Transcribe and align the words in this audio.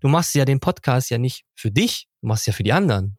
du 0.00 0.08
machst 0.08 0.34
ja 0.34 0.44
den 0.44 0.60
Podcast 0.60 1.10
ja 1.10 1.18
nicht 1.18 1.44
für 1.54 1.70
dich, 1.70 2.08
du 2.20 2.28
machst 2.28 2.46
ja 2.46 2.52
für 2.52 2.62
die 2.62 2.72
anderen. 2.72 3.17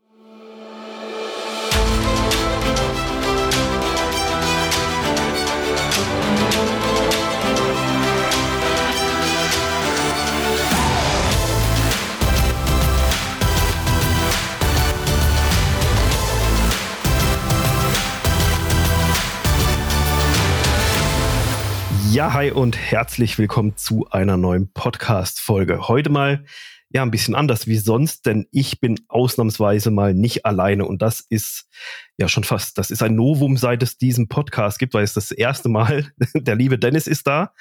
Ja, 22.12 22.34
hi 22.34 22.50
und 22.50 22.76
herzlich 22.76 23.38
willkommen 23.38 23.78
zu 23.78 24.08
einer 24.10 24.36
neuen 24.36 24.74
Podcast-Folge. 24.74 25.88
Heute 25.88 26.10
mal 26.10 26.44
ja 26.90 27.04
ein 27.04 27.12
bisschen 27.12 27.36
anders 27.36 27.68
wie 27.68 27.78
sonst, 27.78 28.26
denn 28.26 28.48
ich 28.52 28.80
bin 28.80 29.00
ausnahmsweise 29.10 29.92
mal 29.92 30.16
nicht 30.16 30.44
alleine 30.44 30.86
und 30.86 31.04
das 31.04 31.20
ist 31.20 31.70
ja 32.18 32.28
schon 32.28 32.44
fast, 32.44 32.80
das 32.80 32.90
ist 32.90 33.04
ein 33.04 33.14
Novum, 33.14 33.58
seit 33.58 33.84
es 33.84 34.00
diesen 34.00 34.28
Podcast 34.28 34.80
gibt, 34.80 34.96
weil 34.96 35.04
es 35.04 35.14
das 35.14 35.30
erste 35.30 35.70
Mal, 35.70 36.12
der 36.34 36.56
liebe 36.56 36.80
Dennis 36.80 37.06
ist 37.06 37.28
da. 37.28 37.54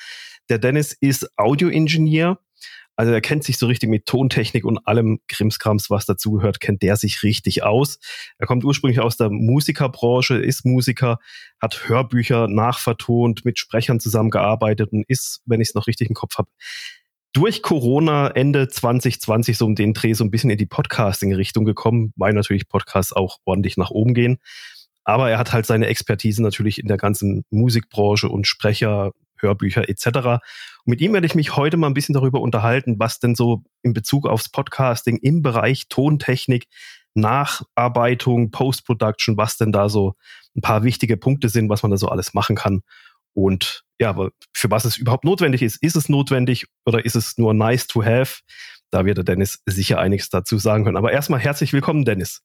Der 0.48 0.58
Dennis 0.58 0.94
ist 0.98 1.28
Audioingenieur 1.38 2.40
also 2.98 3.12
er 3.12 3.20
kennt 3.20 3.44
sich 3.44 3.58
so 3.58 3.68
richtig 3.68 3.88
mit 3.88 4.06
Tontechnik 4.06 4.64
und 4.64 4.84
allem 4.88 5.20
Krimskrams, 5.28 5.88
was 5.88 6.04
dazugehört, 6.04 6.58
kennt 6.58 6.82
der 6.82 6.96
sich 6.96 7.22
richtig 7.22 7.62
aus. 7.62 8.00
Er 8.38 8.48
kommt 8.48 8.64
ursprünglich 8.64 8.98
aus 8.98 9.16
der 9.16 9.30
Musikerbranche, 9.30 10.34
ist 10.34 10.66
Musiker, 10.66 11.20
hat 11.60 11.88
Hörbücher 11.88 12.48
nachvertont, 12.48 13.44
mit 13.44 13.56
Sprechern 13.56 14.00
zusammengearbeitet 14.00 14.90
und 14.90 15.04
ist, 15.06 15.42
wenn 15.46 15.60
ich 15.60 15.68
es 15.68 15.74
noch 15.76 15.86
richtig 15.86 16.08
im 16.08 16.16
Kopf 16.16 16.38
habe, 16.38 16.50
durch 17.32 17.62
Corona 17.62 18.30
Ende 18.30 18.66
2020 18.66 19.56
so 19.56 19.64
um 19.64 19.76
den 19.76 19.94
Dreh 19.94 20.14
so 20.14 20.24
ein 20.24 20.32
bisschen 20.32 20.50
in 20.50 20.58
die 20.58 20.66
Podcasting-Richtung 20.66 21.64
gekommen, 21.64 22.12
weil 22.16 22.32
natürlich 22.32 22.68
Podcasts 22.68 23.12
auch 23.12 23.38
ordentlich 23.44 23.76
nach 23.76 23.90
oben 23.90 24.12
gehen. 24.12 24.38
Aber 25.04 25.30
er 25.30 25.38
hat 25.38 25.52
halt 25.52 25.66
seine 25.66 25.86
Expertise 25.86 26.42
natürlich 26.42 26.80
in 26.80 26.88
der 26.88 26.96
ganzen 26.96 27.44
Musikbranche 27.50 28.28
und 28.28 28.48
Sprecher, 28.48 29.12
Hörbücher 29.40 29.88
etc. 29.88 30.06
Und 30.06 30.40
mit 30.86 31.00
ihm 31.00 31.12
werde 31.12 31.26
ich 31.26 31.34
mich 31.34 31.56
heute 31.56 31.76
mal 31.76 31.86
ein 31.88 31.94
bisschen 31.94 32.14
darüber 32.14 32.40
unterhalten, 32.40 32.98
was 32.98 33.18
denn 33.18 33.34
so 33.34 33.64
in 33.82 33.92
Bezug 33.92 34.26
aufs 34.26 34.48
Podcasting 34.48 35.18
im 35.18 35.42
Bereich 35.42 35.88
Tontechnik, 35.88 36.66
Nacharbeitung, 37.14 38.50
Post-Production, 38.50 39.36
was 39.36 39.56
denn 39.56 39.72
da 39.72 39.88
so 39.88 40.14
ein 40.56 40.60
paar 40.60 40.82
wichtige 40.82 41.16
Punkte 41.16 41.48
sind, 41.48 41.68
was 41.68 41.82
man 41.82 41.90
da 41.90 41.96
so 41.96 42.08
alles 42.08 42.34
machen 42.34 42.56
kann. 42.56 42.82
Und 43.34 43.84
ja, 44.00 44.14
für 44.54 44.70
was 44.70 44.84
es 44.84 44.96
überhaupt 44.96 45.24
notwendig 45.24 45.62
ist. 45.62 45.82
Ist 45.82 45.96
es 45.96 46.08
notwendig 46.08 46.66
oder 46.84 47.04
ist 47.04 47.16
es 47.16 47.38
nur 47.38 47.54
nice 47.54 47.86
to 47.86 48.04
have? 48.04 48.40
Da 48.90 49.04
wird 49.04 49.18
der 49.18 49.24
Dennis 49.24 49.62
sicher 49.66 49.98
einiges 49.98 50.30
dazu 50.30 50.58
sagen 50.58 50.84
können. 50.84 50.96
Aber 50.96 51.12
erstmal 51.12 51.40
herzlich 51.40 51.72
willkommen, 51.72 52.04
Dennis. 52.04 52.42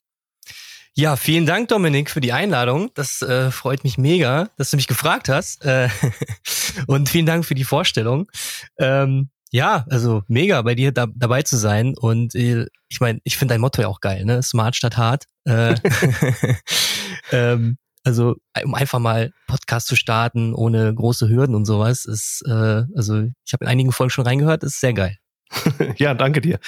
Ja, 0.95 1.15
vielen 1.15 1.47
Dank, 1.47 1.69
Dominik, 1.69 2.11
für 2.11 2.21
die 2.21 2.33
Einladung. 2.33 2.91
Das 2.93 3.23
äh, 3.23 3.49
freut 3.49 3.83
mich 3.83 3.97
mega, 3.97 4.49
dass 4.57 4.69
du 4.69 4.77
mich 4.77 4.87
gefragt 4.87 5.27
hast. 5.27 5.65
Äh, 5.65 5.89
und 6.87 7.09
vielen 7.09 7.25
Dank 7.25 7.45
für 7.45 7.55
die 7.55 7.63
Vorstellung. 7.63 8.27
Ähm, 8.77 9.29
ja, 9.49 9.85
also 9.89 10.21
mega, 10.27 10.61
bei 10.61 10.75
dir 10.75 10.91
da, 10.91 11.07
dabei 11.15 11.41
zu 11.41 11.57
sein. 11.57 11.95
Und 11.97 12.35
äh, 12.35 12.67
ich 12.89 12.99
meine, 12.99 13.19
ich 13.23 13.37
finde 13.37 13.55
dein 13.55 13.61
Motto 13.61 13.81
ja 13.81 13.87
auch 13.87 14.01
geil, 14.01 14.23
ne? 14.23 14.43
Smart 14.43 14.75
statt 14.75 14.95
hart. 14.95 15.23
Äh, 15.45 15.73
ähm, 17.31 17.77
also 18.03 18.35
um 18.63 18.75
einfach 18.75 18.99
mal 18.99 19.31
Podcast 19.47 19.87
zu 19.87 19.95
starten 19.95 20.53
ohne 20.53 20.93
große 20.93 21.27
Hürden 21.27 21.55
und 21.55 21.65
sowas 21.65 22.05
ist, 22.05 22.43
äh, 22.45 22.83
also 22.95 23.29
ich 23.45 23.53
habe 23.53 23.65
in 23.65 23.67
einigen 23.67 23.91
Folgen 23.91 24.11
schon 24.11 24.27
reingehört, 24.27 24.63
ist 24.63 24.79
sehr 24.79 24.93
geil. 24.93 25.17
ja, 25.97 26.13
danke 26.13 26.41
dir 26.41 26.59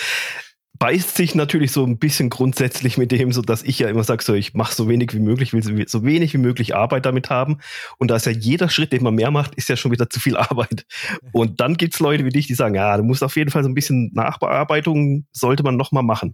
beißt 0.80 1.16
sich 1.16 1.36
natürlich 1.36 1.72
so 1.72 1.86
ein 1.86 1.98
bisschen 1.98 2.30
grundsätzlich 2.30 2.98
mit 2.98 3.12
dem, 3.12 3.31
so 3.31 3.42
dass 3.42 3.64
ich 3.64 3.80
ja 3.80 3.90
immer 3.90 4.04
sage, 4.04 4.23
so 4.23 4.34
ich 4.34 4.54
mache 4.54 4.76
so 4.76 4.90
wenig 4.90 5.14
wie 5.14 5.20
möglich, 5.20 5.54
will 5.54 5.88
so 5.88 6.04
wenig 6.04 6.34
wie 6.34 6.38
möglich 6.38 6.76
Arbeit 6.76 7.06
damit 7.06 7.30
haben. 7.30 7.59
Und 7.98 8.10
da 8.10 8.16
ist 8.16 8.26
ja 8.26 8.32
jeder 8.32 8.70
Schritt, 8.70 8.92
den 8.92 9.04
man 9.04 9.16
mehr 9.16 9.32
macht, 9.32 9.55
ist 9.55 9.70
ja 9.70 9.77
schon 9.77 9.92
wieder 9.92 10.10
zu 10.10 10.20
viel 10.20 10.38
Arbeit. 10.38 10.86
Und 11.32 11.61
dann 11.61 11.76
gibt's 11.76 11.99
Leute 11.99 12.26
wie 12.26 12.30
dich, 12.30 12.48
die 12.48 12.55
sagen, 12.55 12.76
ja, 12.76 12.98
du 12.98 13.04
musst 13.04 13.23
auf 13.23 13.36
jeden 13.36 13.52
Fall 13.52 13.64
so 13.64 13.70
ein 13.70 13.76
bisschen 13.76 14.11
Nachbearbeitung, 14.14 15.26
sollte 15.32 15.64
man 15.64 15.77
noch 15.77 15.92
mal 15.92 16.04
machen. 16.04 16.33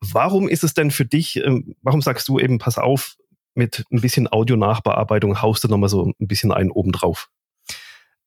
Warum 0.00 0.48
ist 0.48 0.64
es 0.64 0.74
denn 0.74 0.90
für 0.90 1.04
dich, 1.04 1.36
ähm, 1.36 1.74
warum 1.82 2.02
sagst 2.02 2.28
du 2.28 2.38
eben, 2.38 2.58
pass 2.58 2.78
auf, 2.78 3.16
mit 3.54 3.84
ein 3.90 4.00
bisschen 4.00 4.32
Audio-Nachbearbeitung 4.32 5.42
haust 5.42 5.64
du 5.64 5.68
noch 5.68 5.76
mal 5.76 5.88
so 5.88 6.06
ein 6.06 6.28
bisschen 6.28 6.52
einen 6.52 6.70
oben 6.70 6.92
drauf? 6.92 7.28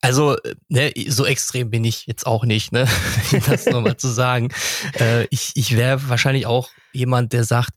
Also, 0.04 0.36
ne, 0.68 0.92
so 1.08 1.26
extrem 1.26 1.70
bin 1.70 1.86
ich 1.86 2.08
jetzt 2.08 2.28
auch 2.28 2.44
nicht, 2.44 2.74
ne? 2.74 2.90
das 3.48 3.68
nochmal 3.68 3.96
zu 3.96 4.10
sagen. 4.10 4.50
Äh, 5.00 5.28
ich 5.30 5.54
ich 5.56 5.78
wäre 5.78 6.10
wahrscheinlich 6.10 6.46
auch 6.46 6.70
jemand, 6.92 7.32
der 7.32 7.46
sagt, 7.46 7.72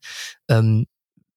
ähm, 0.48 0.87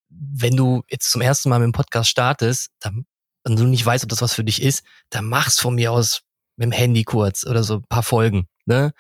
wenn 0.09 0.55
du 0.55 0.81
jetzt 0.89 1.11
zum 1.11 1.21
ersten 1.21 1.49
Mal 1.49 1.59
mit 1.59 1.67
dem 1.67 1.73
Podcast 1.73 2.09
startest, 2.09 2.69
dann, 2.79 3.05
und 3.45 3.57
du 3.57 3.65
nicht 3.65 3.85
weißt, 3.85 4.03
ob 4.03 4.09
das 4.09 4.23
was 4.23 4.33
für 4.33 4.43
dich 4.43 4.61
ist, 4.63 4.83
dann 5.11 5.25
mach's 5.25 5.59
von 5.59 5.75
mir 5.75 5.91
aus 5.91 6.21
mit 6.57 6.65
dem 6.65 6.71
Handy 6.71 7.03
kurz 7.03 7.45
oder 7.45 7.63
so 7.63 7.75
ein 7.75 7.85
paar 7.87 8.03
Folgen. 8.03 8.47
Ne? 8.69 8.93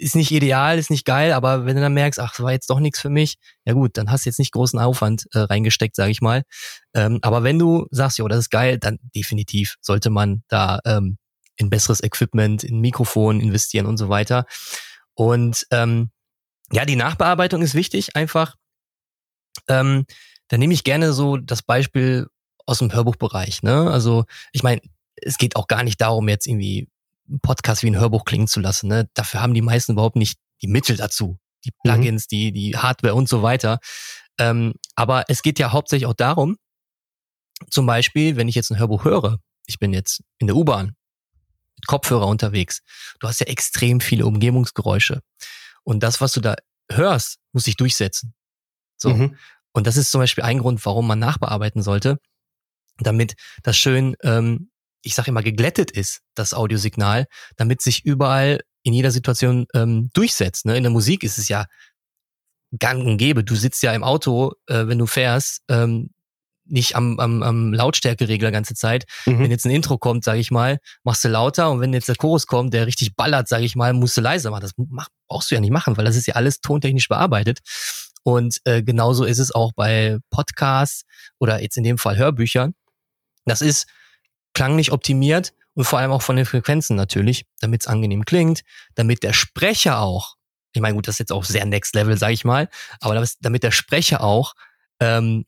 ist 0.00 0.16
nicht 0.16 0.30
ideal, 0.30 0.78
ist 0.78 0.90
nicht 0.90 1.04
geil, 1.04 1.32
aber 1.32 1.66
wenn 1.66 1.76
du 1.76 1.82
dann 1.82 1.92
merkst, 1.92 2.18
ach, 2.18 2.30
das 2.30 2.42
war 2.42 2.52
jetzt 2.52 2.70
doch 2.70 2.80
nichts 2.80 3.00
für 3.00 3.10
mich, 3.10 3.36
ja 3.66 3.74
gut, 3.74 3.98
dann 3.98 4.10
hast 4.10 4.24
du 4.24 4.30
jetzt 4.30 4.38
nicht 4.38 4.52
großen 4.52 4.78
Aufwand 4.78 5.26
äh, 5.34 5.40
reingesteckt, 5.40 5.94
sage 5.94 6.10
ich 6.10 6.22
mal. 6.22 6.42
Ähm, 6.94 7.18
aber 7.22 7.42
wenn 7.42 7.58
du 7.58 7.86
sagst, 7.90 8.18
ja, 8.18 8.26
das 8.26 8.38
ist 8.38 8.50
geil, 8.50 8.78
dann 8.78 8.98
definitiv 9.14 9.76
sollte 9.82 10.08
man 10.08 10.42
da 10.48 10.80
ähm, 10.86 11.18
in 11.56 11.68
besseres 11.68 12.02
Equipment, 12.02 12.64
in 12.64 12.80
Mikrofon 12.80 13.40
investieren 13.40 13.84
und 13.84 13.98
so 13.98 14.08
weiter. 14.08 14.46
Und 15.14 15.66
ähm, 15.70 16.10
ja, 16.72 16.86
die 16.86 16.96
Nachbearbeitung 16.96 17.60
ist 17.60 17.74
wichtig, 17.74 18.16
einfach. 18.16 18.56
Ähm, 19.68 20.06
da 20.48 20.56
nehme 20.56 20.72
ich 20.72 20.84
gerne 20.84 21.12
so 21.12 21.36
das 21.36 21.62
Beispiel 21.62 22.26
aus 22.64 22.78
dem 22.78 22.92
Hörbuchbereich. 22.92 23.62
Ne? 23.62 23.90
Also 23.90 24.24
ich 24.52 24.62
meine, 24.62 24.80
es 25.16 25.36
geht 25.36 25.56
auch 25.56 25.66
gar 25.66 25.82
nicht 25.84 26.00
darum, 26.00 26.28
jetzt 26.28 26.46
irgendwie 26.46 26.88
Podcast 27.42 27.82
wie 27.82 27.88
ein 27.88 27.98
Hörbuch 27.98 28.24
klingen 28.24 28.48
zu 28.48 28.60
lassen. 28.60 28.88
Ne? 28.88 29.08
Dafür 29.14 29.42
haben 29.42 29.54
die 29.54 29.62
meisten 29.62 29.92
überhaupt 29.92 30.16
nicht 30.16 30.38
die 30.62 30.68
Mittel 30.68 30.96
dazu. 30.96 31.38
Die 31.64 31.70
mhm. 31.70 31.90
Plugins, 31.90 32.24
mhm. 32.24 32.28
die, 32.30 32.52
die 32.52 32.76
Hardware 32.76 33.14
und 33.14 33.28
so 33.28 33.42
weiter. 33.42 33.78
Ähm, 34.38 34.74
aber 34.94 35.24
es 35.28 35.42
geht 35.42 35.58
ja 35.58 35.72
hauptsächlich 35.72 36.06
auch 36.06 36.14
darum, 36.14 36.56
zum 37.70 37.86
Beispiel, 37.86 38.36
wenn 38.36 38.48
ich 38.48 38.54
jetzt 38.54 38.70
ein 38.70 38.78
Hörbuch 38.78 39.04
höre, 39.04 39.38
ich 39.66 39.78
bin 39.78 39.92
jetzt 39.92 40.22
in 40.38 40.46
der 40.46 40.56
U-Bahn, 40.56 40.96
mit 41.76 41.86
Kopfhörer 41.86 42.26
unterwegs, 42.26 42.80
du 43.20 43.28
hast 43.28 43.40
ja 43.40 43.46
extrem 43.46 44.00
viele 44.00 44.26
Umgebungsgeräusche. 44.26 45.20
Und 45.82 46.02
das, 46.02 46.20
was 46.20 46.32
du 46.32 46.40
da 46.40 46.56
hörst, 46.90 47.38
muss 47.52 47.64
sich 47.64 47.76
durchsetzen. 47.76 48.34
So. 48.96 49.10
Mhm. 49.10 49.36
Und 49.72 49.86
das 49.86 49.96
ist 49.96 50.10
zum 50.10 50.20
Beispiel 50.20 50.44
ein 50.44 50.58
Grund, 50.58 50.84
warum 50.84 51.06
man 51.06 51.18
nachbearbeiten 51.18 51.82
sollte, 51.82 52.18
damit 52.98 53.34
das 53.62 53.76
schön 53.76 54.16
ähm, 54.22 54.69
ich 55.02 55.14
sage 55.14 55.30
immer, 55.30 55.42
geglättet 55.42 55.90
ist, 55.90 56.20
das 56.34 56.54
Audiosignal, 56.54 57.26
damit 57.56 57.82
sich 57.82 58.04
überall 58.04 58.60
in 58.82 58.92
jeder 58.92 59.10
Situation 59.10 59.66
ähm, 59.74 60.10
durchsetzt. 60.12 60.66
Ne? 60.66 60.76
In 60.76 60.82
der 60.82 60.92
Musik 60.92 61.22
ist 61.22 61.38
es 61.38 61.48
ja 61.48 61.66
gang 62.78 63.04
und 63.04 63.18
gäbe. 63.18 63.44
Du 63.44 63.56
sitzt 63.56 63.82
ja 63.82 63.92
im 63.94 64.04
Auto, 64.04 64.52
äh, 64.66 64.86
wenn 64.86 64.98
du 64.98 65.06
fährst, 65.06 65.62
ähm, 65.68 66.10
nicht 66.64 66.94
am, 66.94 67.18
am, 67.18 67.42
am 67.42 67.74
Lautstärkeregler 67.74 68.52
ganze 68.52 68.74
Zeit. 68.74 69.04
Mhm. 69.26 69.40
Wenn 69.40 69.50
jetzt 69.50 69.66
ein 69.66 69.72
Intro 69.72 69.98
kommt, 69.98 70.24
sage 70.24 70.38
ich 70.38 70.50
mal, 70.50 70.78
machst 71.02 71.24
du 71.24 71.28
lauter 71.28 71.70
und 71.70 71.80
wenn 71.80 71.92
jetzt 71.92 72.08
der 72.08 72.14
Chorus 72.14 72.46
kommt, 72.46 72.72
der 72.72 72.86
richtig 72.86 73.16
ballert, 73.16 73.48
sage 73.48 73.64
ich 73.64 73.74
mal, 73.74 73.92
musst 73.92 74.16
du 74.16 74.20
leiser 74.20 74.50
machen. 74.50 74.62
Das 74.62 74.72
mach, 74.76 75.08
brauchst 75.28 75.50
du 75.50 75.56
ja 75.56 75.60
nicht 75.60 75.72
machen, 75.72 75.96
weil 75.96 76.04
das 76.04 76.16
ist 76.16 76.26
ja 76.26 76.34
alles 76.34 76.60
tontechnisch 76.60 77.08
bearbeitet. 77.08 77.58
Und 78.22 78.58
äh, 78.64 78.82
genauso 78.82 79.24
ist 79.24 79.38
es 79.38 79.52
auch 79.52 79.72
bei 79.74 80.18
Podcasts 80.30 81.02
oder 81.38 81.60
jetzt 81.60 81.76
in 81.76 81.84
dem 81.84 81.98
Fall 81.98 82.16
Hörbüchern. 82.16 82.74
Das 83.46 83.62
ist 83.62 83.86
klanglich 84.54 84.92
optimiert 84.92 85.52
und 85.74 85.84
vor 85.84 85.98
allem 85.98 86.10
auch 86.10 86.22
von 86.22 86.36
den 86.36 86.46
Frequenzen 86.46 86.96
natürlich, 86.96 87.46
damit 87.60 87.82
es 87.82 87.86
angenehm 87.86 88.24
klingt, 88.24 88.62
damit 88.94 89.22
der 89.22 89.32
Sprecher 89.32 90.00
auch, 90.00 90.36
ich 90.72 90.80
meine, 90.80 90.94
gut, 90.94 91.08
das 91.08 91.16
ist 91.16 91.20
jetzt 91.20 91.32
auch 91.32 91.44
sehr 91.44 91.64
Next 91.64 91.94
Level, 91.94 92.16
sage 92.16 92.34
ich 92.34 92.44
mal, 92.44 92.68
aber 93.00 93.24
damit 93.40 93.62
der 93.62 93.70
Sprecher 93.70 94.22
auch 94.22 94.54
ähm, 95.00 95.44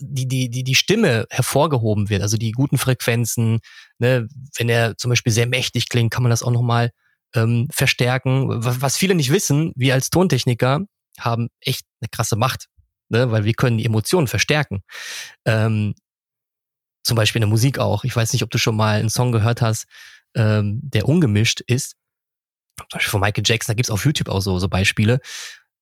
die, 0.00 0.26
die, 0.26 0.50
die, 0.50 0.64
die 0.64 0.74
Stimme 0.74 1.26
hervorgehoben 1.30 2.08
wird, 2.08 2.22
also 2.22 2.36
die 2.36 2.52
guten 2.52 2.78
Frequenzen, 2.78 3.60
ne, 3.98 4.28
wenn 4.56 4.68
er 4.68 4.96
zum 4.96 5.10
Beispiel 5.10 5.32
sehr 5.32 5.46
mächtig 5.46 5.88
klingt, 5.88 6.12
kann 6.12 6.22
man 6.22 6.30
das 6.30 6.42
auch 6.42 6.50
nochmal 6.50 6.90
ähm, 7.34 7.68
verstärken. 7.70 8.48
Was 8.48 8.96
viele 8.96 9.14
nicht 9.14 9.30
wissen, 9.30 9.72
wir 9.76 9.94
als 9.94 10.10
Tontechniker 10.10 10.80
haben 11.18 11.48
echt 11.60 11.84
eine 12.00 12.08
krasse 12.10 12.36
Macht, 12.36 12.66
ne, 13.08 13.30
weil 13.30 13.44
wir 13.44 13.54
können 13.54 13.78
die 13.78 13.84
Emotionen 13.84 14.26
verstärken. 14.26 14.82
Ähm, 15.44 15.94
zum 17.06 17.16
Beispiel 17.16 17.38
in 17.40 17.48
der 17.48 17.50
Musik 17.50 17.78
auch. 17.78 18.04
Ich 18.04 18.14
weiß 18.14 18.32
nicht, 18.32 18.42
ob 18.42 18.50
du 18.50 18.58
schon 18.58 18.76
mal 18.76 18.98
einen 18.98 19.10
Song 19.10 19.32
gehört 19.32 19.62
hast, 19.62 19.86
ähm, 20.34 20.80
der 20.82 21.08
ungemischt 21.08 21.60
ist. 21.60 21.94
Zum 22.78 22.86
Beispiel 22.92 23.10
von 23.10 23.20
Michael 23.20 23.44
Jackson, 23.46 23.72
da 23.72 23.74
gibt's 23.74 23.90
auf 23.90 24.04
YouTube 24.04 24.28
auch 24.28 24.40
so, 24.40 24.58
so 24.58 24.68
Beispiele. 24.68 25.20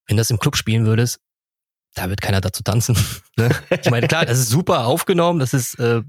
Wenn 0.07 0.17
du 0.17 0.21
das 0.21 0.29
im 0.29 0.39
Club 0.39 0.55
spielen 0.55 0.85
würdest, 0.85 1.19
da 1.95 2.09
wird 2.09 2.21
keiner 2.21 2.41
dazu 2.41 2.63
tanzen. 2.63 2.95
ne? 3.37 3.49
Ich 3.69 3.89
meine, 3.89 4.07
klar, 4.07 4.25
das 4.25 4.39
ist 4.39 4.49
super 4.49 4.85
aufgenommen, 4.85 5.39
das 5.39 5.53
ist 5.53 5.79
äh, 5.79 6.03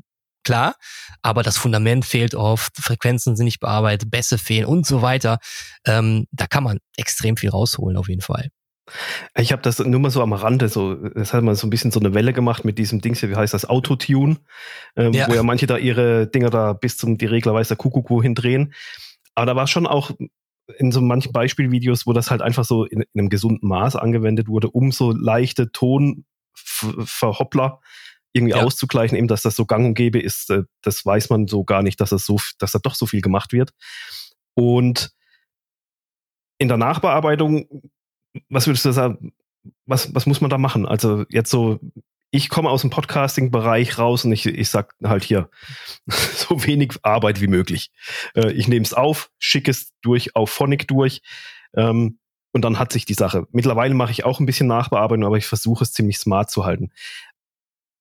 klar, 0.44 0.76
aber 1.22 1.42
das 1.42 1.56
Fundament 1.56 2.04
fehlt 2.04 2.34
oft, 2.34 2.76
Frequenzen 2.76 3.36
sind 3.36 3.46
nicht 3.46 3.60
bearbeitet, 3.60 4.10
Bässe 4.10 4.38
fehlen 4.38 4.66
und 4.66 4.86
so 4.86 5.02
weiter. 5.02 5.38
Ähm, 5.84 6.26
da 6.30 6.46
kann 6.46 6.62
man 6.62 6.78
extrem 6.96 7.36
viel 7.36 7.50
rausholen, 7.50 7.96
auf 7.96 8.08
jeden 8.08 8.22
Fall. 8.22 8.50
Ich 9.36 9.52
habe 9.52 9.62
das 9.62 9.78
nur 9.78 10.00
mal 10.00 10.10
so 10.10 10.22
am 10.22 10.32
Rande, 10.32 10.68
so, 10.68 10.94
das 10.94 11.32
hat 11.32 11.42
mal 11.42 11.56
so 11.56 11.66
ein 11.66 11.70
bisschen 11.70 11.90
so 11.90 12.00
eine 12.00 12.14
Welle 12.14 12.32
gemacht 12.32 12.64
mit 12.64 12.78
diesem 12.78 13.00
Dings 13.00 13.20
hier, 13.20 13.30
wie 13.30 13.36
heißt 13.36 13.54
das, 13.54 13.68
Autotune, 13.68 14.36
ähm, 14.96 15.12
ja. 15.12 15.28
wo 15.28 15.34
ja 15.34 15.42
manche 15.42 15.66
da 15.66 15.76
ihre 15.76 16.28
Dinger 16.28 16.50
da 16.50 16.72
bis 16.72 16.96
zum 16.96 17.18
die 17.18 17.26
Regler 17.26 17.54
weiß 17.54 17.68
der 17.68 17.76
Kuckuck 17.76 18.10
wohin 18.10 18.34
drehen. 18.34 18.72
Aber 19.34 19.46
da 19.46 19.56
war 19.56 19.66
schon 19.66 19.86
auch 19.86 20.12
in 20.78 20.92
so 20.92 21.00
manchen 21.00 21.32
Beispielvideos, 21.32 22.06
wo 22.06 22.12
das 22.12 22.30
halt 22.30 22.42
einfach 22.42 22.64
so 22.64 22.84
in, 22.84 23.02
in 23.12 23.20
einem 23.20 23.28
gesunden 23.28 23.68
Maß 23.68 23.96
angewendet 23.96 24.48
wurde, 24.48 24.70
um 24.70 24.92
so 24.92 25.12
leichte 25.12 25.72
Tonverhoppler 25.72 27.80
irgendwie 28.32 28.54
ja. 28.54 28.62
auszugleichen, 28.62 29.16
eben, 29.16 29.28
dass 29.28 29.42
das 29.42 29.54
so 29.56 29.64
gang 29.64 29.86
und 29.86 29.94
gäbe 29.94 30.20
ist, 30.20 30.50
äh, 30.50 30.64
das 30.82 31.06
weiß 31.06 31.30
man 31.30 31.46
so 31.46 31.64
gar 31.64 31.82
nicht, 31.82 32.00
dass 32.00 32.10
das 32.10 32.26
so, 32.26 32.38
dass 32.58 32.72
da 32.72 32.78
doch 32.78 32.94
so 32.94 33.06
viel 33.06 33.22
gemacht 33.22 33.52
wird. 33.52 33.72
Und 34.54 35.12
in 36.58 36.68
der 36.68 36.76
Nachbearbeitung, 36.76 37.66
was 38.48 38.66
würdest 38.66 38.84
du 38.84 38.92
sagen, 38.92 39.32
was, 39.84 40.14
was 40.14 40.26
muss 40.26 40.40
man 40.40 40.50
da 40.50 40.58
machen? 40.58 40.86
Also 40.86 41.24
jetzt 41.28 41.50
so, 41.50 41.80
ich 42.30 42.48
komme 42.48 42.70
aus 42.70 42.82
dem 42.82 42.90
Podcasting-Bereich 42.90 43.98
raus 43.98 44.24
und 44.24 44.32
ich, 44.32 44.46
ich 44.46 44.68
sag 44.68 44.94
halt 45.02 45.24
hier, 45.24 45.48
so 46.06 46.64
wenig 46.64 46.94
Arbeit 47.02 47.40
wie 47.40 47.48
möglich. 47.48 47.90
Äh, 48.34 48.52
ich 48.52 48.68
nehme 48.68 48.84
es 48.84 48.94
auf, 48.94 49.30
schicke 49.38 49.70
es 49.70 49.92
durch 50.02 50.36
auf 50.36 50.50
Phonic 50.50 50.88
durch 50.88 51.22
ähm, 51.74 52.18
und 52.52 52.64
dann 52.64 52.78
hat 52.78 52.92
sich 52.92 53.04
die 53.04 53.14
Sache. 53.14 53.46
Mittlerweile 53.50 53.94
mache 53.94 54.12
ich 54.12 54.24
auch 54.24 54.40
ein 54.40 54.46
bisschen 54.46 54.66
Nachbearbeitung, 54.66 55.24
aber 55.24 55.38
ich 55.38 55.46
versuche 55.46 55.84
es 55.84 55.92
ziemlich 55.92 56.18
smart 56.18 56.50
zu 56.50 56.64
halten 56.64 56.90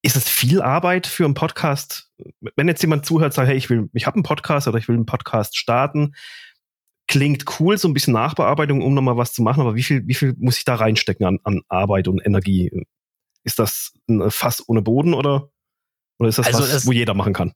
ist 0.06 0.16
es 0.16 0.30
viel 0.30 0.62
Arbeit 0.62 1.08
für 1.08 1.26
einen 1.26 1.34
Podcast? 1.34 2.12
Wenn 2.56 2.68
jetzt 2.68 2.84
jemand 2.84 3.08
zuhört, 3.08 3.34
sagt, 3.34 3.48
hey, 3.48 3.58
ich 3.58 3.72
will, 3.72 3.90
ich 3.94 4.06
habe 4.06 4.14
einen 4.14 4.24
Podcast 4.24 4.68
oder 4.68 4.78
ich 4.78 4.88
will 4.88 4.96
einen 4.96 5.08
Podcast 5.08 5.58
starten, 5.58 6.14
klingt 7.08 7.60
cool, 7.60 7.78
so 7.78 7.88
ein 7.88 7.94
bisschen 7.94 8.14
Nachbearbeitung, 8.14 8.82
um 8.82 8.94
nochmal 8.94 9.18
was 9.18 9.34
zu 9.34 9.42
machen, 9.42 9.62
aber 9.62 9.76
wie 9.76 9.84
viel, 9.84 10.08
wie 10.08 10.14
viel 10.16 10.36
muss 10.38 10.58
ich 10.58 10.66
da 10.66 10.76
reinstecken 10.76 11.26
an, 11.26 11.40
an 11.44 11.62
Arbeit 11.68 12.08
und 12.08 12.26
Energie? 12.26 12.72
Ist 13.44 13.60
das 13.60 13.94
ein 14.08 14.32
Fass 14.32 14.64
ohne 14.68 14.82
Boden 14.82 15.14
oder, 15.14 15.50
oder 16.18 16.30
ist 16.30 16.40
das 16.40 16.48
also 16.48 16.62
was, 16.62 16.72
das 16.72 16.88
wo 16.88 16.92
jeder 16.92 17.14
machen 17.14 17.34
kann? 17.34 17.54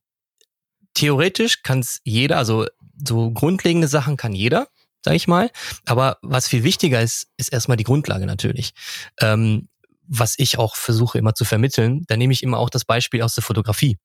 Theoretisch 0.93 1.63
kann 1.63 1.79
es 1.79 1.99
jeder, 2.03 2.37
also 2.37 2.67
so 3.07 3.31
grundlegende 3.31 3.87
Sachen 3.87 4.17
kann 4.17 4.33
jeder, 4.33 4.67
sag 5.03 5.15
ich 5.15 5.27
mal. 5.27 5.49
Aber 5.85 6.17
was 6.21 6.47
viel 6.47 6.63
wichtiger 6.63 7.01
ist, 7.01 7.27
ist 7.37 7.51
erstmal 7.51 7.77
die 7.77 7.83
Grundlage 7.83 8.25
natürlich. 8.25 8.73
Ähm, 9.19 9.69
was 10.09 10.35
ich 10.37 10.57
auch 10.57 10.75
versuche 10.75 11.17
immer 11.17 11.35
zu 11.35 11.45
vermitteln, 11.45 12.03
da 12.07 12.17
nehme 12.17 12.33
ich 12.33 12.43
immer 12.43 12.57
auch 12.57 12.69
das 12.69 12.83
Beispiel 12.83 13.21
aus 13.21 13.35
der 13.35 13.43
Fotografie. 13.43 13.97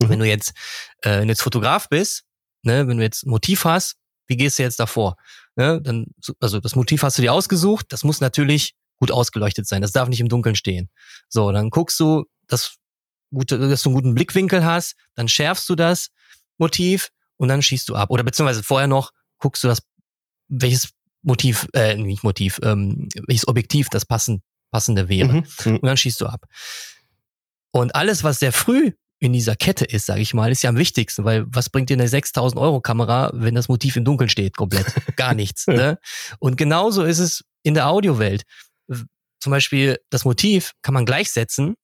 Mhm. 0.00 0.08
Wenn 0.08 0.18
du 0.20 0.26
jetzt, 0.26 0.54
äh, 1.04 1.24
jetzt 1.24 1.42
Fotograf 1.42 1.88
bist, 1.88 2.24
ne, 2.62 2.86
wenn 2.88 2.96
du 2.96 3.02
jetzt 3.02 3.26
ein 3.26 3.30
Motiv 3.30 3.64
hast, 3.64 3.96
wie 4.26 4.36
gehst 4.36 4.58
du 4.58 4.62
jetzt 4.62 4.80
davor? 4.80 5.16
Ne, 5.56 5.80
dann, 5.82 6.06
also 6.40 6.60
das 6.60 6.76
Motiv 6.76 7.02
hast 7.02 7.18
du 7.18 7.22
dir 7.22 7.32
ausgesucht, 7.32 7.86
das 7.90 8.04
muss 8.04 8.20
natürlich 8.20 8.74
gut 8.98 9.10
ausgeleuchtet 9.10 9.66
sein, 9.66 9.82
das 9.82 9.92
darf 9.92 10.08
nicht 10.08 10.20
im 10.20 10.28
Dunkeln 10.28 10.54
stehen. 10.54 10.90
So, 11.28 11.52
dann 11.52 11.70
guckst 11.70 11.98
du, 12.00 12.24
dass, 12.46 12.76
gute, 13.32 13.58
dass 13.58 13.82
du 13.82 13.90
einen 13.90 13.94
guten 13.94 14.14
Blickwinkel 14.14 14.64
hast, 14.64 14.96
dann 15.14 15.28
schärfst 15.28 15.68
du 15.68 15.74
das 15.74 16.08
Motiv 16.58 17.10
und 17.36 17.48
dann 17.48 17.62
schießt 17.62 17.88
du 17.88 17.94
ab. 17.94 18.10
Oder 18.10 18.22
beziehungsweise 18.22 18.62
vorher 18.62 18.88
noch 18.88 19.12
guckst 19.38 19.64
du 19.64 19.68
das, 19.68 19.82
welches 20.48 20.90
Motiv, 21.22 21.68
äh, 21.74 21.96
nicht 21.96 22.22
Motiv, 22.22 22.60
ähm, 22.62 23.08
welches 23.26 23.48
Objektiv 23.48 23.88
das 23.90 24.04
passend 24.04 24.42
passende 24.70 25.08
wäre. 25.08 25.32
Mhm. 25.32 25.46
mhm. 25.64 25.76
Und 25.76 25.86
dann 25.86 25.96
schießt 25.96 26.20
du 26.20 26.26
ab. 26.26 26.44
Und 27.70 27.94
alles, 27.94 28.24
was 28.24 28.38
sehr 28.38 28.52
früh 28.52 28.92
in 29.18 29.32
dieser 29.32 29.56
Kette 29.56 29.84
ist, 29.84 30.06
sage 30.06 30.20
ich 30.20 30.34
mal, 30.34 30.50
ist 30.52 30.62
ja 30.62 30.70
am 30.70 30.76
wichtigsten, 30.76 31.24
weil 31.24 31.44
was 31.48 31.70
bringt 31.70 31.88
dir 31.88 31.94
eine 31.94 32.08
6000 32.08 32.60
Euro 32.60 32.80
Kamera, 32.80 33.30
wenn 33.32 33.54
das 33.54 33.68
Motiv 33.68 33.96
im 33.96 34.04
Dunkeln 34.04 34.28
steht, 34.28 34.56
komplett? 34.56 34.86
Gar 35.16 35.34
nichts. 35.34 35.66
ne? 35.66 35.98
Und 36.38 36.56
genauso 36.56 37.02
ist 37.04 37.18
es 37.18 37.44
in 37.62 37.74
der 37.74 37.88
Audiowelt. 37.88 38.42
Zum 39.40 39.50
Beispiel 39.50 39.98
das 40.10 40.24
Motiv 40.24 40.72
kann 40.82 40.94
man 40.94 41.06
gleichsetzen 41.06 41.76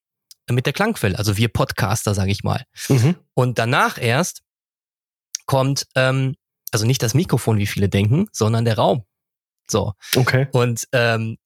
mit 0.51 0.67
der 0.67 0.73
Klangquelle, 0.73 1.17
also 1.17 1.37
wir 1.37 1.49
Podcaster, 1.49 2.15
sage 2.15 2.31
ich 2.31 2.43
mal. 2.43 2.65
Mhm. 2.89 3.17
Und 3.35 3.59
danach 3.59 3.99
erst 3.99 4.43
kommt, 5.47 5.87
ähm, 5.95 6.35
also 6.73 6.85
nicht 6.85 7.03
das 7.03 7.15
Mikrofon, 7.15 7.59
wie 7.59 7.67
viele 7.67 7.89
denken, 7.89 8.27
sondern 8.33 8.65
der 8.65 8.77
Raum. 8.77 9.05
So. 9.69 9.93
Okay. 10.17 10.49
Und 10.53 10.87
ähm, 10.93 11.39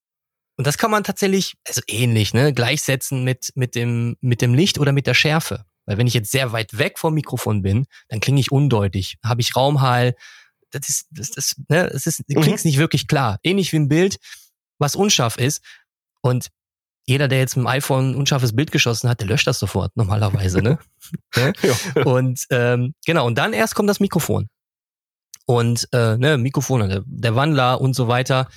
und 0.57 0.67
das 0.67 0.79
kann 0.79 0.91
man 0.91 1.05
tatsächlich, 1.05 1.55
also 1.67 1.83
ähnlich, 1.87 2.33
ne, 2.33 2.53
gleichsetzen 2.53 3.25
mit, 3.25 3.53
mit, 3.55 3.75
dem, 3.75 4.17
mit 4.21 4.41
dem 4.41 4.55
Licht 4.55 4.79
oder 4.79 4.93
mit 4.93 5.07
der 5.07 5.15
Schärfe. 5.15 5.65
Weil 5.87 5.99
wenn 5.99 6.07
ich 6.07 6.15
jetzt 6.15 6.31
sehr 6.31 6.53
weit 6.53 6.79
weg 6.79 6.99
vom 6.99 7.15
Mikrofon 7.15 7.63
bin, 7.63 7.87
dann 8.09 8.21
klinge 8.21 8.41
ich 8.41 8.53
undeutlich. 8.53 9.17
Habe 9.25 9.41
ich 9.41 9.57
Raumhall, 9.57 10.15
das 10.71 10.89
ist, 10.89 11.07
das, 11.11 11.31
das, 11.31 11.55
ne, 11.69 11.89
das 11.93 12.07
ist, 12.07 12.29
mhm. 12.29 12.41
klingt 12.41 12.65
nicht 12.65 12.79
wirklich 12.79 13.09
klar. 13.09 13.39
Ähnlich 13.43 13.73
wie 13.73 13.77
ein 13.79 13.89
Bild, 13.89 14.19
was 14.79 14.97
unscharf 14.97 15.39
ist. 15.39 15.63
Und 16.21 16.49
jeder, 17.07 17.29
der 17.29 17.39
jetzt 17.39 17.57
mit 17.57 17.65
dem 17.65 17.69
iPhone 17.69 18.11
ein 18.11 18.15
unscharfes 18.17 18.55
Bild 18.55 18.73
geschossen 18.73 19.09
hat, 19.09 19.21
der 19.21 19.29
löscht 19.29 19.47
das 19.47 19.61
sofort 19.61 19.97
normalerweise, 19.97 20.61
ne? 20.61 20.79
ja. 21.37 22.03
Und 22.05 22.41
ähm, 22.51 22.95
genau, 23.07 23.27
und 23.27 23.39
dann 23.39 23.53
erst 23.53 23.77
kommt 23.77 23.89
das 23.89 24.01
Mikrofon. 24.01 24.49
Und 25.47 25.89
äh, 25.93 26.17
ne, 26.17 26.37
Mikrofon, 26.37 26.89
der, 26.89 27.05
der 27.07 27.37
Wandler 27.37 27.81
und 27.81 27.95
so 27.95 28.09
weiter. 28.09 28.49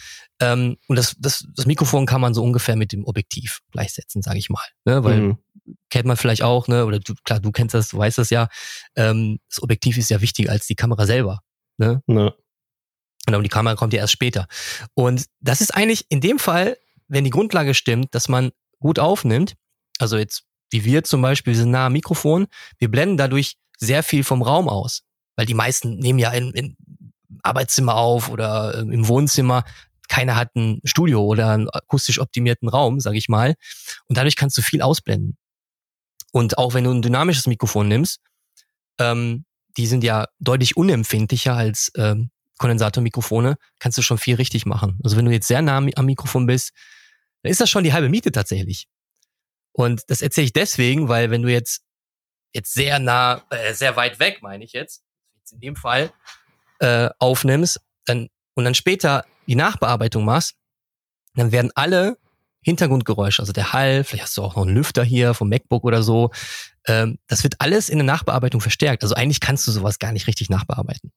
Ähm, 0.41 0.77
und 0.87 0.95
das, 0.95 1.15
das, 1.19 1.45
das 1.55 1.67
Mikrofon 1.67 2.07
kann 2.07 2.21
man 2.21 2.33
so 2.33 2.43
ungefähr 2.43 2.75
mit 2.75 2.91
dem 2.91 3.05
Objektiv 3.05 3.59
gleichsetzen, 3.71 4.23
sage 4.23 4.39
ich 4.39 4.49
mal. 4.49 4.63
Ne? 4.85 5.03
Weil 5.03 5.19
mhm. 5.19 5.37
Kennt 5.89 6.05
man 6.05 6.17
vielleicht 6.17 6.41
auch, 6.41 6.67
ne? 6.67 6.85
Oder 6.85 6.99
du, 6.99 7.13
klar, 7.23 7.39
du 7.39 7.51
kennst 7.51 7.73
das, 7.73 7.89
du 7.89 7.97
weißt 7.97 8.17
das 8.17 8.29
ja. 8.29 8.47
Ähm, 8.95 9.39
das 9.49 9.61
Objektiv 9.61 9.97
ist 9.97 10.09
ja 10.09 10.21
wichtiger 10.21 10.51
als 10.51 10.67
die 10.67 10.75
Kamera 10.75 11.05
selber. 11.05 11.41
Ne? 11.77 12.01
Ja. 12.07 12.33
Und 13.27 13.43
die 13.43 13.49
Kamera 13.49 13.75
kommt 13.75 13.93
ja 13.93 13.99
erst 13.99 14.13
später. 14.13 14.47
Und 14.93 15.25
das 15.39 15.61
ist 15.61 15.73
eigentlich 15.73 16.05
in 16.09 16.21
dem 16.21 16.39
Fall, 16.39 16.77
wenn 17.07 17.23
die 17.23 17.29
Grundlage 17.29 17.73
stimmt, 17.73 18.15
dass 18.15 18.29
man 18.29 18.51
gut 18.79 18.99
aufnimmt, 18.99 19.55
also 19.99 20.17
jetzt 20.17 20.43
wie 20.71 20.85
wir 20.85 21.03
zum 21.03 21.21
Beispiel, 21.21 21.53
wir 21.53 21.59
sind 21.59 21.71
nah 21.71 21.87
am 21.87 21.93
Mikrofon, 21.93 22.47
wir 22.77 22.89
blenden 22.89 23.17
dadurch 23.17 23.57
sehr 23.77 24.03
viel 24.03 24.23
vom 24.23 24.41
Raum 24.41 24.69
aus. 24.69 25.03
Weil 25.35 25.45
die 25.45 25.53
meisten 25.53 25.97
nehmen 25.97 26.19
ja 26.19 26.31
in, 26.31 26.51
in 26.51 26.77
Arbeitszimmer 27.43 27.95
auf 27.95 28.29
oder 28.29 28.75
äh, 28.75 28.81
im 28.81 29.07
Wohnzimmer 29.07 29.63
keiner 30.09 30.35
hat 30.35 30.55
ein 30.55 30.81
Studio 30.83 31.23
oder 31.23 31.51
einen 31.51 31.69
akustisch 31.69 32.19
optimierten 32.19 32.67
Raum, 32.67 32.99
sage 32.99 33.17
ich 33.17 33.29
mal. 33.29 33.55
Und 34.07 34.17
dadurch 34.17 34.35
kannst 34.35 34.57
du 34.57 34.61
viel 34.61 34.81
ausblenden. 34.81 35.37
Und 36.31 36.57
auch 36.57 36.73
wenn 36.73 36.83
du 36.83 36.91
ein 36.91 37.01
dynamisches 37.01 37.47
Mikrofon 37.47 37.87
nimmst, 37.87 38.19
ähm, 38.99 39.45
die 39.77 39.87
sind 39.87 40.03
ja 40.03 40.27
deutlich 40.39 40.77
unempfindlicher 40.77 41.55
als 41.55 41.91
ähm, 41.95 42.31
Kondensatormikrofone, 42.57 43.55
kannst 43.79 43.97
du 43.97 44.01
schon 44.01 44.17
viel 44.17 44.35
richtig 44.35 44.65
machen. 44.65 44.99
Also 45.03 45.15
wenn 45.15 45.25
du 45.25 45.31
jetzt 45.31 45.47
sehr 45.47 45.61
nah 45.61 45.77
am 45.77 46.05
Mikrofon 46.05 46.45
bist, 46.45 46.71
dann 47.41 47.51
ist 47.51 47.61
das 47.61 47.69
schon 47.69 47.83
die 47.83 47.93
halbe 47.93 48.09
Miete 48.09 48.31
tatsächlich. 48.31 48.87
Und 49.71 50.03
das 50.07 50.21
erzähle 50.21 50.45
ich 50.45 50.53
deswegen, 50.53 51.07
weil 51.07 51.31
wenn 51.31 51.41
du 51.41 51.49
jetzt 51.49 51.83
jetzt 52.53 52.73
sehr 52.73 52.99
nah, 52.99 53.43
äh, 53.49 53.73
sehr 53.73 53.95
weit 53.95 54.19
weg, 54.19 54.39
meine 54.41 54.63
ich 54.63 54.73
jetzt, 54.73 55.03
in 55.51 55.59
dem 55.61 55.75
Fall, 55.75 56.11
äh, 56.79 57.09
aufnimmst, 57.19 57.79
dann 58.05 58.29
und 58.55 58.65
dann 58.65 58.75
später 58.75 59.25
die 59.47 59.55
Nachbearbeitung 59.55 60.25
machst, 60.25 60.55
dann 61.35 61.51
werden 61.51 61.71
alle 61.75 62.17
Hintergrundgeräusche, 62.61 63.41
also 63.41 63.53
der 63.53 63.73
Hall, 63.73 64.03
vielleicht 64.03 64.25
hast 64.25 64.37
du 64.37 64.43
auch 64.43 64.55
noch 64.55 64.65
einen 64.65 64.75
Lüfter 64.75 65.03
hier 65.03 65.33
vom 65.33 65.49
MacBook 65.49 65.83
oder 65.83 66.03
so, 66.03 66.31
ähm, 66.87 67.17
das 67.27 67.43
wird 67.43 67.55
alles 67.59 67.89
in 67.89 67.97
der 67.97 68.05
Nachbearbeitung 68.05 68.61
verstärkt. 68.61 69.03
Also 69.03 69.15
eigentlich 69.15 69.39
kannst 69.39 69.67
du 69.67 69.71
sowas 69.71 69.99
gar 69.99 70.11
nicht 70.11 70.27
richtig 70.27 70.49
nachbearbeiten. 70.49 71.11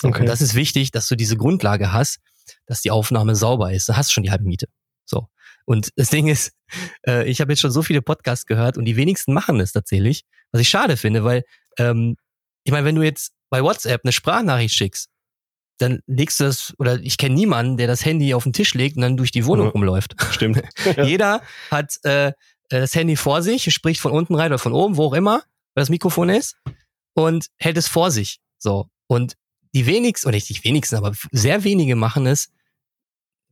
So, 0.00 0.08
okay. 0.08 0.20
Und 0.20 0.26
das 0.26 0.40
ist 0.40 0.54
wichtig, 0.54 0.90
dass 0.90 1.08
du 1.08 1.16
diese 1.16 1.36
Grundlage 1.36 1.92
hast, 1.92 2.18
dass 2.66 2.82
die 2.82 2.90
Aufnahme 2.90 3.34
sauber 3.34 3.72
ist. 3.72 3.88
Dann 3.88 3.96
hast 3.96 4.10
du 4.10 4.14
schon 4.14 4.22
die 4.22 4.30
halbe 4.30 4.44
Miete. 4.44 4.68
So. 5.04 5.28
Und 5.64 5.90
das 5.96 6.10
Ding 6.10 6.28
ist, 6.28 6.52
äh, 7.06 7.28
ich 7.28 7.40
habe 7.40 7.52
jetzt 7.52 7.60
schon 7.60 7.72
so 7.72 7.82
viele 7.82 8.02
Podcasts 8.02 8.46
gehört 8.46 8.76
und 8.76 8.84
die 8.84 8.96
wenigsten 8.96 9.32
machen 9.32 9.58
es 9.60 9.72
tatsächlich, 9.72 10.24
was 10.52 10.60
ich 10.60 10.68
schade 10.68 10.96
finde, 10.96 11.24
weil 11.24 11.42
ähm, 11.78 12.16
ich 12.64 12.72
meine, 12.72 12.84
wenn 12.84 12.94
du 12.94 13.02
jetzt 13.02 13.32
bei 13.50 13.62
WhatsApp 13.62 14.02
eine 14.04 14.12
Sprachnachricht 14.12 14.74
schickst, 14.74 15.08
dann 15.78 16.00
legst 16.06 16.40
du 16.40 16.44
das, 16.44 16.74
oder 16.78 17.00
ich 17.00 17.18
kenne 17.18 17.34
niemanden, 17.34 17.76
der 17.76 17.86
das 17.86 18.04
Handy 18.04 18.34
auf 18.34 18.44
den 18.44 18.52
Tisch 18.52 18.74
legt 18.74 18.96
und 18.96 19.02
dann 19.02 19.16
durch 19.16 19.30
die 19.30 19.46
Wohnung 19.46 19.66
ja, 19.66 19.72
rumläuft. 19.72 20.14
Stimmt. 20.30 20.62
Jeder 21.02 21.42
hat 21.70 22.02
äh, 22.04 22.32
das 22.68 22.94
Handy 22.94 23.16
vor 23.16 23.42
sich, 23.42 23.72
spricht 23.72 24.00
von 24.00 24.12
unten 24.12 24.34
rein 24.34 24.52
oder 24.52 24.58
von 24.58 24.72
oben, 24.72 24.96
wo 24.96 25.06
auch 25.06 25.12
immer, 25.12 25.42
weil 25.74 25.82
das 25.82 25.90
Mikrofon 25.90 26.28
ist, 26.28 26.56
und 27.14 27.46
hält 27.58 27.76
es 27.76 27.88
vor 27.88 28.10
sich. 28.10 28.40
So. 28.58 28.88
Und 29.06 29.34
die 29.74 29.86
wenigsten, 29.86 30.28
oder 30.28 30.36
nicht 30.36 30.48
die 30.48 30.64
wenigsten, 30.64 30.96
aber 30.96 31.12
sehr 31.32 31.64
wenige 31.64 31.96
machen 31.96 32.26
es 32.26 32.48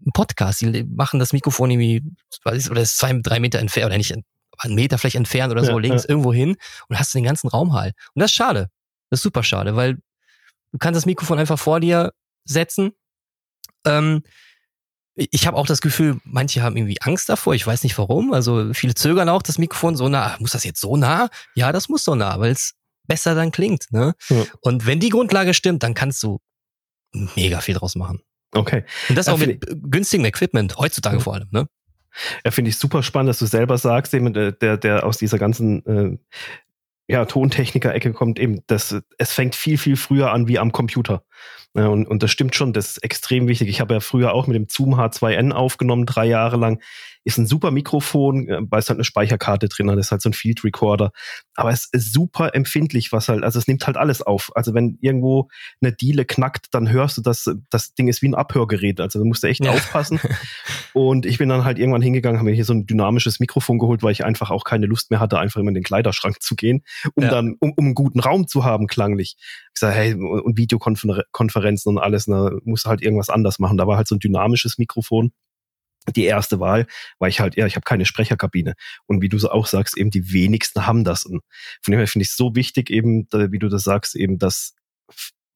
im 0.05 0.13
Podcast. 0.13 0.61
Die 0.61 0.85
machen 0.85 1.19
das 1.19 1.33
Mikrofon 1.33 1.71
irgendwie, 1.71 2.03
oder 2.45 2.81
ist 2.81 2.99
zwei, 2.99 3.13
drei 3.23 3.41
Meter 3.41 3.59
entfernt, 3.59 3.87
oder 3.87 3.99
nicht, 3.99 4.15
einen 4.59 4.75
Meter 4.75 4.99
vielleicht 4.99 5.17
entfernt 5.17 5.53
oder 5.53 5.65
so, 5.65 5.73
ja, 5.73 5.79
legen 5.79 5.95
es 5.95 6.05
ja. 6.05 6.11
irgendwo 6.11 6.33
hin 6.33 6.57
und 6.89 6.99
hast 6.99 7.15
den 7.15 7.25
ganzen 7.25 7.49
Raum 7.49 7.73
halt. 7.73 7.95
Und 8.15 8.21
das 8.21 8.31
ist 8.31 8.37
schade. 8.37 8.71
Das 9.11 9.21
ist 9.21 9.25
super 9.25 9.43
schade, 9.43 9.77
weil 9.77 9.99
Du 10.75 10.79
kannst 10.79 10.97
das 10.97 11.07
Mikrofon 11.07 11.39
einfach 11.39 11.59
vor 11.59 11.79
dir 11.79 12.13
setzen. 12.45 12.91
Ähm, 13.87 14.25
ich 15.15 15.47
habe 15.47 15.57
auch 15.57 15.69
das 15.69 15.81
Gefühl, 15.81 16.19
manche 16.25 16.63
haben 16.63 16.77
irgendwie 16.77 17.01
Angst 17.01 17.29
davor. 17.29 17.55
Ich 17.55 17.65
weiß 17.65 17.85
nicht 17.85 17.97
warum. 17.97 18.33
Also 18.33 18.75
viele 18.75 18.97
zögern 18.97 19.29
auch 19.29 19.43
das 19.43 19.57
Mikrofon 19.57 19.95
so 19.95 20.09
nah. 20.09 20.37
Muss 20.41 20.51
das 20.51 20.65
jetzt 20.65 20.81
so 20.81 20.97
nah? 20.97 21.29
Ja, 21.55 21.71
das 21.71 21.89
muss 21.89 22.03
so 22.03 22.17
nah, 22.17 22.41
weil 22.41 22.51
es 22.51 22.75
besser 23.07 23.37
dann 23.37 23.53
klingt. 23.53 23.87
Ne? 23.93 24.15
Ja. 24.29 24.47
Und 24.63 24.85
wenn 24.85 24.99
die 24.99 25.11
Grundlage 25.11 25.55
stimmt, 25.55 25.85
dann 25.85 25.95
kannst 25.95 26.21
du 26.25 26.41
mega 27.37 27.61
viel 27.61 27.77
draus 27.77 27.95
machen. 27.95 28.23
Okay. 28.51 28.85
Und 29.09 29.17
das 29.17 29.29
auch 29.29 29.39
mit 29.39 29.65
günstigem 29.89 30.27
Equipment, 30.27 30.77
heutzutage 30.77 31.19
ja. 31.19 31.23
vor 31.23 31.35
allem. 31.35 31.49
Ne? 31.53 31.69
Ja, 32.45 32.51
finde 32.51 32.71
ich 32.71 32.79
super 32.79 33.05
spannend, 33.05 33.29
dass 33.29 33.39
du 33.39 33.47
selber 33.47 33.79
sagst, 33.79 34.13
eben 34.13 34.33
der, 34.33 34.51
der, 34.51 34.77
der 34.77 35.05
aus 35.05 35.19
dieser 35.19 35.39
ganzen 35.39 35.87
äh, 35.87 36.19
ja, 37.07 37.25
Tontechniker-Ecke 37.25 38.13
kommt, 38.13 38.39
eben, 38.39 38.63
das, 38.67 38.97
es 39.19 39.33
fängt 39.33 39.55
viel, 39.55 39.77
viel 39.77 39.97
früher 39.97 40.33
an 40.33 40.49
wie 40.49 40.59
am 40.59 40.73
Computer. 40.73 41.23
Und, 41.75 42.07
und 42.07 42.23
das 42.23 42.31
stimmt 42.31 42.55
schon, 42.55 42.73
das 42.73 42.93
ist 42.93 43.05
extrem 43.05 43.49
wichtig. 43.49 43.69
Ich 43.69 43.81
habe 43.81 43.95
ja 43.95 44.01
früher 44.01 44.33
auch 44.33 44.47
mit 44.47 44.55
dem 44.55 44.69
Zoom 44.69 44.95
H2N 44.95 45.53
aufgenommen, 45.53 46.07
drei 46.07 46.25
Jahre 46.25 46.57
lang. 46.57 46.81
Ist 47.25 47.39
ein 47.39 47.47
super 47.47 47.71
Mikrofon, 47.71 48.49
äh, 48.49 48.61
weil 48.71 48.81
es 48.81 48.89
halt 48.89 48.99
eine 48.99 49.05
Speicherkarte 49.05 49.69
drin 49.69 49.91
hat, 49.91 49.99
ist 49.99 50.11
halt 50.11 50.23
so 50.23 50.29
ein 50.29 50.35
Field 50.35 50.63
Recorder. 50.65 51.13
Aber 51.55 51.71
es 51.71 51.89
ist 51.93 52.13
super 52.13 52.55
empfindlich, 52.55 53.13
was 53.13 53.29
halt, 53.29 53.43
also 53.43 53.59
es 53.59 53.67
nimmt 53.67 53.87
halt 53.87 53.97
alles 53.97 54.23
auf. 54.23 54.51
Also 54.55 54.75
wenn 54.75 54.99
irgendwo 55.01 55.49
eine 55.81 55.93
Diele 55.93 56.25
knackt, 56.25 56.67
dann 56.73 56.91
hörst 56.91 57.17
du, 57.17 57.23
dass 57.23 57.51
das 57.71 57.95
Ding 57.95 58.09
ist 58.09 58.23
wie 58.23 58.29
ein 58.29 58.35
Abhörgerät. 58.35 59.01
Also 59.01 59.19
da 59.19 59.25
musst 59.25 59.43
du 59.43 59.49
echt 59.49 59.65
ja. 59.65 59.71
aufpassen. 59.71 60.21
Und 60.93 61.27
ich 61.27 61.39
bin 61.39 61.49
dann 61.49 61.65
halt 61.65 61.79
irgendwann 61.79 62.03
hingegangen, 62.03 62.39
habe 62.39 62.51
mir 62.51 62.55
hier 62.55 62.65
so 62.65 62.75
ein 62.75 62.87
dynamisches 62.87 63.41
Mikrofon 63.41 63.79
geholt, 63.79 64.03
weil 64.03 64.13
ich 64.13 64.25
einfach 64.25 64.51
auch 64.51 64.65
keine 64.65 64.87
Lust 64.87 65.11
mehr 65.11 65.21
hatte, 65.21 65.39
einfach 65.39 65.61
immer 65.61 65.69
in 65.69 65.75
den 65.75 65.85
Kleiderschrank 65.85 66.43
zu 66.43 66.55
gehen, 66.55 66.85
um 67.15 67.25
ja. 67.25 67.31
dann, 67.31 67.57
um, 67.61 67.73
um 67.77 67.85
einen 67.87 67.95
guten 67.95 68.21
Raum 68.21 68.47
zu 68.47 68.65
haben, 68.65 68.87
klanglich. 68.87 69.37
Ich 69.75 69.81
sage, 69.81 69.95
hey, 69.95 70.15
und 70.15 70.57
Videokonferenzen 70.57 71.91
und 71.91 71.99
alles, 71.99 72.27
da 72.27 72.51
ne, 72.51 72.61
musst 72.65 72.85
du 72.85 72.91
halt 72.91 73.03
irgendwas 73.03 73.29
anders 73.29 73.59
machen. 73.59 73.77
Da 73.77 73.87
war 73.87 73.97
halt 73.97 74.09
so 74.09 74.15
ein 74.15 74.21
dynamisches 74.21 74.79
Mikrofon 74.79 75.33
die 76.13 76.25
erste 76.25 76.61
Wahl, 76.61 76.87
weil 77.19 77.31
ich 77.31 77.41
halt, 77.41 77.57
ja, 77.57 77.67
ich 77.67 77.77
habe 77.77 77.85
keine 77.85 78.05
Sprecherkabine. 78.05 78.75
Und 79.07 79.23
wie 79.23 79.29
du 79.29 79.39
so 79.39 79.51
auch 79.51 79.67
sagst, 79.67 79.97
eben 79.97 80.11
die 80.11 80.33
wenigsten 80.33 80.87
haben 80.87 81.05
das. 81.05 81.25
Und 81.25 81.43
von 81.83 81.93
dem 81.93 81.99
her 81.99 82.07
finde 82.07 82.25
ich 82.25 82.31
es 82.31 82.37
so 82.37 82.55
wichtig, 82.55 82.91
eben, 82.91 83.27
wie 83.33 83.59
du 83.59 83.69
das 83.69 83.85
sagst, 83.85 84.15
eben 84.15 84.39
das 84.39 84.75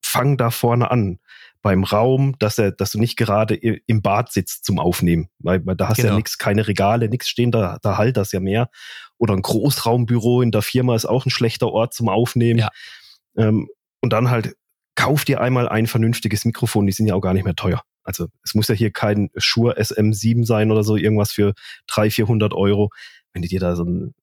fang 0.04 0.36
da 0.36 0.50
vorne 0.50 0.90
an 0.90 1.18
beim 1.60 1.84
Raum, 1.84 2.36
dass 2.38 2.56
er, 2.58 2.72
dass 2.72 2.92
du 2.92 2.98
nicht 2.98 3.16
gerade 3.16 3.54
im 3.54 4.00
Bad 4.00 4.32
sitzt 4.32 4.64
zum 4.64 4.78
Aufnehmen, 4.78 5.28
weil, 5.38 5.64
weil 5.66 5.76
da 5.76 5.88
hast 5.88 5.96
genau. 5.96 6.10
ja 6.10 6.16
nichts, 6.16 6.38
keine 6.38 6.66
Regale, 6.66 7.08
nichts 7.08 7.28
stehen, 7.28 7.50
da, 7.50 7.78
da 7.82 7.98
halt 7.98 8.16
das 8.16 8.32
ja 8.32 8.40
mehr. 8.40 8.70
Oder 9.18 9.34
ein 9.34 9.42
Großraumbüro 9.42 10.40
in 10.40 10.52
der 10.52 10.62
Firma 10.62 10.94
ist 10.94 11.04
auch 11.04 11.26
ein 11.26 11.30
schlechter 11.30 11.68
Ort 11.68 11.94
zum 11.94 12.08
Aufnehmen. 12.08 12.60
Ja. 12.60 12.68
Ähm, 13.36 13.68
und 14.00 14.12
dann 14.12 14.30
halt, 14.30 14.56
kauf 14.94 15.24
dir 15.24 15.40
einmal 15.40 15.68
ein 15.68 15.86
vernünftiges 15.86 16.44
Mikrofon, 16.44 16.86
die 16.86 16.92
sind 16.92 17.06
ja 17.06 17.14
auch 17.14 17.20
gar 17.20 17.34
nicht 17.34 17.44
mehr 17.44 17.54
teuer. 17.54 17.82
Also 18.08 18.28
es 18.42 18.54
muss 18.54 18.68
ja 18.68 18.74
hier 18.74 18.90
kein 18.90 19.28
Shure 19.36 19.78
SM7 19.78 20.46
sein 20.46 20.70
oder 20.70 20.82
so, 20.82 20.96
irgendwas 20.96 21.30
für 21.30 21.52
300, 21.88 22.14
400 22.14 22.54
Euro. 22.54 22.88
Wenn 23.34 23.42
du 23.42 23.48
dir 23.48 23.60
da 23.60 23.76
so 23.76 23.84
ein, 23.84 24.14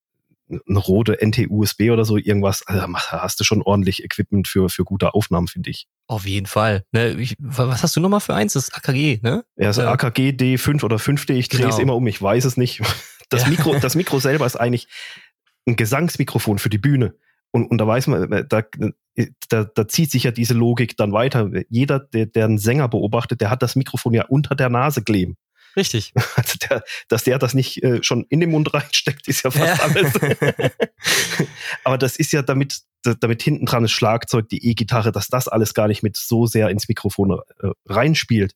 eine 0.49 0.79
rote 0.79 1.19
NT-USB 1.23 1.91
oder 1.91 2.03
so 2.03 2.17
irgendwas, 2.17 2.65
also 2.65 2.81
hast 2.95 3.39
du 3.39 3.43
schon 3.43 3.61
ordentlich 3.61 4.03
Equipment 4.03 4.47
für, 4.47 4.69
für 4.69 4.83
gute 4.85 5.13
Aufnahmen, 5.13 5.47
finde 5.47 5.69
ich. 5.69 5.85
Auf 6.07 6.25
jeden 6.25 6.47
Fall. 6.47 6.83
Ne, 6.93 7.11
ich, 7.13 7.35
was 7.37 7.83
hast 7.83 7.95
du 7.95 7.99
nochmal 7.99 8.21
für 8.21 8.33
eins? 8.33 8.53
Das 8.53 8.73
AKG, 8.73 9.19
ne? 9.21 9.45
Ja, 9.55 9.67
das 9.67 9.77
äh, 9.77 9.83
AKG 9.83 10.29
D5 10.31 10.83
oder 10.83 10.95
5D, 10.95 11.33
ich 11.33 11.49
drehe 11.49 11.61
genau. 11.61 11.75
es 11.75 11.79
immer 11.79 11.95
um, 11.95 12.07
ich 12.07 12.19
weiß 12.19 12.45
es 12.45 12.57
nicht. 12.57 12.81
Das, 13.29 13.41
ja. 13.41 13.49
Mikro, 13.49 13.73
das 13.79 13.95
Mikro 13.95 14.19
selber 14.19 14.45
ist 14.45 14.55
eigentlich 14.55 14.87
ein 15.65 15.75
Gesangsmikrofon 15.75 16.59
für 16.59 16.69
die 16.69 16.77
Bühne. 16.77 17.15
Und, 17.55 17.67
und 17.67 17.77
da 17.77 17.87
weiß 17.87 18.07
man, 18.07 18.29
äh, 18.33 18.45
da, 18.49 18.63
da, 19.47 19.63
da 19.63 19.87
zieht 19.87 20.11
sich 20.11 20.23
ja 20.23 20.31
diese 20.31 20.53
Logik 20.53 20.97
dann 20.97 21.13
weiter. 21.13 21.49
Jeder, 21.69 21.99
der, 21.99 22.25
der 22.25 22.43
einen 22.43 22.57
Sänger 22.57 22.89
beobachtet, 22.89 23.39
der 23.39 23.49
hat 23.49 23.63
das 23.63 23.77
Mikrofon 23.77 24.13
ja 24.13 24.25
unter 24.25 24.55
der 24.55 24.67
Nase 24.67 25.01
kleben. 25.03 25.37
Richtig. 25.77 26.13
Also 26.35 26.57
der, 26.69 26.83
dass 27.07 27.23
der 27.23 27.39
das 27.39 27.53
nicht 27.53 27.81
äh, 27.81 28.03
schon 28.03 28.25
in 28.27 28.41
den 28.41 28.51
Mund 28.51 28.73
reinsteckt, 28.73 29.29
ist 29.29 29.43
ja 29.43 29.51
fast 29.51 29.79
ja. 29.79 29.85
alles. 29.85 30.13
Aber 31.85 31.97
das 31.97 32.17
ist 32.17 32.33
ja 32.33 32.41
damit, 32.41 32.81
damit 33.21 33.41
hinten 33.41 33.65
dran 33.65 33.83
das 33.83 33.91
Schlagzeug, 33.91 34.49
die 34.49 34.69
E-Gitarre, 34.69 35.13
dass 35.13 35.29
das 35.29 35.47
alles 35.47 35.73
gar 35.73 35.87
nicht 35.87 36.03
mit 36.03 36.17
so 36.17 36.47
sehr 36.47 36.67
ins 36.67 36.89
Mikrofon 36.89 37.39
äh, 37.61 37.69
reinspielt. 37.85 38.53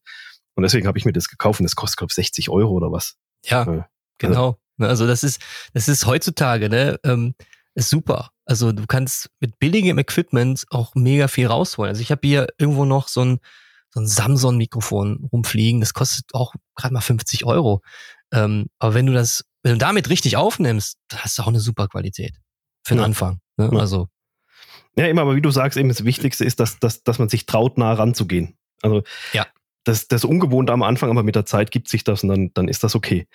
Und 0.55 0.63
deswegen 0.63 0.87
habe 0.87 0.97
ich 0.97 1.05
mir 1.05 1.13
das 1.13 1.29
gekauft 1.29 1.61
und 1.61 1.63
das 1.63 1.77
kostet, 1.77 1.99
glaube 1.99 2.11
ich, 2.11 2.15
60 2.15 2.49
Euro 2.49 2.73
oder 2.73 2.91
was. 2.91 3.15
Ja, 3.45 3.63
äh, 3.63 3.83
genau. 4.17 4.59
Also, 4.77 4.89
also 4.89 5.07
das 5.07 5.23
ist, 5.23 5.41
das 5.73 5.87
ist 5.87 6.05
heutzutage, 6.05 6.67
ne? 6.67 6.99
Ähm, 7.05 7.33
ist 7.75 7.89
super. 7.89 8.31
Also 8.49 8.71
du 8.71 8.87
kannst 8.87 9.29
mit 9.39 9.59
billigem 9.59 9.99
Equipment 9.99 10.65
auch 10.71 10.95
mega 10.95 11.27
viel 11.27 11.45
rausholen. 11.45 11.89
Also 11.89 12.01
ich 12.01 12.09
habe 12.09 12.27
hier 12.27 12.47
irgendwo 12.57 12.83
noch 12.83 13.07
so 13.07 13.23
ein, 13.23 13.39
so 13.93 13.99
ein 13.99 14.07
Samsung-Mikrofon 14.07 15.29
rumfliegen. 15.31 15.81
Das 15.81 15.93
kostet 15.93 16.33
auch 16.33 16.55
gerade 16.75 16.95
mal 16.95 17.01
50 17.01 17.45
Euro. 17.45 17.83
Ähm, 18.33 18.65
aber 18.79 18.95
wenn 18.95 19.05
du 19.05 19.13
das, 19.13 19.45
wenn 19.61 19.73
du 19.73 19.77
damit 19.77 20.09
richtig 20.09 20.35
aufnimmst, 20.35 20.97
hast 21.13 21.37
du 21.37 21.43
auch 21.43 21.47
eine 21.47 21.59
super 21.59 21.87
Qualität. 21.89 22.37
Für 22.83 22.95
den 22.95 23.01
ja. 23.01 23.05
Anfang. 23.05 23.39
Ne? 23.57 23.69
Ja. 23.71 23.79
Also. 23.79 24.07
Ja, 24.97 25.05
immer, 25.05 25.21
aber 25.21 25.35
wie 25.35 25.41
du 25.41 25.51
sagst, 25.51 25.77
eben 25.77 25.89
das 25.89 26.03
Wichtigste 26.03 26.43
ist, 26.43 26.59
dass, 26.59 26.79
dass, 26.79 27.03
dass 27.03 27.19
man 27.19 27.29
sich 27.29 27.45
traut, 27.45 27.77
nah 27.77 27.93
ranzugehen. 27.93 28.57
Also 28.81 29.03
ja. 29.31 29.45
das, 29.83 30.07
das 30.07 30.25
Ungewohnte 30.25 30.73
am 30.73 30.81
Anfang, 30.81 31.11
aber 31.11 31.21
mit 31.21 31.35
der 31.35 31.45
Zeit 31.45 31.69
gibt 31.69 31.87
sich 31.87 32.03
das 32.03 32.23
und 32.23 32.29
dann, 32.29 32.51
dann 32.55 32.67
ist 32.67 32.83
das 32.83 32.95
okay. 32.95 33.27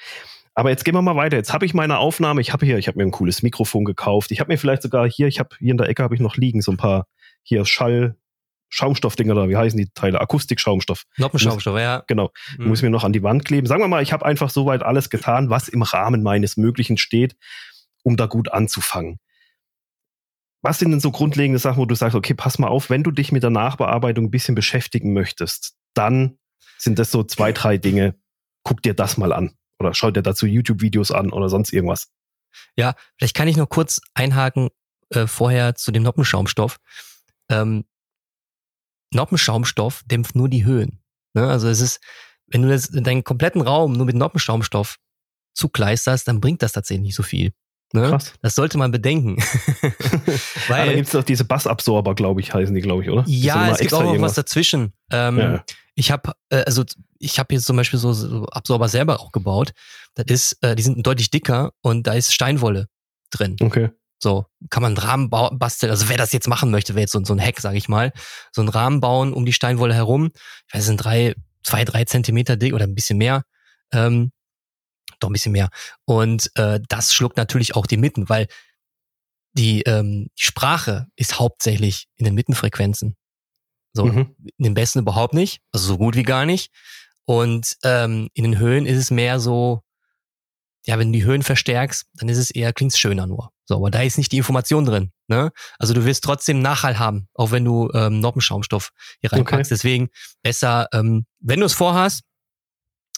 Aber 0.55 0.71
jetzt 0.71 0.85
gehen 0.85 0.95
wir 0.95 1.03
mal 1.03 1.17
weiter. 1.17 1.37
Jetzt 1.37 1.53
habe 1.53 1.67
ich 1.67 1.75
meine 1.75 1.99
Aufnahme. 1.99 2.41
Ich 2.41 2.53
habe 2.53 2.65
hier, 2.65 2.79
ich 2.79 2.87
habe 2.87 2.99
mir 2.99 3.05
ein 3.05 3.11
cooles 3.11 3.43
Mikrofon 3.43 3.85
gekauft. 3.85 4.31
Ich 4.31 4.41
habe 4.41 4.53
mir 4.53 4.59
vielleicht 4.59 4.83
sogar 4.83 5.09
hier, 5.09 5.27
ich 5.27 5.41
habe 5.41 5.57
hier 5.59 5.73
in 5.73 5.79
der 5.79 5.89
Ecke 5.89 6.03
habe 6.03 6.15
ich 6.15 6.21
noch 6.21 6.37
liegen 6.37 6.63
so 6.63 6.71
ein 6.71 6.77
paar 6.77 7.07
hier 7.43 7.65
Schall 7.65 8.17
Schaumstoffdinger 8.75 9.35
oder 9.35 9.49
wie 9.49 9.57
heißen 9.57 9.79
die 9.79 9.89
Teile? 9.95 10.21
Akustikschaumstoff. 10.21 11.05
Noppenschaumstoff, 11.17 11.79
ja. 11.79 12.03
Genau. 12.09 12.33
Mhm. 12.59 12.69
Muss 12.69 12.83
mir 12.83 12.91
noch 12.91 13.05
an 13.05 13.13
die 13.13 13.23
Wand 13.23 13.45
kleben. 13.45 13.69
Sagen 13.69 13.81
wir 13.81 13.89
mal, 13.89 14.03
ich 14.03 14.13
habe 14.13 14.27
einfach 14.27 14.51
soweit 14.51 14.83
alles 14.83 15.11
getan, 15.11 15.49
was 15.49 15.69
im 15.69 15.83
Rahmen 15.83 16.25
meines 16.25 16.57
Möglichen 16.57 16.97
steht, 16.97 17.37
um 18.03 18.17
da 18.17 18.27
gut 18.27 18.51
anzufangen. 18.51 19.21
Was 20.61 20.81
sind 20.81 20.91
denn 20.91 20.99
so 20.99 21.13
grundlegende 21.13 21.61
Sachen, 21.61 21.79
wo 21.79 21.87
du 21.87 21.95
sagst, 21.95 22.17
okay, 22.17 22.35
pass 22.35 22.59
mal 22.59 22.67
auf, 22.67 22.91
wenn 22.91 23.05
du 23.05 23.13
dich 23.13 23.31
mit 23.31 23.45
der 23.45 23.51
Nachbearbeitung 23.51 24.25
ein 24.25 24.31
bisschen 24.31 24.57
beschäftigen 24.57 25.13
möchtest, 25.13 25.77
dann 25.95 26.39
sind 26.77 26.99
das 26.99 27.13
so 27.13 27.23
zwei, 27.23 27.53
drei 27.53 27.77
Dinge. 27.77 28.17
Guck 28.65 28.83
dir 28.83 28.95
das 28.95 29.17
mal 29.19 29.33
an. 29.33 29.53
Oder 29.85 29.95
schau 29.95 30.11
dir 30.11 30.23
dazu 30.23 30.47
YouTube-Videos 30.47 31.11
an 31.11 31.31
oder 31.31 31.49
sonst 31.49 31.73
irgendwas. 31.73 32.09
Ja, 32.77 32.95
vielleicht 33.17 33.37
kann 33.37 33.49
ich 33.49 33.57
noch 33.57 33.69
kurz 33.69 34.01
einhaken 34.15 34.71
äh, 35.11 35.27
vorher 35.27 35.75
zu 35.75 35.93
dem 35.93 36.03
Noppenschaumstoff. 36.03 36.79
Ähm, 37.49 37.85
Noppenschaumstoff 39.13 40.03
dämpft 40.07 40.35
nur 40.35 40.49
die 40.49 40.65
Höhen. 40.65 41.01
Ne? 41.35 41.49
Also 41.49 41.69
es 41.69 41.81
ist, 41.81 42.01
wenn 42.47 42.63
du 42.63 42.71
jetzt 42.71 42.91
deinen 42.93 43.25
kompletten 43.25 43.61
Raum 43.61 43.93
nur 43.93 44.07
mit 44.07 44.17
Noppenschaumstoff 44.17 44.97
zukleisterst, 45.55 46.27
dann 46.27 46.41
bringt 46.41 46.63
das 46.63 46.73
tatsächlich 46.73 47.03
nicht 47.03 47.15
so 47.15 47.23
viel. 47.23 47.53
Ne? 47.93 48.09
Krass. 48.09 48.33
Das 48.43 48.57
sollte 48.57 48.77
man 48.77 48.91
bedenken. 48.91 49.37
Weil, 50.69 50.83
ah, 50.83 50.87
da 50.87 50.95
gibt 50.95 51.07
es 51.07 51.13
doch 51.13 51.23
diese 51.23 51.45
Bassabsorber, 51.45 52.15
glaube 52.15 52.41
ich, 52.41 52.53
heißen 52.53 52.75
die, 52.75 52.81
glaube 52.81 53.05
ich, 53.05 53.11
oder? 53.11 53.25
Ja, 53.27 53.71
es 53.71 53.79
gibt 53.79 53.95
auch 53.95 54.03
noch 54.03 54.21
was 54.21 54.35
dazwischen. 54.35 54.93
Ähm, 55.13 55.39
ja. 55.39 55.65
Ich 55.95 56.11
habe, 56.11 56.33
äh, 56.49 56.65
also 56.65 56.85
ich 57.19 57.39
habe 57.39 57.55
jetzt 57.55 57.67
zum 57.67 57.77
Beispiel 57.77 57.99
so, 57.99 58.13
so, 58.13 58.47
Absorber 58.47 58.89
selber 58.89 59.21
auch 59.21 59.33
gebaut. 59.33 59.73
Das 60.15 60.27
ist, 60.29 60.63
äh, 60.63 60.77
die 60.77 60.83
sind 60.83 61.07
deutlich 61.07 61.31
dicker 61.31 61.73
und 61.81 62.07
da 62.07 62.15
ist 62.15 62.33
Steinwolle 62.33 62.89
drin. 63.31 63.57
Okay. 63.61 63.91
So, 64.19 64.47
kann 64.71 64.83
man 64.83 64.97
einen 64.97 65.07
Rahmen 65.07 65.31
basteln. 65.31 65.91
Also 65.91 66.09
wer 66.09 66.17
das 66.17 66.33
jetzt 66.33 66.49
machen 66.49 66.71
möchte, 66.71 66.95
wäre 66.95 67.03
jetzt 67.03 67.13
so, 67.13 67.23
so 67.25 67.35
ein 67.35 67.41
Hack, 67.41 67.61
sage 67.61 67.77
ich 67.77 67.89
mal. 67.89 68.13
So 68.53 68.63
einen 68.63 68.71
Rahmen 68.71 69.01
bauen 69.01 69.33
um 69.33 69.45
die 69.45 69.53
Steinwolle 69.53 69.95
herum. 69.95 70.31
Ich 70.67 70.75
weiß, 70.75 70.85
sind 70.85 70.97
drei, 70.97 71.35
zwei, 71.63 71.85
drei 71.85 72.05
Zentimeter 72.05 72.57
dick 72.57 72.73
oder 72.75 72.85
ein 72.85 72.95
bisschen 72.95 73.19
mehr. 73.19 73.43
Ähm, 73.93 74.33
doch 75.21 75.29
ein 75.29 75.33
bisschen 75.33 75.53
mehr. 75.53 75.69
Und 76.05 76.51
äh, 76.55 76.81
das 76.89 77.13
schluckt 77.13 77.37
natürlich 77.37 77.77
auch 77.77 77.87
die 77.87 77.97
Mitten, 77.97 78.29
weil 78.29 78.47
die 79.53 79.83
ähm, 79.83 80.29
Sprache 80.37 81.07
ist 81.17 81.39
hauptsächlich 81.39 82.07
in 82.17 82.25
den 82.25 82.35
Mittenfrequenzen. 82.35 83.17
So, 83.93 84.07
mhm. 84.07 84.35
in 84.57 84.65
den 84.65 84.75
besten 84.75 84.99
überhaupt 85.01 85.35
nicht, 85.35 85.61
also 85.71 85.87
so 85.87 85.99
gut 85.99 86.17
wie 86.17 86.25
gar 86.25 86.47
nicht. 86.47 86.73
Und 87.27 87.77
ähm, 87.83 88.29
in 88.35 88.45
den 88.45 88.59
Höhen 88.59 88.87
ist 88.87 88.99
es 88.99 89.11
mehr 89.11 89.41
so, 89.41 89.83
ja, 90.87 90.99
wenn 90.99 91.13
du 91.13 91.19
die 91.19 91.25
Höhen 91.25 91.43
verstärkst, 91.43 92.07
dann 92.15 92.29
ist 92.29 92.39
es 92.39 92.51
eher, 92.51 92.73
klingt's 92.73 92.99
schöner 92.99 93.27
nur. 93.27 93.51
So, 93.65 93.77
aber 93.77 93.91
da 93.91 94.03
ist 94.03 94.19
nicht 94.19 94.33
die 94.33 94.37
Information 94.37 94.85
drin. 94.85 95.13
Ne? 95.29 95.51
Also 95.79 95.95
du 95.95 96.05
wirst 96.05 96.23
trotzdem 96.25 96.61
Nachhall 96.61 96.99
haben, 96.99 97.29
auch 97.33 97.51
wenn 97.51 97.65
du 97.65 97.91
ähm, 97.95 98.21
Noppenschaumstoff 98.21 98.91
hier 99.21 99.33
reinpackst. 99.33 99.73
Okay. 99.73 99.75
Deswegen 99.75 100.09
besser, 100.43 100.89
ähm, 100.93 101.25
wenn 101.41 101.61
du 101.61 101.67
es 101.67 101.73
vorhast, 101.73 102.23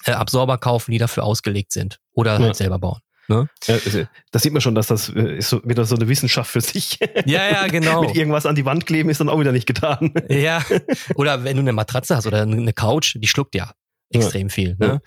äh, 0.05 0.13
Absorber 0.13 0.59
kaufen, 0.59 0.93
die 0.93 0.99
dafür 0.99 1.25
ausgelegt 1.25 1.73
sind. 1.73 1.99
Oder 2.13 2.35
ja. 2.35 2.39
halt 2.39 2.57
selber 2.57 2.79
bauen. 2.79 3.01
Ne? 3.29 3.49
Ja, 3.65 3.75
also, 3.75 4.07
das 4.31 4.43
sieht 4.43 4.53
man 4.53 4.63
schon, 4.63 4.77
dass 4.77 4.87
das 4.87 5.09
äh, 5.09 5.39
ist 5.39 5.49
so, 5.49 5.61
wieder 5.65 5.85
so 5.85 5.97
eine 5.97 6.07
Wissenschaft 6.07 6.49
für 6.49 6.61
sich. 6.61 7.01
Ja, 7.27 7.51
ja, 7.51 7.67
genau. 7.67 8.03
Mit 8.03 8.15
irgendwas 8.15 8.47
an 8.47 8.55
die 8.55 8.65
Wand 8.65 8.87
kleben 8.87 9.11
ist 9.11 9.19
dann 9.19 9.29
auch 9.29 9.41
wieder 9.41 9.51
nicht 9.51 9.67
getan. 9.67 10.15
Ja. 10.29 10.65
Oder 11.17 11.43
wenn 11.43 11.57
du 11.57 11.63
eine 11.63 11.73
Matratze 11.73 12.15
hast 12.15 12.29
oder 12.29 12.43
eine 12.43 12.73
Couch, 12.73 13.17
die 13.19 13.27
schluckt 13.27 13.57
ja 13.57 13.73
extrem 14.11 14.49
ja. 14.49 14.53
viel. 14.53 14.77
Ne? 14.79 15.01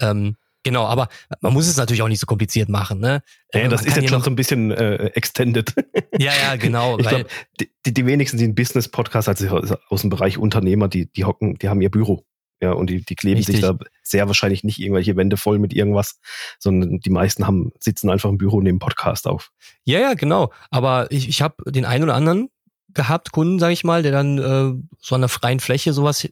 Ja. 0.00 0.10
Ähm, 0.10 0.36
genau, 0.62 0.84
aber 0.84 1.08
man 1.40 1.52
muss 1.52 1.66
es 1.66 1.76
natürlich 1.76 2.02
auch 2.02 2.08
nicht 2.08 2.20
so 2.20 2.26
kompliziert 2.26 2.68
machen. 2.68 3.00
Ne? 3.00 3.22
Ja, 3.52 3.60
äh, 3.60 3.68
das 3.68 3.84
ist 3.84 3.96
jetzt 3.96 4.08
schon 4.08 4.22
so 4.22 4.30
ein 4.30 4.36
bisschen 4.36 4.70
äh, 4.70 5.06
extended. 5.14 5.74
Ja, 6.16 6.32
ja, 6.32 6.56
genau. 6.56 6.96
ich 6.98 7.08
glaube, 7.08 7.26
die, 7.58 7.92
die 7.92 8.06
wenigsten, 8.06 8.38
die 8.38 8.44
einen 8.44 8.54
Business-Podcast, 8.54 9.28
also 9.28 9.76
aus 9.88 10.02
dem 10.02 10.10
Bereich 10.10 10.38
Unternehmer, 10.38 10.86
die, 10.86 11.10
die 11.10 11.24
hocken, 11.24 11.56
die 11.56 11.68
haben 11.68 11.80
ihr 11.80 11.90
Büro. 11.90 12.24
Ja, 12.62 12.70
und 12.70 12.88
die, 12.88 13.04
die 13.04 13.16
kleben 13.16 13.38
Richtig. 13.38 13.56
sich 13.56 13.64
da 13.64 13.76
sehr 14.02 14.28
wahrscheinlich 14.28 14.62
nicht 14.62 14.78
irgendwelche 14.78 15.16
Wände 15.16 15.36
voll 15.36 15.58
mit 15.58 15.74
irgendwas, 15.74 16.20
sondern 16.60 17.00
die 17.00 17.10
meisten 17.10 17.48
haben, 17.48 17.72
sitzen 17.80 18.10
einfach 18.10 18.30
im 18.30 18.38
Büro 18.38 18.58
und 18.58 18.64
nehmen 18.64 18.78
Podcast 18.78 19.26
auf. 19.26 19.50
Ja, 19.82 19.98
ja, 19.98 20.14
genau. 20.14 20.52
Aber 20.70 21.10
ich, 21.10 21.28
ich 21.28 21.42
habe 21.42 21.56
den 21.70 21.84
einen 21.84 22.04
oder 22.04 22.14
anderen, 22.14 22.48
gehabt, 22.94 23.32
Kunden, 23.32 23.58
sage 23.58 23.72
ich 23.72 23.84
mal, 23.84 24.02
der 24.02 24.12
dann 24.12 24.38
äh, 24.38 24.96
so 25.00 25.14
an 25.14 25.20
der 25.20 25.28
freien 25.28 25.60
Fläche 25.60 25.92
sowas 25.92 26.28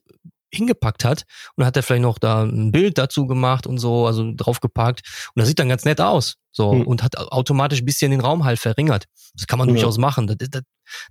hingepackt 0.53 1.05
hat 1.05 1.25
und 1.57 1.65
hat 1.65 1.77
er 1.77 1.83
vielleicht 1.83 2.03
noch 2.03 2.19
da 2.19 2.43
ein 2.43 2.73
Bild 2.73 2.99
dazu 2.99 3.27
gemacht 3.27 3.67
und 3.67 3.79
so, 3.79 4.07
also 4.07 4.33
draufgepackt 4.35 5.03
und 5.35 5.41
das 5.41 5.49
sieht 5.49 5.59
dann 5.59 5.69
ganz 5.69 5.85
nett 5.85 6.01
aus, 6.01 6.37
so 6.53 6.73
hm. 6.73 6.87
und 6.87 7.03
hat 7.03 7.17
automatisch 7.17 7.81
ein 7.81 7.87
bisschen 7.87 8.11
den 8.11 8.21
Raum 8.21 8.45
halt 8.45 8.59
verringert. 8.59 9.07
Das 9.35 9.47
kann 9.47 9.59
man 9.59 9.69
ja. 9.69 9.75
durchaus 9.75 9.99
machen. 9.99 10.27
Das, 10.27 10.37
das, 10.51 10.63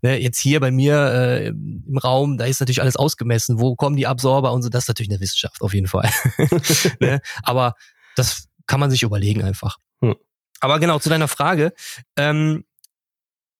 ne, 0.02 0.22
jetzt 0.22 0.40
hier 0.40 0.60
bei 0.60 0.72
mir 0.72 0.96
äh, 0.96 1.48
im 1.48 1.98
Raum, 1.98 2.38
da 2.38 2.46
ist 2.46 2.60
natürlich 2.60 2.82
alles 2.82 2.96
ausgemessen. 2.96 3.60
Wo 3.60 3.76
kommen 3.76 3.96
die 3.96 4.08
Absorber 4.08 4.54
und 4.54 4.62
so? 4.62 4.70
Das 4.70 4.84
ist 4.84 4.88
natürlich 4.88 5.10
eine 5.10 5.20
Wissenschaft 5.20 5.62
auf 5.62 5.74
jeden 5.74 5.88
Fall. 5.88 6.10
ne? 7.00 7.22
Aber 7.44 7.74
das 8.16 8.48
kann 8.68 8.80
man 8.80 8.92
sich 8.92 9.04
überlegen 9.04 9.44
einfach. 9.44 9.78
Hm. 10.02 10.16
Aber 10.60 10.80
genau 10.80 11.00
zu 11.00 11.10
deiner 11.10 11.28
Frage. 11.28 11.74
Ähm, 12.16 12.64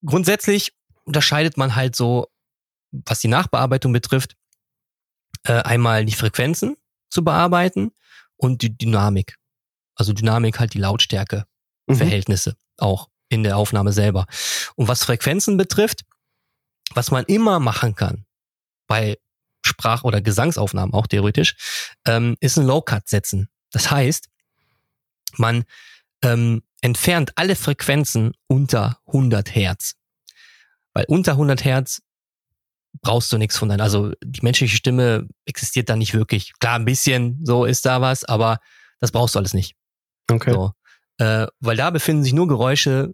grundsätzlich 0.06 0.74
unterscheidet 1.06 1.58
man 1.58 1.76
halt 1.76 1.96
so, 1.96 2.28
was 2.92 3.20
die 3.20 3.28
Nachbearbeitung 3.28 3.94
betrifft, 3.94 4.36
äh, 5.44 5.54
einmal 5.54 6.06
die 6.06 6.14
Frequenzen 6.14 6.78
zu 7.10 7.24
bearbeiten 7.24 7.92
und 8.38 8.62
die 8.62 8.76
Dynamik. 8.78 9.38
Also 9.96 10.14
Dynamik 10.14 10.60
halt 10.60 10.74
die 10.74 10.80
Lautstärke, 10.80 11.46
mhm. 11.88 11.96
Verhältnisse 11.96 12.56
auch 12.78 13.10
in 13.30 13.44
der 13.44 13.58
Aufnahme 13.58 13.94
selber. 13.94 14.26
Und 14.76 14.88
was 14.88 15.04
Frequenzen 15.04 15.58
betrifft, 15.58 16.02
was 16.94 17.12
man 17.12 17.26
immer 17.26 17.60
machen 17.60 17.96
kann 17.96 18.26
bei 18.88 19.18
Sprach- 19.64 20.04
oder 20.04 20.22
Gesangsaufnahmen 20.22 20.94
auch 20.94 21.08
theoretisch, 21.08 21.56
ähm, 22.06 22.36
ist 22.40 22.58
ein 22.58 22.66
Low-Cut 22.66 23.08
setzen. 23.08 23.48
Das 23.72 23.92
heißt, 23.92 24.28
man 25.38 25.64
ähm, 26.24 26.64
entfernt 26.82 27.32
alle 27.36 27.56
Frequenzen 27.56 28.34
unter 28.48 29.00
100 29.08 29.56
Hertz. 29.56 29.96
Weil 30.94 31.06
unter 31.08 31.34
100 31.34 31.64
Hertz 31.64 32.02
brauchst 33.02 33.32
du 33.32 33.38
nichts 33.38 33.58
von 33.58 33.70
deiner, 33.70 33.84
also 33.84 34.12
die 34.24 34.42
menschliche 34.42 34.76
Stimme 34.76 35.28
existiert 35.46 35.90
da 35.90 35.96
nicht 35.96 36.14
wirklich. 36.14 36.54
Klar, 36.60 36.76
ein 36.76 36.86
bisschen 36.86 37.40
so 37.44 37.66
ist 37.66 37.86
da 37.86 38.02
was, 38.02 38.24
aber 38.24 38.60
das 39.00 39.12
brauchst 39.12 39.36
du 39.36 39.40
alles 39.40 39.54
nicht. 39.54 39.76
Okay. 40.30 40.52
So. 40.52 40.72
Äh, 41.18 41.48
weil 41.60 41.78
da 41.78 41.90
befinden 41.90 42.24
sich 42.24 42.34
nur 42.34 42.48
Geräusche, 42.48 43.14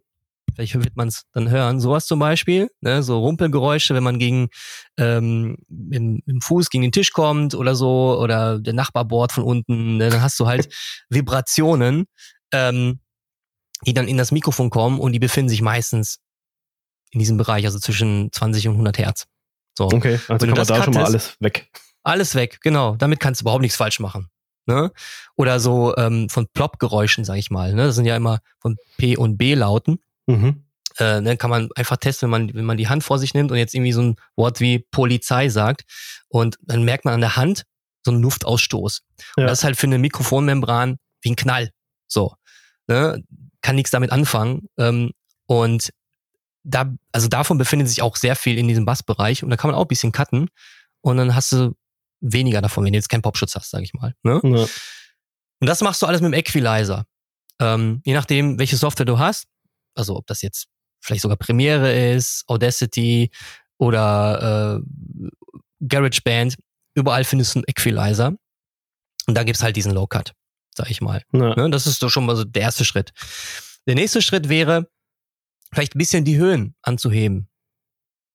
vielleicht 0.54 0.76
wird 0.76 0.96
man 0.96 1.10
es 1.10 1.24
dann 1.34 1.50
hören, 1.50 1.80
sowas 1.80 2.06
zum 2.06 2.20
Beispiel, 2.20 2.70
ne, 2.82 3.04
so 3.04 3.20
Rumpelgeräusche, 3.20 3.94
wenn 3.94 4.04
man 4.04 4.20
gegen 4.20 4.50
ähm, 4.98 5.58
im, 5.70 6.22
im 6.26 6.42
Fuß 6.42 6.70
gegen 6.70 6.84
den 6.84 6.92
Tisch 6.92 7.12
kommt 7.12 7.54
oder 7.54 7.76
so, 7.76 8.20
oder 8.20 8.60
der 8.60 8.74
Nachbar 8.74 9.06
bohrt 9.06 9.32
von 9.32 9.44
unten, 9.44 9.98
ne, 9.98 10.10
dann 10.10 10.22
hast 10.22 10.40
du 10.40 10.48
halt 10.48 10.74
Vibrationen, 11.10 12.06
ähm, 12.52 13.00
die 13.86 13.94
dann 13.94 14.08
in 14.08 14.18
das 14.18 14.32
Mikrofon 14.32 14.70
kommen 14.70 15.00
und 15.00 15.12
die 15.12 15.20
befinden 15.20 15.50
sich 15.50 15.62
meistens 15.62 16.20
in 17.12 17.20
diesem 17.20 17.38
Bereich, 17.38 17.66
also 17.66 17.80
zwischen 17.80 18.32
20 18.32 18.68
und 18.68 18.74
100 18.76 18.98
Hertz. 18.98 19.28
So. 19.78 19.86
Okay, 19.86 20.20
also 20.28 20.48
kann 20.48 20.56
man 20.58 20.66
da 20.66 20.84
schon 20.84 20.94
mal 20.96 21.06
alles 21.06 21.38
weg. 21.40 21.70
Alles 22.02 22.34
weg, 22.34 22.58
genau. 22.62 22.96
Damit 22.96 23.20
kannst 23.20 23.42
du 23.42 23.44
überhaupt 23.44 23.62
nichts 23.62 23.78
falsch 23.78 24.00
machen. 24.00 24.28
Ne? 24.66 24.92
Oder 25.36 25.60
so 25.60 25.96
ähm, 25.98 26.30
von 26.30 26.48
Plop-Geräuschen, 26.52 27.24
sag 27.24 27.38
ich 27.38 27.52
mal. 27.52 27.76
Ne? 27.76 27.86
Das 27.86 27.96
sind 27.96 28.06
ja 28.06 28.16
immer 28.16 28.40
von 28.60 28.78
P 28.98 29.16
und 29.16 29.38
B-Lauten. 29.38 30.00
Mhm. 30.26 30.64
Äh, 30.98 31.22
ne, 31.22 31.38
kann 31.38 31.52
man 31.52 31.70
einfach 31.76 31.98
testen, 31.98 32.26
wenn 32.26 32.48
man, 32.48 32.56
wenn 32.56 32.66
man 32.66 32.78
die 32.78 32.88
Hand 32.88 33.04
vor 33.04 33.20
sich 33.20 33.36
nimmt 33.36 33.52
und 33.52 33.58
jetzt 33.58 33.76
irgendwie 33.76 33.92
so 33.92 34.02
ein 34.02 34.16
Wort 34.36 34.60
wie 34.62 34.80
Polizei 34.80 35.48
sagt. 35.50 35.84
Und 36.28 36.58
dann 36.64 36.84
merkt 36.84 37.06
man 37.06 37.14
an 37.14 37.22
der 37.22 37.36
Hand 37.36 37.64
so 38.04 38.10
einen 38.10 38.22
Luftausstoß. 38.24 39.04
Ja. 39.20 39.44
Und 39.44 39.44
das 39.44 39.60
ist 39.60 39.64
halt 39.64 39.78
für 39.78 39.86
eine 39.86 40.00
Mikrofonmembran 40.00 40.98
wie 41.22 41.30
ein 41.30 41.36
Knall. 41.36 41.70
So. 42.08 42.34
Ne? 42.88 43.24
Kann 43.62 43.76
nichts 43.76 43.92
damit 43.92 44.12
anfangen. 44.12 44.70
Ähm, 44.80 45.12
und 45.46 45.92
da, 46.68 46.94
also 47.14 47.28
davon 47.28 47.58
befindet 47.58 47.88
sich 47.88 48.02
auch 48.02 48.16
sehr 48.16 48.36
viel 48.36 48.58
in 48.58 48.68
diesem 48.68 48.86
Bassbereich 48.86 49.44
und 49.44 49.50
da 49.50 49.56
kann 49.56 49.72
man 49.72 49.80
auch 49.80 49.86
ein 49.86 49.88
bisschen 49.88 50.12
cutten 50.12 50.50
und 51.02 51.18
dann 51.18 51.34
hast 51.34 51.52
du 51.54 51.76
weniger 52.20 52.62
davon, 52.62 52.84
wenn 52.84 52.94
du 52.94 52.98
jetzt 52.98 53.10
keinen 53.10 53.22
Popschutz 53.22 53.56
hast, 53.56 53.72
sag 53.72 53.84
ich 53.84 53.94
mal. 53.94 54.14
Ne? 54.24 54.42
Ja. 54.44 54.66
Und 55.60 55.68
das 55.68 55.82
machst 55.82 56.02
du 56.02 56.06
alles 56.06 56.22
mit 56.22 56.34
dem 56.34 56.40
Equalizer. 56.40 57.06
Ähm, 57.60 58.02
je 58.04 58.14
nachdem, 58.14 58.60
welche 58.60 58.76
Software 58.76 59.06
du 59.06 59.18
hast, 59.18 59.46
also 59.96 60.16
ob 60.16 60.28
das 60.28 60.42
jetzt 60.42 60.68
vielleicht 61.00 61.22
sogar 61.22 61.38
Premiere 61.38 61.94
ist, 62.14 62.44
Audacity 62.48 63.32
oder 63.78 64.82
äh, 64.82 65.28
GarageBand, 65.80 66.58
überall 66.96 67.24
findest 67.24 67.56
du 67.56 67.60
einen 67.60 67.66
Equalizer. 67.68 68.34
Und 69.28 69.36
da 69.36 69.44
gibt's 69.44 69.64
halt 69.64 69.76
diesen 69.76 69.94
Low-Cut, 69.94 70.34
sag 70.76 70.90
ich 70.92 71.02
mal. 71.02 71.24
Ja. 71.32 71.56
Ne? 71.56 71.70
Das 71.70 71.88
ist 71.88 72.04
doch 72.04 72.10
schon 72.10 72.26
mal 72.26 72.36
so 72.36 72.44
der 72.44 72.64
erste 72.64 72.84
Schritt. 72.86 73.14
Der 73.88 73.96
nächste 73.96 74.22
Schritt 74.22 74.50
wäre, 74.50 74.90
vielleicht 75.72 75.96
ein 75.96 76.00
bisschen 76.00 76.26
die 76.26 76.38
Höhen 76.38 76.76
anzuheben. 76.82 77.50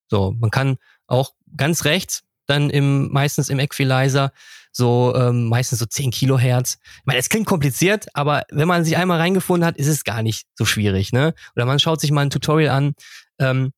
So, 0.09 0.35
man 0.39 0.51
kann 0.51 0.77
auch 1.07 1.33
ganz 1.57 1.85
rechts 1.85 2.23
dann 2.47 2.71
im 2.71 3.11
meistens 3.13 3.49
im 3.49 3.59
Equalizer 3.59 4.33
so 4.73 5.15
ähm, 5.15 5.49
meistens 5.49 5.79
so 5.79 5.87
10 5.87 6.11
Kilohertz. 6.11 6.79
Ich 7.01 7.07
meine, 7.07 7.19
es 7.19 7.29
klingt 7.29 7.47
kompliziert, 7.47 8.07
aber 8.15 8.45
wenn 8.51 8.69
man 8.69 8.85
sich 8.85 8.97
einmal 8.97 9.19
reingefunden 9.19 9.67
hat, 9.67 9.77
ist 9.77 9.87
es 9.87 10.05
gar 10.05 10.23
nicht 10.23 10.47
so 10.55 10.65
schwierig, 10.65 11.13
ne? 11.13 11.35
Oder 11.55 11.67
man 11.67 11.79
schaut 11.79 12.01
sich 12.01 12.11
mal 12.11 12.23
ein 12.23 12.31
Tutorial 12.31 12.75
an. 12.75 12.95
Ähm, 13.39 13.73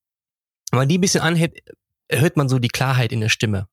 wenn 0.71 0.79
man 0.79 0.87
die 0.87 0.97
ein 0.97 1.01
bisschen 1.01 1.21
anhebt, 1.21 1.59
erhöht 2.07 2.37
man 2.37 2.49
so 2.49 2.59
die 2.59 2.69
Klarheit 2.69 3.11
in 3.11 3.19
der 3.19 3.29
Stimme. 3.29 3.67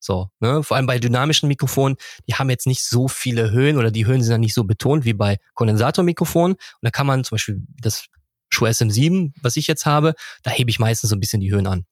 So, 0.00 0.28
ne? 0.40 0.62
Vor 0.62 0.76
allem 0.76 0.86
bei 0.86 0.98
dynamischen 0.98 1.48
Mikrofonen, 1.48 1.96
die 2.28 2.34
haben 2.34 2.50
jetzt 2.50 2.66
nicht 2.66 2.84
so 2.84 3.08
viele 3.08 3.50
Höhen 3.50 3.78
oder 3.78 3.90
die 3.90 4.04
Höhen 4.04 4.22
sind 4.22 4.32
dann 4.32 4.42
nicht 4.42 4.54
so 4.54 4.64
betont 4.64 5.06
wie 5.06 5.14
bei 5.14 5.38
Kondensatormikrofonen. 5.54 6.56
Und 6.56 6.80
da 6.82 6.90
kann 6.90 7.06
man 7.06 7.24
zum 7.24 7.36
Beispiel 7.36 7.62
das 7.80 8.06
Shure 8.54 8.70
SM7, 8.70 9.32
was 9.42 9.56
ich 9.56 9.66
jetzt 9.66 9.86
habe, 9.86 10.14
da 10.42 10.50
hebe 10.50 10.70
ich 10.70 10.78
meistens 10.78 11.10
so 11.10 11.16
ein 11.16 11.20
bisschen 11.20 11.40
die 11.40 11.52
Höhen 11.52 11.66
an. 11.66 11.84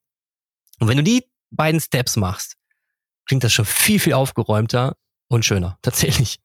Und 0.78 0.88
wenn 0.88 0.96
du 0.96 1.02
die 1.02 1.24
beiden 1.50 1.80
Steps 1.80 2.16
machst, 2.16 2.56
klingt 3.26 3.44
das 3.44 3.52
schon 3.52 3.64
viel, 3.64 4.00
viel 4.00 4.14
aufgeräumter 4.14 4.96
und 5.28 5.44
schöner, 5.44 5.78
tatsächlich. 5.82 6.38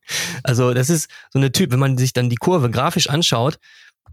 Also 0.44 0.74
das 0.74 0.90
ist 0.90 1.10
so 1.32 1.40
eine 1.40 1.52
Typ, 1.52 1.72
wenn 1.72 1.80
man 1.80 1.98
sich 1.98 2.14
dann 2.14 2.30
die 2.30 2.36
Kurve 2.36 2.70
grafisch 2.70 3.10
anschaut, 3.10 3.60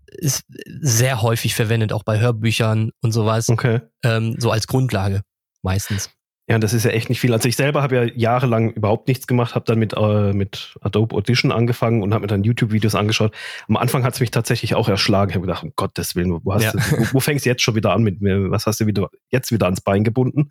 ist 0.07 0.45
sehr 0.67 1.23
häufig 1.23 1.55
verwendet, 1.55 1.93
auch 1.93 2.03
bei 2.03 2.21
Hörbüchern 2.21 2.91
und 3.01 3.13
sowas. 3.13 3.49
Okay. 3.49 3.81
Ähm, 4.03 4.37
so 4.39 4.51
als 4.51 4.67
Grundlage 4.67 5.23
meistens. 5.63 6.11
Ja, 6.47 6.59
das 6.59 6.75
ist 6.75 6.85
ja 6.85 6.91
echt 6.91 7.09
nicht 7.09 7.21
viel. 7.21 7.33
Also 7.33 7.49
ich 7.49 7.57
selber 7.57 7.81
habe 7.83 7.97
ja 7.97 8.03
jahrelang 8.15 8.71
überhaupt 8.73 9.09
nichts 9.09 9.27
gemacht, 9.27 9.55
habe 9.55 9.65
dann 9.65 9.79
mit, 9.79 9.95
äh, 9.97 10.35
mit 10.35 10.77
Adobe 10.83 11.17
Audition 11.17 11.51
angefangen 11.51 12.03
und 12.03 12.13
habe 12.13 12.23
mir 12.23 12.27
dann 12.27 12.45
YouTube-Videos 12.45 12.95
angeschaut. 12.95 13.35
Am 13.67 13.79
Anfang 13.79 14.05
hat 14.05 14.13
es 14.13 14.21
mich 14.21 14.31
tatsächlich 14.31 14.75
auch 14.75 14.89
erschlagen. 14.89 15.31
Ich 15.31 15.37
habe 15.37 15.47
gedacht, 15.47 15.63
um 15.63 15.73
Gottes 15.75 16.15
Willen, 16.17 16.39
wo, 16.45 16.53
hast 16.53 16.65
ja. 16.65 16.73
du, 16.73 16.79
wo, 16.79 17.07
wo 17.15 17.21
fängst 17.21 17.47
du 17.47 17.49
jetzt 17.51 17.63
schon 17.63 17.77
wieder 17.77 17.93
an 17.93 18.03
mit 18.03 18.21
mir? 18.21 18.51
Was 18.51 18.67
hast 18.67 18.79
du 18.81 18.87
wieder, 18.87 19.09
jetzt 19.31 19.53
wieder 19.53 19.67
ans 19.67 19.81
Bein 19.81 20.05
gebunden? 20.05 20.51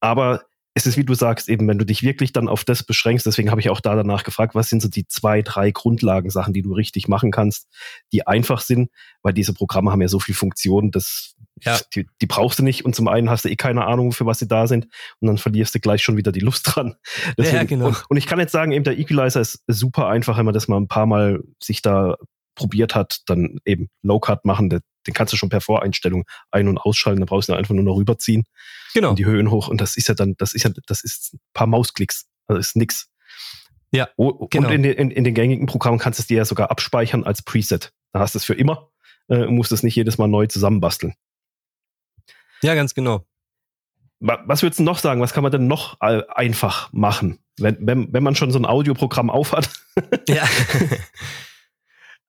Aber 0.00 0.42
es 0.74 0.86
ist, 0.86 0.96
wie 0.96 1.04
du 1.04 1.14
sagst, 1.14 1.48
eben, 1.48 1.68
wenn 1.68 1.78
du 1.78 1.86
dich 1.86 2.02
wirklich 2.02 2.32
dann 2.32 2.48
auf 2.48 2.64
das 2.64 2.82
beschränkst, 2.82 3.24
deswegen 3.24 3.50
habe 3.50 3.60
ich 3.60 3.70
auch 3.70 3.80
da 3.80 3.94
danach 3.94 4.24
gefragt, 4.24 4.56
was 4.56 4.68
sind 4.68 4.82
so 4.82 4.88
die 4.88 5.06
zwei, 5.06 5.40
drei 5.40 5.70
Grundlagensachen, 5.70 6.52
die 6.52 6.62
du 6.62 6.74
richtig 6.74 7.06
machen 7.06 7.30
kannst, 7.30 7.68
die 8.12 8.26
einfach 8.26 8.60
sind, 8.60 8.90
weil 9.22 9.32
diese 9.32 9.54
Programme 9.54 9.92
haben 9.92 10.02
ja 10.02 10.08
so 10.08 10.18
viel 10.18 10.34
Funktionen, 10.34 10.90
dass 10.90 11.33
ja. 11.62 11.78
die, 11.94 12.06
die 12.20 12.26
brauchst 12.26 12.58
du 12.58 12.62
nicht 12.62 12.84
und 12.84 12.94
zum 12.94 13.08
einen 13.08 13.30
hast 13.30 13.44
du 13.44 13.48
eh 13.48 13.56
keine 13.56 13.86
Ahnung, 13.86 14.12
für 14.12 14.26
was 14.26 14.38
sie 14.38 14.48
da 14.48 14.66
sind 14.66 14.86
und 15.20 15.28
dann 15.28 15.38
verlierst 15.38 15.74
du 15.74 15.80
gleich 15.80 16.02
schon 16.02 16.16
wieder 16.16 16.32
die 16.32 16.40
Lust 16.40 16.74
dran. 16.74 16.96
Deswegen, 17.38 17.56
ja, 17.56 17.64
genau. 17.64 17.86
Und, 17.88 18.04
und 18.08 18.16
ich 18.16 18.26
kann 18.26 18.40
jetzt 18.40 18.52
sagen, 18.52 18.72
eben 18.72 18.84
der 18.84 18.98
Equalizer 18.98 19.40
ist 19.40 19.62
super 19.66 20.08
einfach, 20.08 20.38
wenn 20.38 20.44
man 20.44 20.54
das 20.54 20.68
mal 20.68 20.76
ein 20.76 20.88
paar 20.88 21.06
Mal 21.06 21.42
sich 21.62 21.82
da 21.82 22.16
probiert 22.54 22.94
hat, 22.94 23.20
dann 23.26 23.58
eben 23.64 23.88
Low-Cut 24.02 24.44
machen, 24.44 24.68
den 24.68 24.80
kannst 25.12 25.32
du 25.32 25.36
schon 25.36 25.48
per 25.48 25.60
Voreinstellung 25.60 26.24
ein- 26.50 26.68
und 26.68 26.78
ausschalten, 26.78 27.20
da 27.20 27.26
brauchst 27.26 27.48
du 27.48 27.54
einfach 27.54 27.74
nur 27.74 27.84
noch 27.84 27.96
rüberziehen. 27.96 28.44
Genau. 28.94 29.10
Und 29.10 29.18
die 29.18 29.26
Höhen 29.26 29.50
hoch. 29.50 29.68
Und 29.68 29.80
das 29.80 29.96
ist 29.96 30.08
ja 30.08 30.14
dann, 30.14 30.34
das 30.38 30.54
ist 30.54 30.62
ja, 30.62 30.70
das 30.86 31.02
ist 31.02 31.34
ein 31.34 31.40
paar 31.52 31.66
Mausklicks. 31.66 32.26
Also 32.46 32.60
ist 32.60 32.76
nix. 32.76 33.08
Ja. 33.90 34.08
Oh, 34.16 34.46
genau. 34.48 34.68
Und 34.68 34.74
in, 34.74 34.84
in, 34.84 35.10
in 35.10 35.24
den 35.24 35.34
gängigen 35.34 35.66
Programmen 35.66 35.98
kannst 35.98 36.18
du 36.18 36.22
es 36.22 36.26
dir 36.26 36.38
ja 36.38 36.44
sogar 36.44 36.70
abspeichern 36.70 37.24
als 37.24 37.42
Preset. 37.42 37.92
Da 38.12 38.20
hast 38.20 38.34
du 38.34 38.38
es 38.38 38.44
für 38.44 38.54
immer 38.54 38.90
äh, 39.28 39.44
und 39.44 39.56
musst 39.56 39.72
es 39.72 39.82
nicht 39.82 39.96
jedes 39.96 40.18
Mal 40.18 40.28
neu 40.28 40.46
zusammenbasteln. 40.46 41.14
Ja, 42.64 42.74
ganz 42.74 42.94
genau. 42.94 43.24
Was 44.20 44.62
würdest 44.62 44.78
du 44.78 44.84
noch 44.84 44.98
sagen? 44.98 45.20
Was 45.20 45.34
kann 45.34 45.42
man 45.42 45.52
denn 45.52 45.66
noch 45.66 46.00
einfach 46.00 46.90
machen, 46.92 47.40
wenn, 47.58 47.76
wenn, 47.80 48.10
wenn 48.10 48.22
man 48.22 48.34
schon 48.34 48.50
so 48.50 48.58
ein 48.58 48.64
Audioprogramm 48.64 49.30
aufhat? 49.30 49.68
ja. 50.28 50.44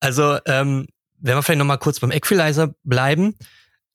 Also, 0.02 0.38
ähm, 0.45 0.88
wenn 1.17 1.36
wir 1.36 1.41
vielleicht 1.41 1.58
nochmal 1.58 1.80
kurz 1.80 2.02
beim 2.02 2.12
Equalizer 2.12 2.76
bleiben, 2.84 3.34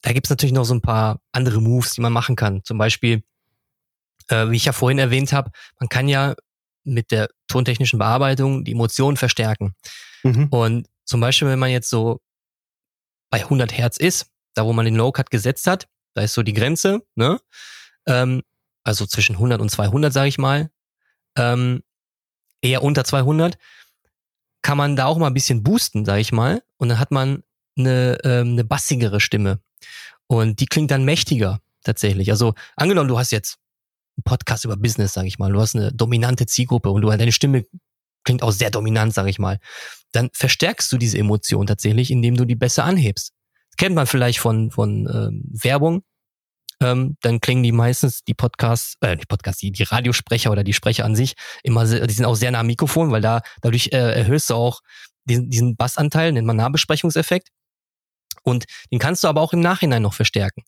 da 0.00 0.12
gibt's 0.12 0.30
natürlich 0.30 0.54
noch 0.54 0.64
so 0.64 0.74
ein 0.74 0.80
paar 0.80 1.20
andere 1.30 1.60
Moves, 1.60 1.92
die 1.92 2.00
man 2.00 2.12
machen 2.12 2.34
kann. 2.36 2.64
Zum 2.64 2.78
Beispiel, 2.78 3.22
äh, 4.28 4.48
wie 4.48 4.56
ich 4.56 4.64
ja 4.64 4.72
vorhin 4.72 4.98
erwähnt 4.98 5.32
habe, 5.32 5.52
man 5.78 5.88
kann 5.88 6.08
ja 6.08 6.34
mit 6.84 7.12
der 7.12 7.28
tontechnischen 7.46 7.98
Bearbeitung 7.98 8.64
die 8.64 8.72
Emotionen 8.72 9.18
verstärken. 9.18 9.74
Mhm. 10.22 10.48
Und 10.48 10.88
zum 11.04 11.20
Beispiel, 11.20 11.48
wenn 11.48 11.58
man 11.58 11.70
jetzt 11.70 11.90
so 11.90 12.20
bei 13.30 13.42
100 13.42 13.76
Hertz 13.76 13.98
ist, 13.98 14.30
da 14.54 14.64
wo 14.64 14.72
man 14.72 14.86
den 14.86 14.96
Low-Cut 14.96 15.30
gesetzt 15.30 15.66
hat, 15.66 15.86
da 16.14 16.22
ist 16.22 16.34
so 16.34 16.42
die 16.42 16.52
Grenze, 16.52 17.02
ne? 17.14 17.40
Ähm, 18.06 18.42
also 18.82 19.06
zwischen 19.06 19.36
100 19.36 19.60
und 19.60 19.70
200, 19.70 20.12
sage 20.12 20.28
ich 20.28 20.38
mal. 20.38 20.70
Ähm, 21.36 21.82
eher 22.62 22.82
unter 22.82 23.04
200 23.04 23.58
kann 24.62 24.78
man 24.78 24.96
da 24.96 25.06
auch 25.06 25.18
mal 25.18 25.28
ein 25.28 25.34
bisschen 25.34 25.62
boosten, 25.62 26.04
sage 26.04 26.20
ich 26.20 26.32
mal. 26.32 26.62
Und 26.76 26.88
dann 26.88 26.98
hat 26.98 27.10
man 27.10 27.42
eine, 27.76 28.18
ähm, 28.24 28.52
eine 28.52 28.64
bassigere 28.64 29.20
Stimme. 29.20 29.60
Und 30.26 30.60
die 30.60 30.66
klingt 30.66 30.90
dann 30.90 31.04
mächtiger. 31.04 31.60
tatsächlich. 31.82 32.30
Also 32.30 32.54
angenommen, 32.76 33.08
du 33.08 33.18
hast 33.18 33.32
jetzt 33.32 33.58
einen 34.16 34.24
Podcast 34.24 34.66
über 34.66 34.76
Business, 34.76 35.14
sage 35.14 35.28
ich 35.28 35.38
mal, 35.38 35.50
du 35.50 35.60
hast 35.60 35.74
eine 35.74 35.92
dominante 35.92 36.44
Zielgruppe 36.44 36.90
und 36.90 37.00
du 37.00 37.08
deine 37.08 37.32
Stimme 37.32 37.64
klingt 38.24 38.42
auch 38.42 38.52
sehr 38.52 38.70
dominant, 38.70 39.14
sage 39.14 39.30
ich 39.30 39.38
mal, 39.38 39.58
dann 40.12 40.28
verstärkst 40.32 40.92
du 40.92 40.98
diese 40.98 41.18
Emotion 41.18 41.66
tatsächlich, 41.66 42.10
indem 42.10 42.36
du 42.36 42.44
die 42.44 42.54
besser 42.54 42.84
anhebst. 42.84 43.32
Kennt 43.76 43.94
man 43.94 44.06
vielleicht 44.06 44.38
von 44.38 44.70
von 44.70 45.08
ähm, 45.12 45.44
Werbung. 45.50 46.02
Ähm, 46.82 47.16
dann 47.20 47.40
klingen 47.40 47.62
die 47.62 47.72
meistens 47.72 48.24
die 48.24 48.32
Podcasts, 48.32 48.96
äh, 49.00 49.16
die 49.16 49.26
Podcasts, 49.26 49.60
die, 49.60 49.70
die 49.70 49.82
Radiosprecher 49.82 50.50
oder 50.50 50.64
die 50.64 50.72
Sprecher 50.72 51.04
an 51.04 51.14
sich 51.14 51.34
immer, 51.62 51.86
sehr, 51.86 52.06
die 52.06 52.14
sind 52.14 52.24
auch 52.24 52.36
sehr 52.36 52.50
nah 52.50 52.60
am 52.60 52.68
Mikrofon, 52.68 53.10
weil 53.10 53.20
da 53.20 53.42
dadurch 53.60 53.90
äh, 53.92 54.14
erhöhst 54.14 54.48
du 54.48 54.54
auch 54.54 54.80
diesen, 55.26 55.50
diesen 55.50 55.76
Bassanteil, 55.76 56.32
nennt 56.32 56.46
man 56.46 56.56
Nahbesprechungseffekt. 56.56 57.48
Und 58.42 58.64
den 58.90 58.98
kannst 58.98 59.22
du 59.22 59.28
aber 59.28 59.42
auch 59.42 59.52
im 59.52 59.60
Nachhinein 59.60 60.00
noch 60.00 60.14
verstärken. 60.14 60.62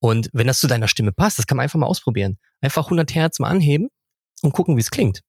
Und 0.00 0.28
wenn 0.32 0.48
das 0.48 0.58
zu 0.58 0.66
deiner 0.66 0.88
Stimme 0.88 1.12
passt, 1.12 1.38
das 1.38 1.46
kann 1.46 1.56
man 1.56 1.64
einfach 1.64 1.78
mal 1.78 1.86
ausprobieren. 1.86 2.38
Einfach 2.60 2.86
100 2.86 3.14
Hertz 3.14 3.38
mal 3.38 3.48
anheben 3.48 3.88
und 4.42 4.52
gucken, 4.52 4.76
wie 4.76 4.80
es 4.80 4.90
klingt. 4.90 5.20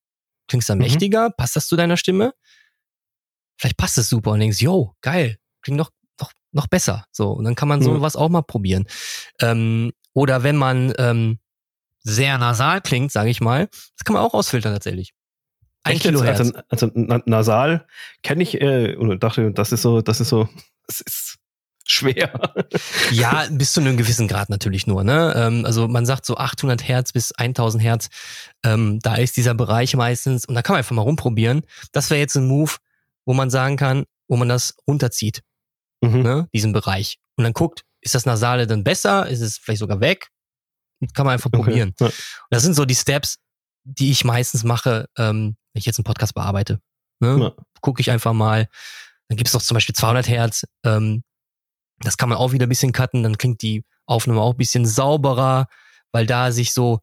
Klingst 0.48 0.70
du 0.70 0.74
mhm. 0.74 0.82
mächtiger? 0.82 1.30
Passt 1.30 1.56
das 1.56 1.68
zu 1.68 1.76
deiner 1.76 1.98
Stimme? 1.98 2.34
Vielleicht 3.60 3.78
passt 3.78 3.98
es 4.00 4.10
super 4.10 4.32
und 4.32 4.40
denkst, 4.40 4.62
yo, 4.62 4.96
geil, 5.02 5.38
klingt 5.62 5.78
noch, 5.78 5.92
noch, 6.54 6.68
besser. 6.68 7.06
So, 7.12 7.32
und 7.32 7.44
dann 7.46 7.56
kann 7.56 7.68
man 7.68 7.82
sowas 7.82 8.16
mhm. 8.16 8.22
auch 8.22 8.30
mal 8.30 8.42
probieren. 8.42 8.86
Ähm, 9.42 9.92
oder 10.14 10.44
wenn 10.44 10.56
man 10.56 10.94
ähm, 10.98 11.40
sehr 12.04 12.38
nasal 12.38 12.82
klingt, 12.82 13.12
sage 13.12 13.30
ich 13.30 13.42
mal, 13.42 13.68
das 13.68 14.06
kann 14.06 14.14
man 14.14 14.24
auch 14.24 14.34
ausfiltern 14.34 14.74
tatsächlich. 14.74 15.14
Ein 15.84 15.94
Echt 15.96 16.04
Kilohertz. 16.04 16.40
Also, 16.40 16.54
also 16.70 17.20
nasal 17.26 17.86
kenne 18.22 18.44
ich 18.44 18.62
äh, 18.62 18.96
und 18.96 19.22
dachte, 19.22 19.52
das 19.52 19.72
ist 19.72 19.82
so, 19.82 20.02
das 20.02 20.22
ist 20.22 20.30
so, 20.30 20.48
das 20.88 21.02
ist 21.02 21.38
schwer. 21.86 22.54
ja, 23.12 23.46
bis 23.52 23.74
zu 23.74 23.82
einem 23.82 23.98
gewissen 23.98 24.28
Grad 24.28 24.50
natürlich 24.50 24.88
nur. 24.88 25.04
Ne? 25.04 25.34
Ähm, 25.36 25.66
also 25.66 25.88
man 25.88 26.06
sagt 26.06 26.26
so 26.26 26.38
800 26.38 26.88
Hertz 26.88 27.12
bis 27.12 27.34
1000 27.34 27.84
Hertz, 27.84 28.10
ähm, 28.64 29.00
da 29.02 29.16
ist 29.16 29.36
dieser 29.36 29.54
Bereich 29.54 29.96
meistens 29.96 30.46
und 30.46 30.56
da 30.56 30.62
kann 30.62 30.76
man 30.76 30.80
einfach 30.80 30.96
mal 30.96 31.02
rumprobieren. 31.02 31.64
Das 31.92 32.10
wäre 32.10 32.20
jetzt 32.20 32.36
ein 32.36 32.48
Move, 32.48 32.76
wo 33.26 33.34
man 33.34 33.50
sagen 33.50 33.76
kann, 33.76 34.06
wo 34.28 34.38
man 34.38 34.48
das 34.48 34.76
runterzieht, 34.88 35.42
mhm. 36.04 36.22
ne? 36.22 36.48
diesen 36.54 36.74
Bereich. 36.74 37.18
Und 37.38 37.44
dann 37.44 37.54
guckt, 37.54 37.84
ist 38.02 38.16
das 38.16 38.26
Nasale 38.26 38.68
dann 38.68 38.84
besser? 38.84 39.28
Ist 39.28 39.42
es 39.42 39.58
vielleicht 39.58 39.80
sogar 39.80 40.00
weg? 40.00 40.30
Kann 41.14 41.26
man 41.26 41.34
einfach 41.34 41.50
okay. 41.54 41.64
probieren. 41.64 41.94
Ja. 42.00 42.08
Und 42.08 42.14
das 42.50 42.64
sind 42.64 42.76
so 42.76 42.86
die 42.86 42.96
Steps, 42.96 43.38
die 43.84 44.12
ich 44.12 44.24
meistens 44.24 44.64
mache, 44.64 45.08
ähm, 45.18 45.56
wenn 45.74 45.80
ich 45.80 45.86
jetzt 45.86 46.00
einen 46.00 46.06
Podcast 46.06 46.34
bearbeite. 46.34 46.80
Ne? 47.20 47.38
Ja. 47.40 47.66
Gucke 47.82 48.02
ich 48.02 48.12
einfach 48.12 48.34
mal. 48.34 48.68
Dann 49.28 49.38
gibt 49.38 49.48
es 49.48 49.54
noch 49.54 49.62
zum 49.62 49.76
Beispiel 49.76 49.96
200 49.96 50.28
Hertz. 50.28 50.66
Ähm, 50.86 51.24
das 52.00 52.18
kann 52.18 52.30
man 52.30 52.38
auch 52.38 52.52
wieder 52.52 52.66
ein 52.66 52.70
bisschen 52.70 52.92
cutten, 52.92 53.24
dann 53.24 53.38
klingt 53.38 53.62
die 53.62 53.84
Aufnahme 54.06 54.42
auch 54.42 54.54
ein 54.54 54.58
bisschen 54.58 54.86
sauberer, 54.86 55.68
weil 56.12 56.26
da 56.26 56.52
sich 56.52 56.74
so, 56.74 57.00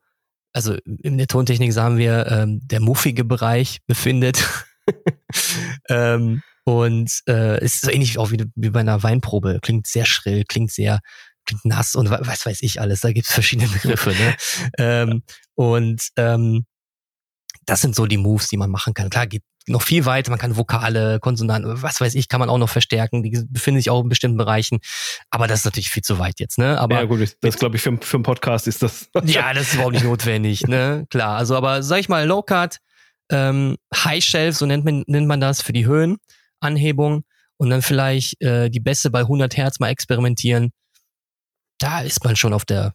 also 0.52 0.76
in 0.84 1.16
der 1.16 1.26
Tontechnik 1.26 1.72
sagen 1.72 1.96
wir, 1.96 2.26
ähm, 2.26 2.60
der 2.62 2.80
muffige 2.80 3.24
Bereich 3.24 3.80
befindet. 3.86 4.46
ähm, 5.88 6.42
und 6.70 7.10
äh, 7.28 7.62
ist 7.64 7.80
so 7.80 7.90
ähnlich 7.90 8.16
auch 8.18 8.30
wie, 8.30 8.44
wie 8.54 8.70
bei 8.70 8.80
einer 8.80 9.02
Weinprobe. 9.02 9.58
Klingt 9.60 9.88
sehr 9.88 10.04
schrill, 10.04 10.44
klingt 10.46 10.70
sehr, 10.70 11.00
klingt 11.44 11.64
nass 11.64 11.96
und 11.96 12.10
was 12.10 12.46
weiß 12.46 12.62
ich 12.62 12.80
alles. 12.80 13.00
Da 13.00 13.12
gibt's 13.12 13.32
verschiedene 13.32 13.68
Begriffe. 13.72 14.10
Ne? 14.10 14.36
ähm, 14.78 15.22
und 15.54 16.08
ähm, 16.16 16.64
das 17.66 17.80
sind 17.80 17.96
so 17.96 18.06
die 18.06 18.18
Moves, 18.18 18.48
die 18.48 18.56
man 18.56 18.70
machen 18.70 18.94
kann. 18.94 19.10
Klar, 19.10 19.26
geht 19.26 19.42
noch 19.66 19.82
viel 19.82 20.04
weiter. 20.04 20.30
Man 20.30 20.38
kann 20.38 20.56
Vokale, 20.56 21.18
Konsonanten, 21.20 21.82
was 21.82 22.00
weiß 22.00 22.14
ich, 22.14 22.28
kann 22.28 22.40
man 22.40 22.48
auch 22.48 22.58
noch 22.58 22.68
verstärken. 22.68 23.22
Die 23.22 23.44
befinden 23.48 23.80
sich 23.80 23.90
auch 23.90 24.02
in 24.02 24.08
bestimmten 24.08 24.38
Bereichen. 24.38 24.78
Aber 25.30 25.46
das 25.46 25.60
ist 25.60 25.64
natürlich 25.64 25.90
viel 25.90 26.02
zu 26.02 26.18
weit 26.18 26.40
jetzt, 26.40 26.58
ne? 26.58 26.80
Aber 26.80 26.96
ja, 26.96 27.04
gut, 27.04 27.36
das 27.40 27.58
glaube 27.58 27.76
ich 27.76 27.82
für, 27.82 27.98
für 28.00 28.16
einen 28.16 28.22
Podcast 28.22 28.66
ist 28.66 28.82
das. 28.82 29.08
ja, 29.24 29.52
das 29.52 29.68
ist 29.68 29.74
überhaupt 29.74 29.94
nicht 29.94 30.04
notwendig, 30.04 30.66
ne? 30.66 31.06
Klar. 31.10 31.36
Also, 31.36 31.56
aber 31.56 31.82
sag 31.82 31.98
ich 31.98 32.08
mal, 32.08 32.26
Low 32.26 32.42
Cut, 32.42 32.78
ähm, 33.30 33.76
High 33.94 34.22
Shelf, 34.24 34.56
so 34.56 34.66
nennt 34.66 34.84
man, 34.84 35.04
nennt 35.06 35.26
man 35.26 35.40
das 35.40 35.62
für 35.62 35.72
die 35.72 35.86
Höhenanhebung 36.62 37.24
und 37.56 37.70
dann 37.70 37.82
vielleicht 37.82 38.40
äh, 38.42 38.70
die 38.70 38.80
Bässe 38.80 39.10
bei 39.10 39.20
100 39.20 39.56
Hertz 39.56 39.80
mal 39.80 39.88
experimentieren. 39.88 40.70
Da 41.78 42.00
ist 42.00 42.24
man 42.24 42.36
schon 42.36 42.52
auf 42.52 42.64
der 42.64 42.94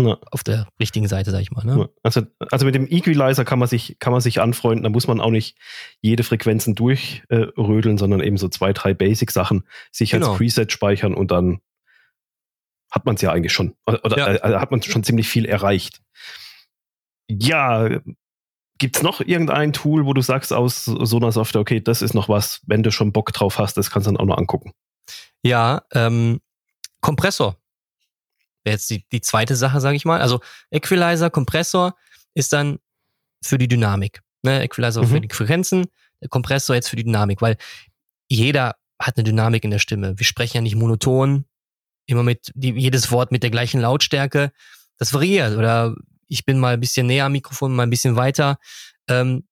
ja. 0.00 0.16
auf 0.30 0.44
der 0.44 0.68
richtigen 0.80 1.08
Seite, 1.08 1.32
sag 1.32 1.40
ich 1.40 1.50
mal. 1.50 1.64
Ne? 1.64 1.88
Also, 2.04 2.22
also 2.52 2.64
mit 2.64 2.74
dem 2.76 2.86
Equalizer 2.88 3.44
kann 3.44 3.58
man 3.58 3.66
sich, 3.68 3.98
kann 3.98 4.12
man 4.12 4.20
sich 4.20 4.40
anfreunden, 4.40 4.84
da 4.84 4.90
muss 4.90 5.08
man 5.08 5.20
auch 5.20 5.30
nicht 5.30 5.58
jede 6.00 6.22
Frequenzen 6.22 6.76
durchrödeln, 6.76 7.96
äh, 7.96 7.98
sondern 7.98 8.20
eben 8.20 8.36
so 8.36 8.48
zwei, 8.48 8.72
drei 8.72 8.94
Basic-Sachen 8.94 9.64
sich 9.90 10.10
genau. 10.10 10.30
als 10.30 10.38
Preset 10.38 10.70
speichern 10.70 11.14
und 11.14 11.32
dann 11.32 11.58
hat 12.92 13.06
man 13.06 13.16
es 13.16 13.22
ja 13.22 13.32
eigentlich 13.32 13.52
schon. 13.52 13.74
Oder 13.86 14.16
ja. 14.16 14.34
Äh, 14.34 14.60
hat 14.60 14.70
man 14.70 14.82
schon 14.82 15.02
ziemlich 15.02 15.28
viel 15.28 15.44
erreicht. 15.44 16.00
Ja, 17.28 18.00
gibt's 18.78 19.02
noch 19.02 19.20
irgendein 19.20 19.72
Tool, 19.72 20.06
wo 20.06 20.14
du 20.14 20.20
sagst 20.20 20.52
aus 20.52 20.84
so 20.84 21.16
einer 21.16 21.32
Software, 21.32 21.60
okay, 21.60 21.80
das 21.80 22.02
ist 22.02 22.14
noch 22.14 22.28
was, 22.28 22.60
wenn 22.66 22.82
du 22.82 22.90
schon 22.90 23.12
Bock 23.12 23.32
drauf 23.32 23.58
hast, 23.58 23.76
das 23.76 23.90
kannst 23.90 24.06
du 24.06 24.12
dann 24.12 24.20
auch 24.20 24.26
noch 24.26 24.38
angucken. 24.38 24.72
Ja, 25.42 25.82
ähm, 25.92 26.40
Kompressor 27.00 27.56
wäre 28.64 28.74
jetzt 28.74 28.90
die, 28.90 29.04
die 29.10 29.20
zweite 29.20 29.56
Sache, 29.56 29.80
sage 29.80 29.96
ich 29.96 30.04
mal. 30.04 30.20
Also 30.20 30.40
Equalizer, 30.70 31.30
Kompressor 31.30 31.94
ist 32.34 32.52
dann 32.52 32.78
für 33.42 33.58
die 33.58 33.68
Dynamik. 33.68 34.22
Ne? 34.42 34.62
Equalizer 34.62 35.02
mhm. 35.02 35.08
für 35.08 35.20
die 35.20 35.34
Frequenzen, 35.34 35.86
der 36.20 36.28
Kompressor 36.28 36.76
jetzt 36.76 36.88
für 36.88 36.96
die 36.96 37.04
Dynamik, 37.04 37.40
weil 37.40 37.56
jeder 38.28 38.76
hat 39.00 39.16
eine 39.16 39.24
Dynamik 39.24 39.64
in 39.64 39.70
der 39.70 39.78
Stimme. 39.78 40.18
Wir 40.18 40.26
sprechen 40.26 40.58
ja 40.58 40.60
nicht 40.60 40.76
monoton, 40.76 41.44
immer 42.06 42.22
mit 42.22 42.52
die, 42.54 42.72
jedes 42.72 43.10
Wort 43.10 43.32
mit 43.32 43.42
der 43.42 43.50
gleichen 43.50 43.80
Lautstärke. 43.80 44.52
Das 44.98 45.14
variiert. 45.14 45.56
Oder 45.56 45.94
ich 46.28 46.44
bin 46.44 46.58
mal 46.58 46.74
ein 46.74 46.80
bisschen 46.80 47.06
näher 47.06 47.26
am 47.26 47.32
Mikrofon, 47.32 47.74
mal 47.74 47.84
ein 47.84 47.90
bisschen 47.90 48.16
weiter. 48.16 48.58
Ähm, 49.08 49.46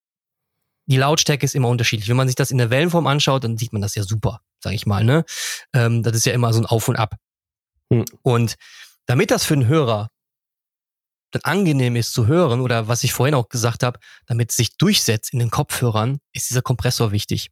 die 0.85 0.97
Lautstärke 0.97 1.45
ist 1.45 1.55
immer 1.55 1.67
unterschiedlich. 1.67 2.09
Wenn 2.09 2.17
man 2.17 2.27
sich 2.27 2.35
das 2.35 2.51
in 2.51 2.57
der 2.57 2.69
Wellenform 2.69 3.07
anschaut, 3.07 3.43
dann 3.43 3.57
sieht 3.57 3.73
man 3.73 3.81
das 3.81 3.95
ja 3.95 4.03
super, 4.03 4.41
sag 4.59 4.73
ich 4.73 4.85
mal. 4.85 5.03
Ne? 5.03 5.25
Ähm, 5.73 6.01
das 6.03 6.15
ist 6.15 6.25
ja 6.25 6.33
immer 6.33 6.53
so 6.53 6.61
ein 6.61 6.65
Auf 6.65 6.87
und 6.87 6.95
Ab. 6.95 7.15
Hm. 7.91 8.05
Und 8.21 8.55
damit 9.05 9.31
das 9.31 9.43
für 9.43 9.55
den 9.55 9.67
Hörer 9.67 10.09
dann 11.31 11.41
angenehm 11.43 11.95
ist 11.95 12.13
zu 12.13 12.27
hören 12.27 12.61
oder 12.61 12.87
was 12.87 13.03
ich 13.03 13.13
vorhin 13.13 13.35
auch 13.35 13.49
gesagt 13.49 13.83
habe, 13.83 13.99
damit 14.27 14.51
es 14.51 14.57
sich 14.57 14.77
durchsetzt 14.77 15.33
in 15.33 15.39
den 15.39 15.51
Kopfhörern, 15.51 16.19
ist 16.31 16.49
dieser 16.49 16.61
Kompressor 16.61 17.11
wichtig. 17.11 17.49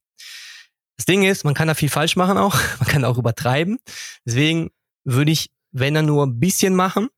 Das 0.98 1.06
Ding 1.06 1.24
ist, 1.24 1.44
man 1.44 1.54
kann 1.54 1.68
da 1.68 1.74
viel 1.74 1.90
falsch 1.90 2.16
machen 2.16 2.38
auch, 2.38 2.56
man 2.80 2.88
kann 2.88 3.06
auch 3.06 3.18
übertreiben. 3.18 3.80
Deswegen 4.26 4.72
würde 5.04 5.32
ich, 5.32 5.52
wenn 5.72 5.94
dann 5.94 6.06
nur 6.06 6.26
ein 6.26 6.40
bisschen 6.40 6.74
machen, 6.74 7.10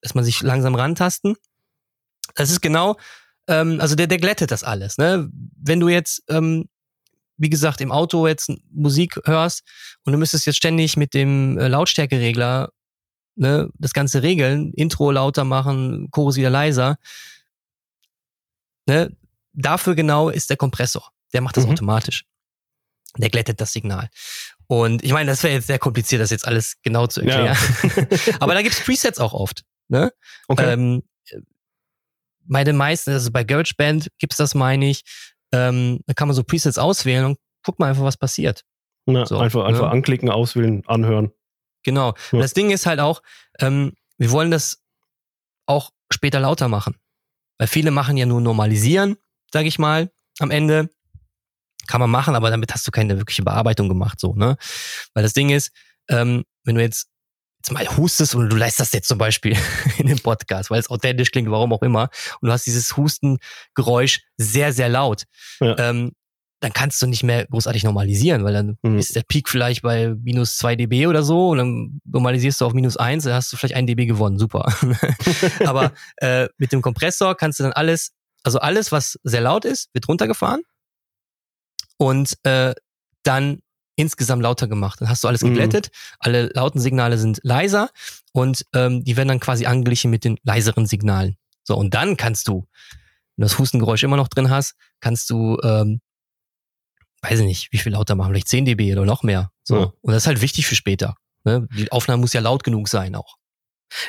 dass 0.00 0.14
man 0.14 0.24
sich 0.24 0.40
langsam 0.40 0.74
rantasten. 0.74 1.36
Das 2.36 2.50
ist 2.50 2.60
genau, 2.60 2.96
ähm, 3.48 3.80
also 3.80 3.96
der, 3.96 4.06
der 4.06 4.18
glättet 4.18 4.50
das 4.50 4.62
alles. 4.62 4.98
Ne? 4.98 5.28
Wenn 5.32 5.80
du 5.80 5.88
jetzt, 5.88 6.22
ähm, 6.28 6.68
wie 7.36 7.50
gesagt, 7.50 7.80
im 7.80 7.92
Auto 7.92 8.26
jetzt 8.26 8.50
Musik 8.70 9.20
hörst 9.24 9.62
und 10.04 10.12
du 10.12 10.18
müsstest 10.18 10.46
jetzt 10.46 10.56
ständig 10.56 10.96
mit 10.96 11.14
dem 11.14 11.58
äh, 11.58 11.68
Lautstärkeregler 11.68 12.70
ne, 13.36 13.68
das 13.74 13.92
Ganze 13.92 14.22
regeln, 14.22 14.72
Intro 14.72 15.10
lauter 15.10 15.44
machen, 15.44 16.08
Chorus 16.10 16.36
wieder 16.36 16.50
leiser. 16.50 16.96
Ne, 18.86 19.14
dafür 19.52 19.94
genau 19.94 20.30
ist 20.30 20.50
der 20.50 20.56
Kompressor. 20.56 21.10
Der 21.32 21.40
macht 21.40 21.56
das 21.56 21.66
mhm. 21.66 21.72
automatisch. 21.72 22.24
Der 23.18 23.30
glättet 23.30 23.60
das 23.60 23.72
Signal. 23.72 24.10
Und 24.66 25.04
ich 25.04 25.12
meine, 25.12 25.30
das 25.30 25.42
wäre 25.42 25.54
jetzt 25.54 25.68
sehr 25.68 25.78
kompliziert, 25.78 26.20
das 26.20 26.30
jetzt 26.30 26.46
alles 26.46 26.76
genau 26.82 27.06
zu 27.06 27.20
erklären. 27.20 27.56
Ja. 27.82 28.34
Aber 28.40 28.54
da 28.54 28.62
gibt's 28.62 28.80
Presets 28.80 29.18
auch 29.18 29.32
oft. 29.32 29.64
Ne? 29.88 30.12
Okay. 30.48 30.72
Ähm, 30.72 31.02
bei 32.48 32.64
den 32.64 32.76
meisten, 32.76 33.10
also 33.10 33.30
bei 33.30 33.44
GarageBand 33.44 34.08
gibt's 34.18 34.36
das, 34.36 34.54
meine 34.54 34.88
ich. 34.88 35.02
Ähm, 35.52 36.00
da 36.06 36.14
kann 36.14 36.28
man 36.28 36.34
so 36.34 36.42
Presets 36.42 36.78
auswählen 36.78 37.24
und 37.24 37.38
guckt 37.62 37.78
mal 37.78 37.88
einfach, 37.88 38.04
was 38.04 38.16
passiert. 38.16 38.64
Na, 39.06 39.26
so, 39.26 39.38
einfach, 39.38 39.62
ne? 39.62 39.66
einfach 39.66 39.90
anklicken, 39.90 40.30
auswählen, 40.30 40.82
anhören. 40.86 41.32
Genau. 41.84 42.14
Und 42.32 42.40
das 42.40 42.52
Ding 42.52 42.70
ist 42.70 42.86
halt 42.86 42.98
auch, 42.98 43.22
ähm, 43.60 43.92
wir 44.18 44.30
wollen 44.32 44.50
das 44.50 44.82
auch 45.66 45.92
später 46.12 46.40
lauter 46.40 46.68
machen. 46.68 46.96
Weil 47.58 47.68
viele 47.68 47.90
machen 47.90 48.16
ja 48.16 48.26
nur 48.26 48.40
normalisieren, 48.40 49.16
sage 49.52 49.68
ich 49.68 49.78
mal, 49.78 50.10
am 50.38 50.50
Ende. 50.50 50.90
Kann 51.86 52.00
man 52.00 52.10
machen, 52.10 52.34
aber 52.34 52.50
damit 52.50 52.74
hast 52.74 52.86
du 52.86 52.90
keine 52.90 53.16
wirkliche 53.16 53.44
Bearbeitung 53.44 53.88
gemacht, 53.88 54.18
so, 54.18 54.34
ne? 54.34 54.56
Weil 55.14 55.22
das 55.22 55.34
Ding 55.34 55.50
ist, 55.50 55.70
ähm, 56.08 56.44
wenn 56.64 56.74
du 56.74 56.82
jetzt, 56.82 57.08
jetzt 57.66 57.72
mal 57.72 57.96
hustest 57.96 58.34
und 58.34 58.48
du 58.50 58.56
leistest 58.56 58.80
das 58.80 58.92
jetzt 58.92 59.08
zum 59.08 59.18
Beispiel 59.18 59.56
in 59.98 60.06
dem 60.06 60.18
Podcast, 60.18 60.70
weil 60.70 60.80
es 60.80 60.90
authentisch 60.90 61.30
klingt, 61.30 61.50
warum 61.50 61.72
auch 61.72 61.82
immer, 61.82 62.08
und 62.40 62.48
du 62.48 62.52
hast 62.52 62.66
dieses 62.66 62.96
Hustengeräusch 62.96 64.20
sehr, 64.36 64.72
sehr 64.72 64.88
laut, 64.88 65.24
ja. 65.60 65.76
ähm, 65.78 66.12
dann 66.60 66.72
kannst 66.72 67.02
du 67.02 67.06
nicht 67.06 67.22
mehr 67.22 67.46
großartig 67.46 67.84
normalisieren, 67.84 68.42
weil 68.42 68.54
dann 68.54 68.78
mhm. 68.82 68.98
ist 68.98 69.14
der 69.14 69.22
Peak 69.28 69.48
vielleicht 69.48 69.82
bei 69.82 70.14
minus 70.22 70.56
zwei 70.56 70.74
dB 70.74 71.06
oder 71.06 71.22
so 71.22 71.50
und 71.50 71.58
dann 71.58 72.00
normalisierst 72.04 72.60
du 72.60 72.64
auf 72.64 72.72
minus 72.72 72.96
eins, 72.96 73.24
dann 73.24 73.34
hast 73.34 73.52
du 73.52 73.56
vielleicht 73.56 73.74
ein 73.74 73.86
dB 73.86 74.06
gewonnen, 74.06 74.38
super. 74.38 74.72
Aber 75.66 75.92
äh, 76.16 76.48
mit 76.56 76.72
dem 76.72 76.82
Kompressor 76.82 77.36
kannst 77.36 77.58
du 77.58 77.64
dann 77.64 77.72
alles, 77.72 78.12
also 78.42 78.58
alles, 78.58 78.90
was 78.90 79.18
sehr 79.22 79.42
laut 79.42 79.64
ist, 79.64 79.90
wird 79.92 80.08
runtergefahren 80.08 80.62
und 81.98 82.34
äh, 82.44 82.74
dann 83.22 83.58
insgesamt 83.96 84.42
lauter 84.42 84.68
gemacht. 84.68 85.00
Dann 85.00 85.08
hast 85.08 85.24
du 85.24 85.28
alles 85.28 85.40
geglättet, 85.40 85.86
mhm. 85.86 86.16
alle 86.20 86.46
lauten 86.54 86.80
Signale 86.80 87.18
sind 87.18 87.40
leiser 87.42 87.90
und 88.32 88.64
ähm, 88.74 89.02
die 89.02 89.16
werden 89.16 89.28
dann 89.28 89.40
quasi 89.40 89.66
angeglichen 89.66 90.10
mit 90.10 90.24
den 90.24 90.38
leiseren 90.44 90.86
Signalen. 90.86 91.36
So, 91.64 91.76
und 91.76 91.94
dann 91.94 92.16
kannst 92.16 92.48
du, 92.48 92.68
wenn 93.36 93.42
du 93.42 93.46
das 93.46 93.58
Hustengeräusch 93.58 94.02
immer 94.04 94.16
noch 94.16 94.28
drin 94.28 94.50
hast, 94.50 94.74
kannst 95.00 95.30
du, 95.30 95.58
ähm, 95.62 96.00
weiß 97.22 97.40
ich 97.40 97.46
nicht, 97.46 97.72
wie 97.72 97.78
viel 97.78 97.92
lauter 97.92 98.14
machen, 98.14 98.30
vielleicht 98.30 98.48
10 98.48 98.66
dB 98.66 98.92
oder 98.92 99.04
noch 99.04 99.22
mehr. 99.22 99.50
So. 99.64 99.76
Ja. 99.76 99.92
Und 100.02 100.12
das 100.12 100.22
ist 100.22 100.26
halt 100.28 100.42
wichtig 100.42 100.66
für 100.66 100.76
später. 100.76 101.16
Ne? 101.44 101.66
Die 101.76 101.90
Aufnahme 101.90 102.20
muss 102.20 102.32
ja 102.32 102.40
laut 102.40 102.62
genug 102.62 102.88
sein 102.88 103.14
auch. 103.14 103.36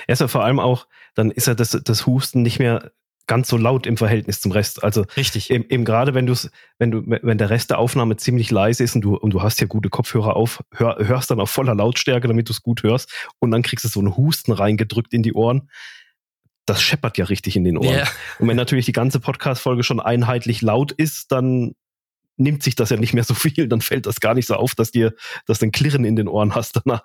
Ja 0.08 0.16
vor 0.28 0.44
allem 0.44 0.60
auch, 0.60 0.88
dann 1.16 1.32
ist 1.32 1.48
ja 1.48 1.54
das, 1.54 1.72
das 1.84 2.06
Husten 2.06 2.42
nicht 2.42 2.60
mehr 2.60 2.92
ganz 3.28 3.50
so 3.50 3.58
laut 3.58 3.86
im 3.86 3.98
Verhältnis 3.98 4.42
zum 4.42 4.52
Rest. 4.52 4.84
Also 4.84 5.06
richtig. 5.16 5.52
Eben, 5.52 5.66
eben 5.70 5.86
gerade 5.86 6.14
wenn 6.14 6.26
du 6.26 6.34
wenn 6.80 6.92
du 6.92 7.04
wenn 7.06 7.38
der 7.38 7.50
Rest 7.50 7.70
der 7.70 7.78
Aufnahme 7.78 8.16
ziemlich 8.16 8.50
leise 8.50 8.84
ist 8.84 8.96
und 8.96 9.02
du 9.02 9.16
und 9.16 9.32
du 9.32 9.42
hast 9.42 9.60
ja 9.60 9.68
gute 9.68 9.90
Kopfhörer 9.90 10.36
auf, 10.36 10.64
hör, 10.74 10.98
hörst 11.00 11.30
dann 11.30 11.40
auf 11.40 11.52
voller 11.52 11.76
Lautstärke, 11.76 12.28
damit 12.28 12.48
du 12.48 12.54
es 12.54 12.64
gut 12.64 12.84
hörst 12.84 13.12
und 13.40 13.52
dann 13.52 13.62
kriegst 13.62 13.86
du 13.86 13.90
so 13.90 14.00
einen 14.00 14.16
Husten 14.18 14.52
reingedrückt 14.52 15.14
in 15.14 15.22
die 15.22 15.34
Ohren. 15.34 15.70
Das 16.66 16.82
scheppert 16.82 17.18
ja 17.18 17.26
richtig 17.26 17.56
in 17.56 17.64
den 17.64 17.78
Ohren. 17.78 17.96
Yeah. 17.96 18.08
Und 18.40 18.48
wenn 18.48 18.58
natürlich 18.58 18.86
die 18.86 18.92
ganze 18.92 19.20
Podcast 19.20 19.62
Folge 19.62 19.84
schon 19.84 20.00
einheitlich 20.00 20.62
laut 20.62 20.92
ist, 20.92 21.32
dann 21.32 21.74
nimmt 22.36 22.62
sich 22.62 22.76
das 22.76 22.90
ja 22.90 22.98
nicht 22.98 23.14
mehr 23.14 23.24
so 23.24 23.34
viel, 23.34 23.68
dann 23.68 23.82
fällt 23.82 24.06
das 24.06 24.20
gar 24.20 24.34
nicht 24.36 24.48
so 24.48 24.56
auf, 24.56 24.76
dass 24.76 24.92
dir 24.92 25.14
dass 25.46 25.60
du 25.60 25.66
ein 25.66 25.72
Klirren 25.72 26.06
in 26.06 26.16
den 26.16 26.28
Ohren 26.28 26.56
hast 26.56 26.80
danach. 26.84 27.04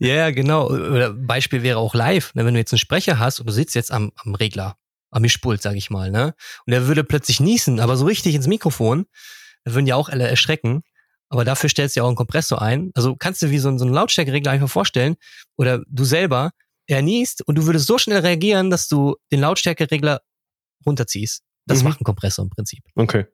Ja, 0.00 0.08
yeah, 0.08 0.30
genau. 0.30 0.68
Oder 0.68 1.12
Beispiel 1.12 1.62
wäre 1.62 1.78
auch 1.78 1.94
live. 1.94 2.34
Ne? 2.34 2.44
Wenn 2.44 2.54
du 2.54 2.60
jetzt 2.60 2.72
einen 2.72 2.78
Sprecher 2.78 3.18
hast 3.18 3.40
und 3.40 3.46
du 3.46 3.52
sitzt 3.52 3.74
jetzt 3.74 3.90
am, 3.90 4.12
am 4.16 4.34
Regler 4.34 4.76
am 5.10 5.22
Mischpult, 5.22 5.62
sag 5.62 5.76
ich 5.76 5.90
mal, 5.90 6.10
ne? 6.10 6.34
Und 6.66 6.72
er 6.72 6.86
würde 6.86 7.04
plötzlich 7.04 7.40
niesen, 7.40 7.80
aber 7.80 7.96
so 7.96 8.06
richtig 8.06 8.34
ins 8.34 8.46
Mikrofon, 8.46 9.06
da 9.64 9.74
würden 9.74 9.86
ja 9.86 9.96
auch 9.96 10.08
alle 10.08 10.28
erschrecken. 10.28 10.82
Aber 11.28 11.44
dafür 11.44 11.68
stellst 11.68 11.96
du 11.96 12.00
ja 12.00 12.04
auch 12.04 12.08
einen 12.08 12.16
Kompressor 12.16 12.62
ein. 12.62 12.92
Also 12.94 13.16
kannst 13.16 13.42
du 13.42 13.50
wie 13.50 13.58
so, 13.58 13.76
so 13.76 13.84
einen 13.84 13.94
Lautstärkeregler 13.94 14.52
einfach 14.52 14.70
vorstellen. 14.70 15.16
Oder 15.56 15.82
du 15.88 16.04
selber, 16.04 16.52
er 16.86 17.02
niest 17.02 17.46
und 17.46 17.58
du 17.58 17.66
würdest 17.66 17.86
so 17.86 17.98
schnell 17.98 18.20
reagieren, 18.20 18.70
dass 18.70 18.86
du 18.88 19.16
den 19.32 19.40
Lautstärkeregler 19.40 20.20
runterziehst. 20.84 21.42
Das 21.66 21.78
mhm. 21.78 21.88
macht 21.88 22.00
ein 22.00 22.04
Kompressor 22.04 22.44
im 22.44 22.50
Prinzip. 22.50 22.84
Okay. 22.94 23.26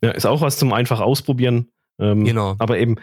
Ja, 0.00 0.12
ist 0.12 0.26
auch 0.26 0.40
was 0.40 0.58
zum 0.58 0.72
einfach 0.72 1.00
ausprobieren. 1.00 1.72
Ähm, 1.98 2.24
genau. 2.24 2.54
Aber 2.60 2.78
eben, 2.78 2.96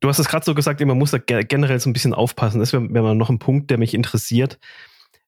du 0.00 0.08
hast 0.08 0.18
es 0.18 0.28
gerade 0.28 0.44
so 0.44 0.54
gesagt, 0.54 0.80
man 0.80 0.98
muss 0.98 1.12
da 1.12 1.18
generell 1.18 1.80
so 1.80 1.88
ein 1.88 1.94
bisschen 1.94 2.12
aufpassen. 2.12 2.60
Das 2.60 2.74
wäre 2.74 2.92
wär 2.92 3.14
noch 3.14 3.30
ein 3.30 3.38
Punkt, 3.38 3.70
der 3.70 3.78
mich 3.78 3.94
interessiert. 3.94 4.58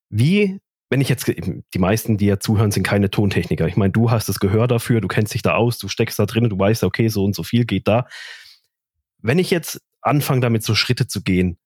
Wie 0.09 0.59
wenn 0.89 1.01
ich 1.01 1.09
jetzt, 1.09 1.27
die 1.27 1.79
meisten, 1.79 2.17
die 2.17 2.27
ja 2.27 2.39
zuhören, 2.39 2.71
sind 2.71 2.83
keine 2.83 3.09
Tontechniker. 3.09 3.67
Ich 3.67 3.75
meine, 3.75 3.91
du 3.91 4.09
hast 4.09 4.29
das 4.29 4.39
Gehör 4.39 4.67
dafür, 4.67 5.01
du 5.01 5.07
kennst 5.07 5.33
dich 5.33 5.41
da 5.41 5.55
aus, 5.55 5.77
du 5.77 5.89
steckst 5.89 6.17
da 6.17 6.25
drin, 6.25 6.49
du 6.49 6.57
weißt, 6.57 6.83
okay, 6.83 7.09
so 7.09 7.25
und 7.25 7.35
so 7.35 7.43
viel 7.43 7.65
geht 7.65 7.87
da. 7.87 8.07
Wenn 9.19 9.39
ich 9.39 9.51
jetzt 9.51 9.81
anfange, 10.01 10.41
damit 10.41 10.63
so 10.63 10.75
Schritte 10.75 11.07
zu 11.07 11.23
gehen, 11.23 11.57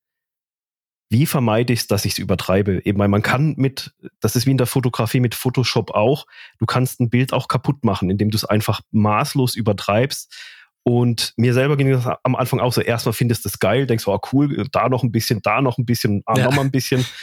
wie 1.10 1.25
vermeide 1.25 1.73
ich 1.73 1.81
es, 1.81 1.88
dass 1.88 2.05
ich 2.05 2.13
es 2.13 2.19
übertreibe? 2.19 2.86
Eben, 2.86 2.97
weil 2.97 3.10
man 3.10 3.21
kann 3.21 3.53
mit, 3.57 3.93
das 4.21 4.38
ist 4.38 4.45
wie 4.45 4.51
in 4.51 4.57
der 4.57 4.65
Fotografie 4.65 5.19
mit 5.19 5.36
Photoshop 5.36 5.91
auch, 5.91 6.25
du 6.57 6.65
kannst 6.65 7.01
ein 7.01 7.10
Bild 7.10 7.34
auch 7.34 7.49
kaputt 7.49 7.84
machen, 7.84 8.10
indem 8.10 8.31
du 8.31 8.38
es 8.38 8.45
einfach 8.45 8.79
maßlos 8.91 9.55
übertreibst. 9.55 10.34
Und 10.84 11.34
mir 11.36 11.53
selber 11.53 11.77
ging 11.77 11.91
das 11.91 12.07
am 12.23 12.36
Anfang 12.36 12.60
auch 12.60 12.73
so, 12.73 12.81
erstmal 12.81 13.13
findest 13.13 13.45
du 13.45 13.49
es 13.49 13.60
geil, 13.60 13.86
denkst, 13.86 14.07
oh 14.07 14.19
cool, 14.31 14.65
da 14.71 14.89
noch 14.89 15.03
ein 15.03 15.12
bisschen, 15.12 15.41
da 15.43 15.62
noch 15.62 15.77
ein 15.77 15.86
bisschen, 15.86 16.23
da 16.25 16.39
ja. 16.39 16.45
noch 16.45 16.55
mal 16.55 16.62
ein 16.62 16.71
bisschen 16.71 17.05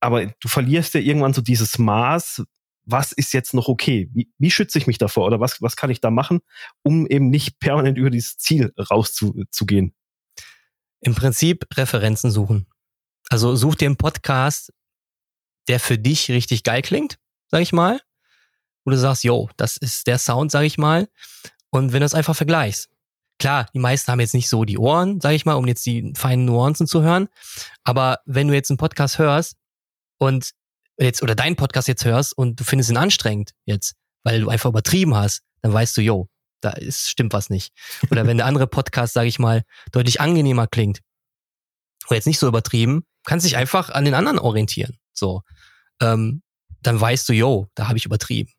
aber 0.00 0.26
du 0.26 0.48
verlierst 0.48 0.94
ja 0.94 1.00
irgendwann 1.00 1.34
so 1.34 1.40
dieses 1.40 1.78
Maß, 1.78 2.44
was 2.86 3.12
ist 3.12 3.32
jetzt 3.34 3.52
noch 3.52 3.68
okay? 3.68 4.08
Wie, 4.12 4.30
wie 4.38 4.50
schütze 4.50 4.78
ich 4.78 4.86
mich 4.86 4.98
davor 4.98 5.26
oder 5.26 5.40
was, 5.40 5.60
was 5.60 5.76
kann 5.76 5.90
ich 5.90 6.00
da 6.00 6.10
machen, 6.10 6.40
um 6.82 7.06
eben 7.06 7.28
nicht 7.28 7.58
permanent 7.58 7.98
über 7.98 8.10
dieses 8.10 8.38
Ziel 8.38 8.72
rauszugehen? 8.78 9.94
Im 11.00 11.14
Prinzip 11.14 11.66
Referenzen 11.74 12.30
suchen. 12.30 12.66
Also 13.28 13.56
such 13.56 13.74
dir 13.74 13.86
einen 13.86 13.96
Podcast, 13.96 14.72
der 15.68 15.80
für 15.80 15.98
dich 15.98 16.30
richtig 16.30 16.62
geil 16.62 16.82
klingt, 16.82 17.18
sag 17.48 17.60
ich 17.60 17.72
mal. 17.72 18.00
Wo 18.84 18.92
du 18.92 18.98
sagst, 18.98 19.24
yo, 19.24 19.50
das 19.56 19.76
ist 19.76 20.06
der 20.06 20.18
Sound, 20.18 20.52
sag 20.52 20.62
ich 20.62 20.78
mal. 20.78 21.08
Und 21.70 21.92
wenn 21.92 22.00
du 22.00 22.06
es 22.06 22.14
einfach 22.14 22.36
vergleichst. 22.36 22.88
Klar, 23.38 23.68
die 23.74 23.80
meisten 23.80 24.10
haben 24.10 24.20
jetzt 24.20 24.32
nicht 24.32 24.48
so 24.48 24.64
die 24.64 24.78
Ohren, 24.78 25.20
sag 25.20 25.32
ich 25.32 25.44
mal, 25.44 25.54
um 25.54 25.66
jetzt 25.66 25.84
die 25.84 26.12
feinen 26.16 26.44
Nuancen 26.46 26.86
zu 26.86 27.02
hören. 27.02 27.28
Aber 27.82 28.20
wenn 28.24 28.48
du 28.48 28.54
jetzt 28.54 28.70
einen 28.70 28.78
Podcast 28.78 29.18
hörst, 29.18 29.56
und 30.18 30.50
jetzt 30.98 31.22
oder 31.22 31.34
deinen 31.34 31.56
Podcast 31.56 31.88
jetzt 31.88 32.04
hörst 32.04 32.36
und 32.36 32.58
du 32.60 32.64
findest 32.64 32.90
ihn 32.90 32.96
anstrengend 32.96 33.52
jetzt, 33.64 33.94
weil 34.24 34.40
du 34.40 34.48
einfach 34.48 34.70
übertrieben 34.70 35.14
hast, 35.14 35.42
dann 35.62 35.72
weißt 35.72 35.96
du, 35.96 36.00
yo, 36.00 36.28
da 36.60 36.70
ist, 36.70 37.10
stimmt 37.10 37.32
was 37.32 37.50
nicht. 37.50 37.72
Oder 38.10 38.26
wenn 38.26 38.38
der 38.38 38.46
andere 38.46 38.66
Podcast, 38.66 39.12
sage 39.12 39.28
ich 39.28 39.38
mal, 39.38 39.62
deutlich 39.92 40.20
angenehmer 40.20 40.66
klingt 40.66 41.00
oder 42.06 42.16
jetzt 42.16 42.26
nicht 42.26 42.38
so 42.38 42.48
übertrieben, 42.48 43.04
kannst 43.24 43.44
dich 43.44 43.56
einfach 43.56 43.90
an 43.90 44.04
den 44.04 44.14
anderen 44.14 44.38
orientieren. 44.38 44.98
So, 45.12 45.42
ähm, 46.00 46.42
dann 46.82 47.00
weißt 47.00 47.28
du, 47.28 47.32
yo, 47.32 47.68
da 47.74 47.88
habe 47.88 47.98
ich 47.98 48.06
übertrieben. 48.06 48.52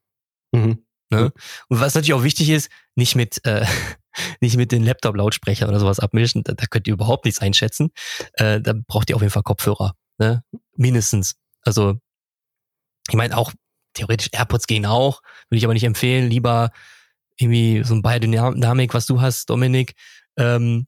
Mhm. 0.51 0.85
Ne? 1.09 1.31
Und 1.69 1.79
was 1.79 1.95
natürlich 1.95 2.13
auch 2.13 2.23
wichtig 2.23 2.49
ist, 2.49 2.69
nicht 2.95 3.15
mit 3.15 3.43
äh, 3.45 3.65
nicht 4.41 4.57
mit 4.57 4.71
den 4.71 4.83
Laptop-Lautsprechern 4.83 5.69
oder 5.69 5.79
sowas 5.79 5.99
abmischen. 5.99 6.43
Da, 6.43 6.53
da 6.53 6.65
könnt 6.65 6.87
ihr 6.87 6.93
überhaupt 6.93 7.25
nichts 7.25 7.39
einschätzen. 7.39 7.91
Äh, 8.33 8.61
da 8.61 8.73
braucht 8.87 9.09
ihr 9.09 9.15
auf 9.15 9.21
jeden 9.21 9.31
Fall 9.31 9.43
Kopfhörer, 9.43 9.93
ne? 10.17 10.43
mindestens. 10.75 11.35
Also, 11.67 11.99
ich 13.09 13.15
meine 13.15 13.37
auch, 13.37 13.51
theoretisch 13.93 14.29
AirPods 14.31 14.67
gehen 14.67 14.85
auch, 14.85 15.21
würde 15.49 15.57
ich 15.57 15.65
aber 15.65 15.73
nicht 15.73 15.83
empfehlen. 15.83 16.29
Lieber 16.29 16.71
irgendwie 17.35 17.83
so 17.83 17.93
ein 17.93 18.01
Biodynamik, 18.01 18.93
was 18.93 19.05
du 19.05 19.19
hast, 19.19 19.49
Dominik. 19.49 19.93
Ähm, 20.37 20.87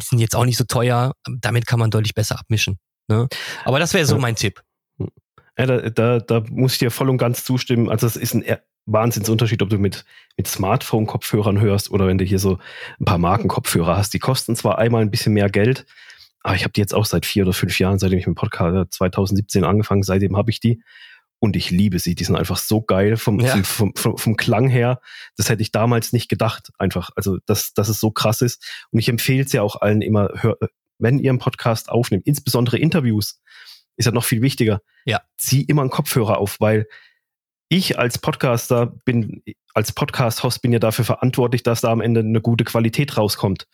sind 0.00 0.20
jetzt 0.20 0.36
auch 0.36 0.44
nicht 0.44 0.56
so 0.56 0.64
teuer. 0.64 1.14
Damit 1.40 1.66
kann 1.66 1.80
man 1.80 1.90
deutlich 1.90 2.14
besser 2.14 2.38
abmischen. 2.38 2.78
Ne? 3.08 3.28
Aber 3.64 3.80
das 3.80 3.92
wäre 3.92 4.06
so 4.06 4.18
mein 4.18 4.36
Tipp. 4.36 4.62
Ja, 5.58 5.66
da, 5.66 5.90
da, 5.90 6.18
da 6.20 6.44
muss 6.48 6.74
ich 6.74 6.78
dir 6.78 6.92
voll 6.92 7.10
und 7.10 7.18
ganz 7.18 7.44
zustimmen. 7.44 7.90
Also 7.90 8.06
es 8.06 8.16
ist 8.16 8.34
ein 8.34 8.44
Wahnsinnsunterschied, 8.86 9.62
ob 9.62 9.70
du 9.70 9.78
mit, 9.78 10.04
mit 10.36 10.46
Smartphone-Kopfhörern 10.46 11.60
hörst 11.60 11.90
oder 11.90 12.06
wenn 12.06 12.18
du 12.18 12.24
hier 12.24 12.38
so 12.38 12.58
ein 13.00 13.04
paar 13.04 13.18
Markenkopfhörer 13.18 13.96
hast. 13.96 14.14
Die 14.14 14.20
kosten 14.20 14.54
zwar 14.54 14.78
einmal 14.78 15.02
ein 15.02 15.10
bisschen 15.10 15.34
mehr 15.34 15.50
Geld, 15.50 15.86
aber 16.42 16.56
ich 16.56 16.64
habe 16.64 16.72
die 16.72 16.80
jetzt 16.80 16.94
auch 16.94 17.04
seit 17.04 17.26
vier 17.26 17.44
oder 17.44 17.52
fünf 17.52 17.78
Jahren, 17.78 17.98
seitdem 17.98 18.18
ich 18.18 18.26
mit 18.26 18.36
Podcast 18.36 18.94
2017 18.94 19.64
angefangen, 19.64 20.02
seitdem 20.02 20.36
habe 20.36 20.50
ich 20.50 20.60
die. 20.60 20.82
Und 21.38 21.56
ich 21.56 21.70
liebe 21.70 21.98
sie. 21.98 22.14
Die 22.14 22.22
sind 22.22 22.36
einfach 22.36 22.56
so 22.56 22.82
geil 22.82 23.16
vom, 23.16 23.40
ja. 23.40 23.56
vom, 23.64 23.94
vom, 23.96 24.16
vom, 24.16 24.36
Klang 24.36 24.68
her. 24.68 25.00
Das 25.36 25.48
hätte 25.48 25.62
ich 25.62 25.72
damals 25.72 26.12
nicht 26.12 26.28
gedacht, 26.28 26.70
einfach. 26.78 27.10
Also, 27.16 27.38
dass, 27.46 27.74
dass 27.74 27.88
es 27.88 27.98
so 27.98 28.12
krass 28.12 28.42
ist. 28.42 28.64
Und 28.92 29.00
ich 29.00 29.08
empfehle 29.08 29.42
es 29.42 29.52
ja 29.52 29.62
auch 29.62 29.80
allen 29.80 30.02
immer, 30.02 30.30
hör, 30.36 30.56
wenn 30.98 31.18
ihr 31.18 31.30
einen 31.30 31.40
Podcast 31.40 31.88
aufnehmt, 31.90 32.26
insbesondere 32.26 32.78
Interviews, 32.78 33.40
ist 33.96 34.06
ja 34.06 34.12
noch 34.12 34.24
viel 34.24 34.40
wichtiger. 34.40 34.82
Ja. 35.04 35.20
Zieh 35.36 35.62
immer 35.62 35.82
einen 35.82 35.90
Kopfhörer 35.90 36.38
auf, 36.38 36.60
weil 36.60 36.86
ich 37.68 37.98
als 37.98 38.18
Podcaster 38.18 38.86
bin, 39.04 39.42
als 39.74 39.92
Podcast-Host 39.92 40.62
bin 40.62 40.72
ja 40.72 40.78
dafür 40.78 41.04
verantwortlich, 41.04 41.62
dass 41.62 41.80
da 41.80 41.90
am 41.90 42.00
Ende 42.00 42.20
eine 42.20 42.40
gute 42.40 42.64
Qualität 42.64 43.16
rauskommt. 43.16 43.66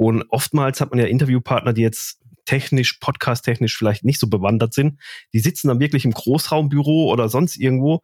Und 0.00 0.24
oftmals 0.30 0.80
hat 0.80 0.92
man 0.92 0.98
ja 0.98 1.04
Interviewpartner, 1.04 1.74
die 1.74 1.82
jetzt 1.82 2.22
technisch, 2.46 2.94
podcast-technisch 3.00 3.76
vielleicht 3.76 4.02
nicht 4.02 4.18
so 4.18 4.28
bewandert 4.28 4.72
sind. 4.72 4.98
Die 5.34 5.40
sitzen 5.40 5.68
dann 5.68 5.78
wirklich 5.78 6.06
im 6.06 6.12
Großraumbüro 6.12 7.12
oder 7.12 7.28
sonst 7.28 7.58
irgendwo. 7.58 8.00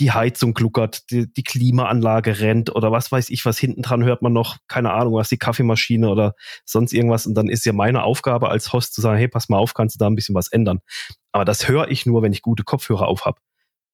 Die 0.00 0.10
Heizung 0.10 0.52
gluckert, 0.52 1.08
die, 1.12 1.32
die 1.32 1.44
Klimaanlage 1.44 2.40
rennt 2.40 2.74
oder 2.74 2.90
was 2.90 3.12
weiß 3.12 3.30
ich, 3.30 3.44
was 3.44 3.56
hinten 3.56 3.82
dran 3.82 4.02
hört 4.02 4.20
man 4.20 4.32
noch, 4.32 4.56
keine 4.66 4.90
Ahnung, 4.92 5.14
was 5.14 5.28
die 5.28 5.36
Kaffeemaschine 5.36 6.08
oder 6.08 6.34
sonst 6.64 6.92
irgendwas. 6.92 7.24
Und 7.24 7.34
dann 7.34 7.48
ist 7.48 7.64
ja 7.64 7.72
meine 7.72 8.02
Aufgabe 8.02 8.48
als 8.48 8.72
Host 8.72 8.94
zu 8.94 9.00
sagen, 9.00 9.18
hey, 9.18 9.28
pass 9.28 9.48
mal 9.48 9.58
auf, 9.58 9.74
kannst 9.74 9.94
du 9.94 9.98
da 10.00 10.08
ein 10.08 10.16
bisschen 10.16 10.34
was 10.34 10.48
ändern. 10.48 10.80
Aber 11.30 11.44
das 11.44 11.68
höre 11.68 11.88
ich 11.88 12.04
nur, 12.04 12.20
wenn 12.22 12.32
ich 12.32 12.42
gute 12.42 12.64
Kopfhörer 12.64 13.06
auf 13.06 13.26
habe. 13.26 13.38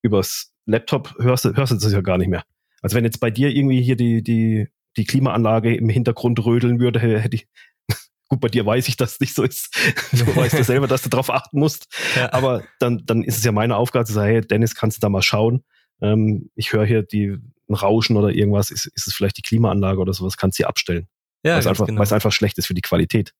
Übers 0.01 0.55
Laptop 0.65 1.15
hörst 1.19 1.45
du, 1.45 1.55
hörst 1.55 1.73
du 1.73 1.77
das 1.77 1.93
ja 1.93 2.01
gar 2.01 2.17
nicht 2.17 2.29
mehr. 2.29 2.45
Also 2.81 2.97
wenn 2.97 3.05
jetzt 3.05 3.21
bei 3.21 3.31
dir 3.31 3.51
irgendwie 3.51 3.83
hier 3.83 3.97
die, 3.97 4.23
die 4.23 4.69
die 4.97 5.05
Klimaanlage 5.05 5.75
im 5.75 5.89
Hintergrund 5.89 6.45
rödeln 6.45 6.81
würde, 6.81 7.01
hätte 7.01 7.37
ich, 7.37 7.49
gut, 8.29 8.41
bei 8.41 8.49
dir 8.49 8.65
weiß 8.65 8.89
ich, 8.89 8.97
dass 8.97 9.15
es 9.15 9.21
nicht 9.21 9.35
so 9.35 9.43
ist. 9.43 9.77
Du 10.13 10.37
weißt 10.37 10.55
ja 10.55 10.65
selber, 10.65 10.87
dass 10.87 11.03
du 11.03 11.09
darauf 11.09 11.31
achten 11.31 11.59
musst. 11.59 11.87
Ja. 12.17 12.33
Aber 12.33 12.65
dann, 12.79 13.03
dann 13.07 13.23
ist 13.23 13.39
es 13.39 13.45
ja 13.45 13.53
meine 13.53 13.77
Aufgabe 13.77 14.05
zu 14.05 14.13
sagen, 14.13 14.31
hey, 14.31 14.41
Dennis, 14.41 14.75
kannst 14.75 14.99
du 14.99 15.01
da 15.01 15.09
mal 15.09 15.23
schauen? 15.23 15.65
Ähm, 16.01 16.51
ich 16.55 16.73
höre 16.73 16.85
hier 16.85 17.03
die, 17.03 17.39
ein 17.69 17.75
Rauschen 17.75 18.17
oder 18.17 18.31
irgendwas. 18.31 18.71
Ist, 18.71 18.87
ist 18.87 19.07
es 19.07 19.15
vielleicht 19.15 19.39
die 19.39 19.43
Klimaanlage 19.43 19.99
oder 19.99 20.13
sowas? 20.13 20.37
Kannst 20.37 20.59
du 20.59 20.63
sie 20.63 20.67
abstellen. 20.67 21.09
Ja, 21.45 21.53
weil 21.53 21.61
es 21.61 21.67
einfach, 21.67 21.87
genau. 21.87 22.01
einfach 22.01 22.33
schlecht 22.33 22.59
ist 22.59 22.67
für 22.67 22.75
die 22.75 22.81
Qualität. 22.81 23.35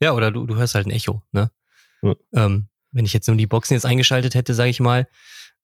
Ja, 0.00 0.12
oder 0.12 0.30
du, 0.30 0.46
du 0.46 0.56
hörst 0.56 0.74
halt 0.74 0.86
ein 0.86 0.90
Echo, 0.90 1.22
ne? 1.32 1.50
Ja. 2.02 2.14
Ähm, 2.34 2.68
wenn 2.90 3.04
ich 3.04 3.12
jetzt 3.12 3.28
nur 3.28 3.36
die 3.36 3.46
Boxen 3.46 3.74
jetzt 3.74 3.86
eingeschaltet 3.86 4.34
hätte, 4.34 4.52
sage 4.54 4.70
ich 4.70 4.80
mal, 4.80 5.08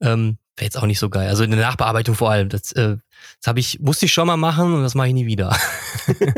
ähm, 0.00 0.38
wäre 0.58 0.66
jetzt 0.66 0.78
auch 0.78 0.86
nicht 0.86 0.98
so 0.98 1.08
geil. 1.08 1.28
Also 1.28 1.44
in 1.44 1.50
der 1.50 1.60
Nachbearbeitung 1.60 2.14
vor 2.14 2.30
allem. 2.30 2.48
Das, 2.48 2.72
äh, 2.72 2.96
das 3.40 3.46
habe 3.46 3.60
ich, 3.60 3.80
musste 3.80 4.06
ich 4.06 4.12
schon 4.12 4.26
mal 4.26 4.36
machen 4.36 4.74
und 4.74 4.82
das 4.82 4.94
mache 4.94 5.08
ich 5.08 5.14
nie 5.14 5.26
wieder. 5.26 5.56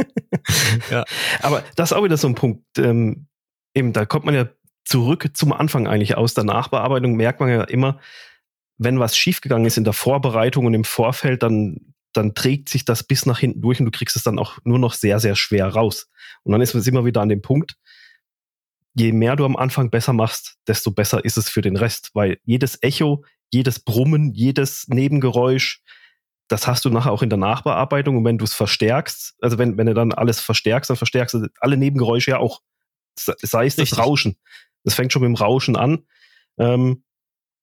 ja. 0.90 1.04
Aber 1.40 1.62
das 1.76 1.90
ist 1.90 1.96
auch 1.96 2.04
wieder 2.04 2.16
so 2.16 2.28
ein 2.28 2.34
Punkt. 2.34 2.64
Ähm, 2.78 3.26
eben, 3.74 3.92
da 3.92 4.04
kommt 4.06 4.24
man 4.24 4.34
ja 4.34 4.48
zurück 4.84 5.30
zum 5.34 5.52
Anfang 5.52 5.86
eigentlich 5.86 6.16
aus 6.16 6.34
der 6.34 6.44
Nachbearbeitung, 6.44 7.14
merkt 7.14 7.40
man 7.40 7.48
ja 7.48 7.64
immer, 7.64 8.00
wenn 8.78 8.98
was 8.98 9.16
schiefgegangen 9.16 9.66
ist 9.66 9.76
in 9.76 9.84
der 9.84 9.92
Vorbereitung 9.92 10.66
und 10.66 10.74
im 10.74 10.84
Vorfeld, 10.84 11.42
dann 11.42 11.90
dann 12.12 12.34
trägt 12.34 12.68
sich 12.68 12.84
das 12.84 13.02
bis 13.04 13.26
nach 13.26 13.38
hinten 13.38 13.60
durch 13.60 13.78
und 13.78 13.86
du 13.86 13.90
kriegst 13.90 14.16
es 14.16 14.22
dann 14.22 14.38
auch 14.38 14.58
nur 14.64 14.78
noch 14.78 14.94
sehr, 14.94 15.20
sehr 15.20 15.36
schwer 15.36 15.68
raus. 15.68 16.08
Und 16.42 16.52
dann 16.52 16.60
ist 16.60 16.74
es 16.74 16.86
immer 16.86 17.04
wieder 17.04 17.20
an 17.20 17.28
dem 17.28 17.42
Punkt, 17.42 17.76
je 18.94 19.12
mehr 19.12 19.36
du 19.36 19.44
am 19.44 19.56
Anfang 19.56 19.90
besser 19.90 20.12
machst, 20.12 20.56
desto 20.66 20.90
besser 20.90 21.24
ist 21.24 21.38
es 21.38 21.48
für 21.48 21.62
den 21.62 21.76
Rest, 21.76 22.10
weil 22.14 22.38
jedes 22.44 22.82
Echo, 22.82 23.24
jedes 23.50 23.80
Brummen, 23.80 24.32
jedes 24.34 24.88
Nebengeräusch, 24.88 25.82
das 26.48 26.66
hast 26.66 26.84
du 26.84 26.90
nachher 26.90 27.12
auch 27.12 27.22
in 27.22 27.30
der 27.30 27.38
Nachbearbeitung 27.38 28.16
und 28.16 28.24
wenn 28.24 28.38
du 28.38 28.44
es 28.44 28.54
verstärkst, 28.54 29.36
also 29.40 29.58
wenn, 29.58 29.76
wenn 29.76 29.86
du 29.86 29.94
dann 29.94 30.12
alles 30.12 30.40
verstärkst, 30.40 30.90
dann 30.90 30.96
verstärkst 30.96 31.34
du 31.34 31.48
alle 31.60 31.76
Nebengeräusche 31.76 32.32
ja 32.32 32.38
auch. 32.38 32.60
Sei 33.16 33.66
es 33.66 33.76
das 33.76 33.98
Rauschen. 33.98 34.36
Das 34.82 34.94
fängt 34.94 35.12
schon 35.12 35.22
mit 35.22 35.28
dem 35.28 35.34
Rauschen 35.34 35.76
an. 35.76 36.06
Ähm, 36.58 37.04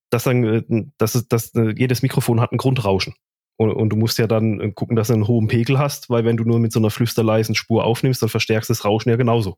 dass 0.09 0.23
dann, 0.23 0.43
äh, 0.43 0.63
dass 0.97 1.15
es, 1.15 1.27
dass 1.27 1.53
äh, 1.55 1.73
jedes 1.77 2.01
Mikrofon 2.01 2.39
hat 2.39 2.51
ein 2.51 2.57
Grundrauschen. 2.57 3.15
Und, 3.57 3.71
und, 3.71 3.89
du 3.89 3.95
musst 3.95 4.19
ja 4.19 4.27
dann 4.27 4.59
äh, 4.59 4.71
gucken, 4.71 4.95
dass 4.95 5.07
du 5.07 5.13
einen 5.13 5.27
hohen 5.27 5.47
Pegel 5.47 5.79
hast, 5.79 6.09
weil 6.09 6.25
wenn 6.25 6.37
du 6.37 6.43
nur 6.43 6.59
mit 6.59 6.71
so 6.71 6.79
einer 6.79 6.91
flüsterleisen 6.91 7.55
Spur 7.55 7.83
aufnimmst, 7.83 8.21
dann 8.21 8.29
verstärkst 8.29 8.69
du 8.69 8.73
das 8.73 8.85
Rauschen 8.85 9.09
ja 9.09 9.15
genauso. 9.15 9.57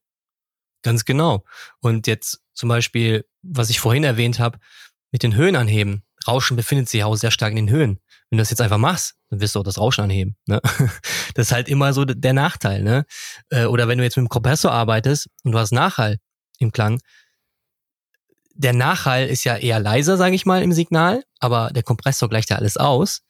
Ganz 0.81 1.03
genau. 1.03 1.43
Und 1.81 2.07
jetzt 2.07 2.41
zum 2.53 2.69
Beispiel, 2.69 3.25
was 3.41 3.69
ich 3.69 3.79
vorhin 3.79 4.05
erwähnt 4.05 4.39
habe, 4.39 4.59
mit 5.11 5.23
den 5.23 5.35
Höhen 5.35 5.55
anheben. 5.55 6.03
Rauschen 6.27 6.57
befindet 6.57 6.89
sich 6.89 6.99
ja 6.99 7.05
auch 7.05 7.15
sehr 7.15 7.31
stark 7.31 7.51
in 7.51 7.67
den 7.67 7.69
Höhen. 7.69 7.99
Wenn 8.29 8.37
du 8.37 8.41
das 8.41 8.49
jetzt 8.49 8.61
einfach 8.61 8.77
machst, 8.77 9.15
dann 9.29 9.41
wirst 9.41 9.55
du 9.55 9.59
auch 9.59 9.63
das 9.63 9.77
Rauschen 9.77 10.03
anheben. 10.03 10.35
Ne? 10.45 10.61
Das 11.35 11.47
ist 11.47 11.51
halt 11.53 11.69
immer 11.69 11.93
so 11.93 12.05
der 12.05 12.33
Nachteil. 12.33 12.83
Ne? 12.83 13.05
Oder 13.51 13.87
wenn 13.87 13.97
du 13.97 14.03
jetzt 14.03 14.17
mit 14.17 14.25
dem 14.25 14.29
Kompressor 14.29 14.71
arbeitest 14.71 15.29
und 15.43 15.53
du 15.53 15.59
hast 15.59 15.71
Nachhall 15.71 16.17
im 16.57 16.71
Klang, 16.71 16.99
der 18.53 18.73
Nachhall 18.73 19.27
ist 19.27 19.45
ja 19.45 19.55
eher 19.55 19.79
leiser, 19.79 20.17
sage 20.17 20.35
ich 20.35 20.45
mal, 20.45 20.61
im 20.61 20.73
Signal, 20.73 21.23
aber 21.39 21.69
der 21.71 21.83
Kompressor 21.83 22.27
gleicht 22.27 22.49
ja 22.49 22.57
alles 22.57 22.75
aus 22.75 23.21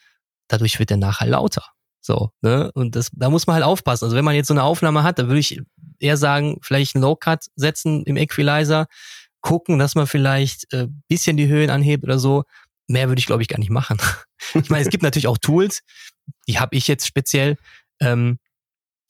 dadurch 0.49 0.77
wird 0.79 0.89
der 0.89 0.97
Nachhall 0.97 1.29
lauter. 1.29 1.63
So, 2.01 2.31
ne? 2.41 2.71
Und 2.73 2.95
das, 2.95 3.09
da 3.13 3.29
muss 3.29 3.47
man 3.47 3.55
halt 3.55 3.65
aufpassen. 3.65 4.05
Also 4.05 4.17
wenn 4.17 4.25
man 4.25 4.35
jetzt 4.35 4.47
so 4.47 4.53
eine 4.53 4.63
Aufnahme 4.63 5.03
hat, 5.03 5.19
da 5.19 5.27
würde 5.27 5.39
ich 5.39 5.61
eher 5.99 6.17
sagen, 6.17 6.57
vielleicht 6.61 6.95
einen 6.95 7.03
Low-Cut 7.03 7.45
setzen 7.55 8.03
im 8.03 8.17
Equalizer, 8.17 8.87
gucken, 9.41 9.80
dass 9.80 9.95
man 9.95 10.08
vielleicht 10.08 10.71
äh, 10.73 10.88
bisschen 11.08 11.38
die 11.38 11.47
Höhen 11.47 11.69
anhebt 11.69 12.04
oder 12.04 12.19
so. 12.19 12.43
Mehr 12.88 13.08
würde 13.08 13.19
ich, 13.19 13.25
glaube 13.25 13.41
ich, 13.41 13.47
gar 13.47 13.60
nicht 13.60 13.69
machen. 13.69 13.97
ich 14.54 14.69
meine, 14.69 14.84
es 14.84 14.89
gibt 14.89 15.04
natürlich 15.04 15.28
auch 15.28 15.38
Tools, 15.38 15.82
die 16.47 16.60
habe 16.60 16.75
ich 16.75 16.88
jetzt 16.88 17.06
speziell, 17.06 17.58
ähm, 17.99 18.39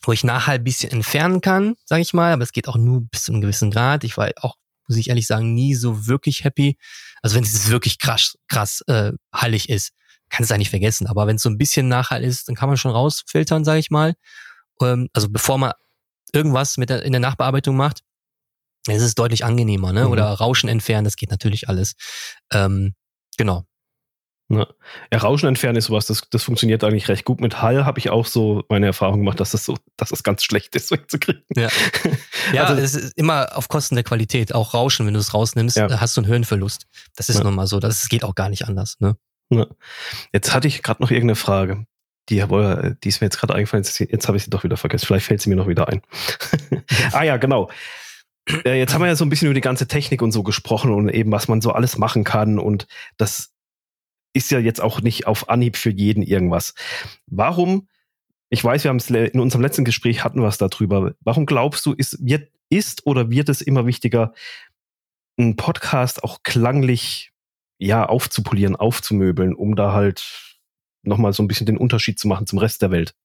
wo 0.04 0.12
ich 0.12 0.24
Nachhall 0.24 0.56
ein 0.56 0.64
bisschen 0.64 0.92
entfernen 0.92 1.42
kann, 1.42 1.76
sage 1.86 2.02
ich 2.02 2.14
mal, 2.14 2.34
aber 2.34 2.44
es 2.44 2.52
geht 2.52 2.68
auch 2.68 2.78
nur 2.78 3.02
bis 3.02 3.24
zu 3.24 3.32
einem 3.32 3.42
gewissen 3.42 3.72
Grad. 3.72 4.04
Ich 4.04 4.18
war 4.18 4.30
auch, 4.42 4.56
muss 4.88 4.98
ich 4.98 5.10
ehrlich 5.10 5.28
sagen, 5.28 5.54
nie 5.54 5.76
so 5.76 6.08
wirklich 6.08 6.44
happy. 6.44 6.78
Also 7.22 7.36
wenn 7.36 7.44
es 7.44 7.70
wirklich 7.70 8.00
krass, 8.00 8.38
krass 8.48 8.82
äh, 8.88 9.12
hallig 9.34 9.70
ist, 9.70 9.92
kann 10.30 10.44
es 10.44 10.52
eigentlich 10.52 10.70
vergessen. 10.70 11.08
Aber 11.08 11.28
wenn 11.28 11.36
es 11.36 11.42
so 11.42 11.50
ein 11.50 11.58
bisschen 11.58 11.88
Nachhall 11.88 12.24
ist, 12.24 12.48
dann 12.48 12.56
kann 12.56 12.70
man 12.70 12.78
schon 12.78 12.92
rausfiltern, 12.92 13.66
sage 13.66 13.80
ich 13.80 13.90
mal. 13.90 14.16
Ähm, 14.82 15.10
also 15.14 15.30
bevor 15.30 15.58
man 15.58 15.74
irgendwas 16.32 16.78
mit 16.78 16.90
der, 16.90 17.04
in 17.04 17.12
der 17.12 17.20
Nachbearbeitung 17.20 17.76
macht, 17.76 18.02
ist 18.96 19.04
es 19.04 19.16
deutlich 19.16 19.46
angenehmer, 19.46 19.94
ne? 19.94 20.06
Mhm. 20.06 20.12
Oder 20.12 20.26
Rauschen 20.26 20.70
entfernen, 20.70 21.06
das 21.06 21.16
geht 21.16 21.32
natürlich 21.32 21.70
alles. 21.70 21.94
Ähm, 22.52 22.94
genau. 23.38 23.66
Ja. 24.52 24.66
ja, 25.14 25.20
Rauschen 25.20 25.48
entfernen 25.48 25.78
ist 25.78 25.86
sowas, 25.86 26.08
das, 26.08 26.24
das 26.32 26.42
funktioniert 26.42 26.84
eigentlich 26.84 27.08
recht 27.08 27.24
gut. 27.24 27.40
Mit 27.40 27.62
Hall 27.62 27.86
habe 27.86 28.00
ich 28.00 28.10
auch 28.10 28.26
so 28.26 28.64
meine 28.68 28.88
Erfahrung 28.88 29.20
gemacht, 29.20 29.40
dass 29.40 29.52
das 29.52 29.64
so, 29.64 29.78
dass 29.96 30.10
das 30.10 30.24
ganz 30.24 30.44
schlecht 30.44 30.76
ist, 30.76 30.90
wegzukriegen. 30.90 31.44
Ja, 31.56 31.70
ja 32.54 32.64
also, 32.64 32.82
es 32.82 32.96
ist 32.96 33.14
immer 33.16 33.56
auf 33.56 33.68
Kosten 33.68 33.94
der 33.94 34.04
Qualität. 34.04 34.56
Auch 34.56 34.74
Rauschen, 34.74 35.06
wenn 35.06 35.14
du 35.14 35.20
es 35.20 35.36
rausnimmst, 35.36 35.78
ja. 35.78 36.02
hast 36.02 36.18
du 36.18 36.22
einen 36.22 36.32
Höhenverlust. 36.32 36.88
Das 37.16 37.30
ist 37.30 37.38
ja. 37.38 37.44
nun 37.44 37.54
mal 37.54 37.68
so. 37.68 37.80
Das 37.80 38.10
geht 38.10 38.24
auch 38.24 38.34
gar 38.34 38.50
nicht 38.50 38.68
anders. 38.68 38.96
Ne? 39.00 39.16
Ja. 39.52 39.68
Jetzt 40.34 40.52
hatte 40.54 40.68
ich 40.68 40.82
gerade 40.82 41.02
noch 41.04 41.12
irgendeine 41.12 41.36
Frage. 41.36 41.86
Die, 42.30 42.44
die 43.04 43.10
ist 43.10 43.22
mir 43.22 43.26
jetzt 43.26 43.40
gerade 43.40 43.54
eingefallen. 43.54 43.84
Jetzt 43.84 44.28
habe 44.28 44.38
ich 44.38 44.44
sie 44.44 44.50
doch 44.50 44.64
wieder 44.64 44.78
vergessen. 44.78 45.06
Vielleicht 45.06 45.26
fällt 45.26 45.42
sie 45.42 45.50
mir 45.50 45.56
noch 45.56 45.68
wieder 45.68 45.90
ein. 45.90 46.02
ah 47.12 47.24
ja, 47.24 47.38
genau. 47.38 47.70
Äh, 48.66 48.80
jetzt 48.80 48.94
haben 48.94 49.02
wir 49.02 49.08
ja 49.08 49.16
so 49.16 49.26
ein 49.26 49.30
bisschen 49.30 49.48
über 49.48 49.56
die 49.56 49.62
ganze 49.62 49.88
Technik 49.88 50.22
und 50.22 50.32
so 50.32 50.44
gesprochen 50.44 50.92
und 50.94 51.10
eben, 51.10 51.32
was 51.32 51.48
man 51.48 51.62
so 51.62 51.72
alles 51.72 51.98
machen 51.98 52.24
kann. 52.24 52.60
Und 52.60 52.88
das 53.18 53.54
ist 54.34 54.52
ja 54.52 54.60
jetzt 54.60 54.82
auch 54.82 55.02
nicht 55.02 55.28
auf 55.28 55.50
Anhieb 55.50 55.78
für 55.78 55.90
jeden 55.90 56.24
irgendwas. 56.24 56.74
Warum, 57.28 57.88
ich 58.50 58.64
weiß, 58.64 58.84
wir 58.84 58.90
haben 58.90 58.98
es 58.98 59.10
in 59.10 59.40
unserem 59.40 59.62
letzten 59.62 59.86
Gespräch 59.86 60.24
hatten 60.24 60.42
wir 60.42 60.48
es 60.48 60.58
darüber. 60.58 61.14
Warum 61.22 61.46
glaubst 61.46 61.86
du, 61.86 61.94
ist, 61.94 62.18
wird, 62.26 62.52
ist 62.70 63.06
oder 63.06 63.30
wird 63.30 63.50
es 63.50 63.62
immer 63.62 63.86
wichtiger, 63.86 64.34
einen 65.38 65.56
Podcast 65.56 66.24
auch 66.24 66.44
klanglich 66.44 67.32
ja, 67.78 68.06
aufzupolieren, 68.06 68.76
aufzumöbeln, 68.76 69.56
um 69.56 69.76
da 69.76 69.94
halt 69.94 70.58
nochmal 71.04 71.34
so 71.34 71.42
ein 71.42 71.48
bisschen 71.48 71.66
den 71.66 71.78
Unterschied 71.78 72.20
zu 72.20 72.28
machen 72.28 72.46
zum 72.46 72.60
Rest 72.60 72.82
der 72.82 72.92
Welt. 72.92 73.16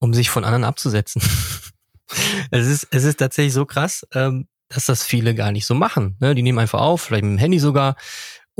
Um 0.00 0.14
sich 0.14 0.30
von 0.30 0.44
anderen 0.44 0.64
abzusetzen. 0.64 1.22
es, 2.50 2.66
ist, 2.66 2.88
es 2.90 3.04
ist 3.04 3.18
tatsächlich 3.18 3.54
so 3.54 3.66
krass, 3.66 4.06
ähm, 4.14 4.48
dass 4.68 4.86
das 4.86 5.04
viele 5.04 5.34
gar 5.34 5.52
nicht 5.52 5.66
so 5.66 5.74
machen. 5.74 6.16
Ne? 6.20 6.34
Die 6.34 6.42
nehmen 6.42 6.58
einfach 6.58 6.80
auf, 6.80 7.02
vielleicht 7.02 7.24
mit 7.24 7.32
dem 7.32 7.38
Handy 7.38 7.58
sogar, 7.58 7.96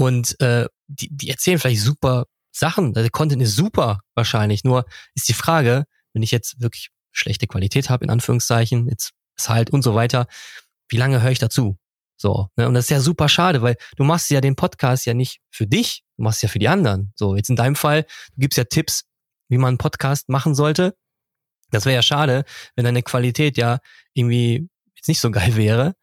und 0.01 0.41
äh, 0.41 0.67
die, 0.89 1.09
die 1.11 1.29
erzählen 1.29 1.59
vielleicht 1.59 1.83
super 1.83 2.25
Sachen. 2.53 2.95
Der 2.95 3.11
Content 3.11 3.43
ist 3.43 3.55
super 3.55 4.01
wahrscheinlich. 4.15 4.65
Nur 4.65 4.87
ist 5.15 5.29
die 5.29 5.35
Frage, 5.35 5.85
wenn 6.15 6.23
ich 6.23 6.31
jetzt 6.31 6.61
wirklich 6.61 6.89
schlechte 7.13 7.47
Qualität 7.47 7.91
habe, 7.91 8.05
in 8.05 8.11
Anführungszeichen, 8.11 8.89
jetzt 8.89 9.11
ist 9.37 9.51
halt 9.51 9.71
und 9.71 9.83
so 9.83 9.95
weiter, 9.95 10.27
wie 10.89 10.97
lange 10.97 11.21
höre 11.23 11.33
ich 11.33 11.39
dazu? 11.39 11.77
So, 12.17 12.49
ne? 12.57 12.67
Und 12.67 12.75
das 12.75 12.85
ist 12.85 12.91
ja 12.91 13.01
super 13.01 13.29
schade, 13.29 13.63
weil 13.63 13.77
du 13.97 14.05
machst 14.05 14.31
ja 14.31 14.41
den 14.41 14.57
Podcast 14.57 15.07
ja 15.07 15.13
nicht 15.13 15.41
für 15.51 15.67
dich, 15.67 16.03
du 16.17 16.25
machst 16.25 16.43
ja 16.43 16.49
für 16.49 16.59
die 16.59 16.69
anderen. 16.69 17.13
So, 17.15 17.37
jetzt 17.37 17.51
in 17.51 17.57
deinem 17.57 17.77
Fall, 17.77 18.05
du 18.35 18.41
gibst 18.41 18.59
ja 18.59 18.65
Tipps, 18.65 19.05
wie 19.49 19.59
man 19.59 19.69
einen 19.69 19.79
Podcast 19.79 20.29
machen 20.29 20.55
sollte. 20.55 20.95
Das 21.71 21.85
wäre 21.85 21.95
ja 21.95 22.03
schade, 22.03 22.45
wenn 22.77 22.85
deine 22.85 23.03
Qualität 23.03 23.57
ja 23.57 23.79
irgendwie 24.15 24.69
jetzt 24.97 25.09
nicht 25.09 25.21
so 25.21 25.31
geil 25.31 25.57
wäre. 25.57 25.95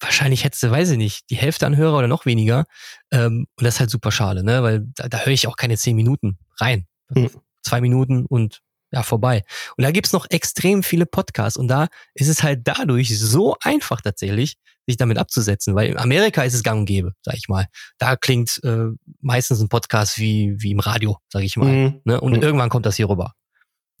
Wahrscheinlich 0.00 0.44
hättest 0.44 0.62
du, 0.64 0.70
weiß 0.70 0.90
ich 0.90 0.98
nicht, 0.98 1.30
die 1.30 1.36
Hälfte 1.36 1.66
an 1.66 1.76
Hörer 1.76 1.98
oder 1.98 2.08
noch 2.08 2.26
weniger. 2.26 2.64
Ähm, 3.12 3.46
und 3.56 3.64
das 3.64 3.74
ist 3.74 3.80
halt 3.80 3.90
super 3.90 4.10
schade, 4.10 4.42
ne? 4.42 4.62
Weil 4.62 4.84
da, 4.94 5.08
da 5.08 5.20
höre 5.20 5.32
ich 5.32 5.46
auch 5.46 5.56
keine 5.56 5.76
zehn 5.76 5.96
Minuten 5.96 6.38
rein. 6.58 6.86
Mhm. 7.10 7.30
Zwei 7.62 7.80
Minuten 7.80 8.26
und 8.26 8.60
ja, 8.92 9.02
vorbei. 9.02 9.42
Und 9.76 9.84
da 9.84 9.90
gibt's 9.90 10.12
noch 10.12 10.26
extrem 10.28 10.82
viele 10.82 11.06
Podcasts 11.06 11.56
und 11.56 11.68
da 11.68 11.88
ist 12.14 12.28
es 12.28 12.42
halt 12.42 12.60
dadurch 12.64 13.18
so 13.18 13.56
einfach 13.62 14.00
tatsächlich, 14.02 14.56
sich 14.86 14.96
damit 14.96 15.16
abzusetzen, 15.16 15.74
weil 15.74 15.90
in 15.90 15.96
Amerika 15.96 16.42
ist 16.42 16.54
es 16.54 16.62
gang 16.62 16.80
und 16.80 16.86
gäbe, 16.86 17.12
sag 17.22 17.36
ich 17.36 17.48
mal. 17.48 17.66
Da 17.98 18.16
klingt 18.16 18.60
äh, 18.64 18.88
meistens 19.20 19.60
ein 19.60 19.68
Podcast 19.68 20.18
wie, 20.18 20.56
wie 20.58 20.72
im 20.72 20.80
Radio, 20.80 21.18
sag 21.32 21.42
ich 21.42 21.56
mal. 21.56 21.72
Mhm. 21.72 22.00
Ne? 22.04 22.20
Und 22.20 22.36
mhm. 22.36 22.42
irgendwann 22.42 22.68
kommt 22.68 22.84
das 22.84 22.96
hier 22.96 23.08
rüber. 23.08 23.32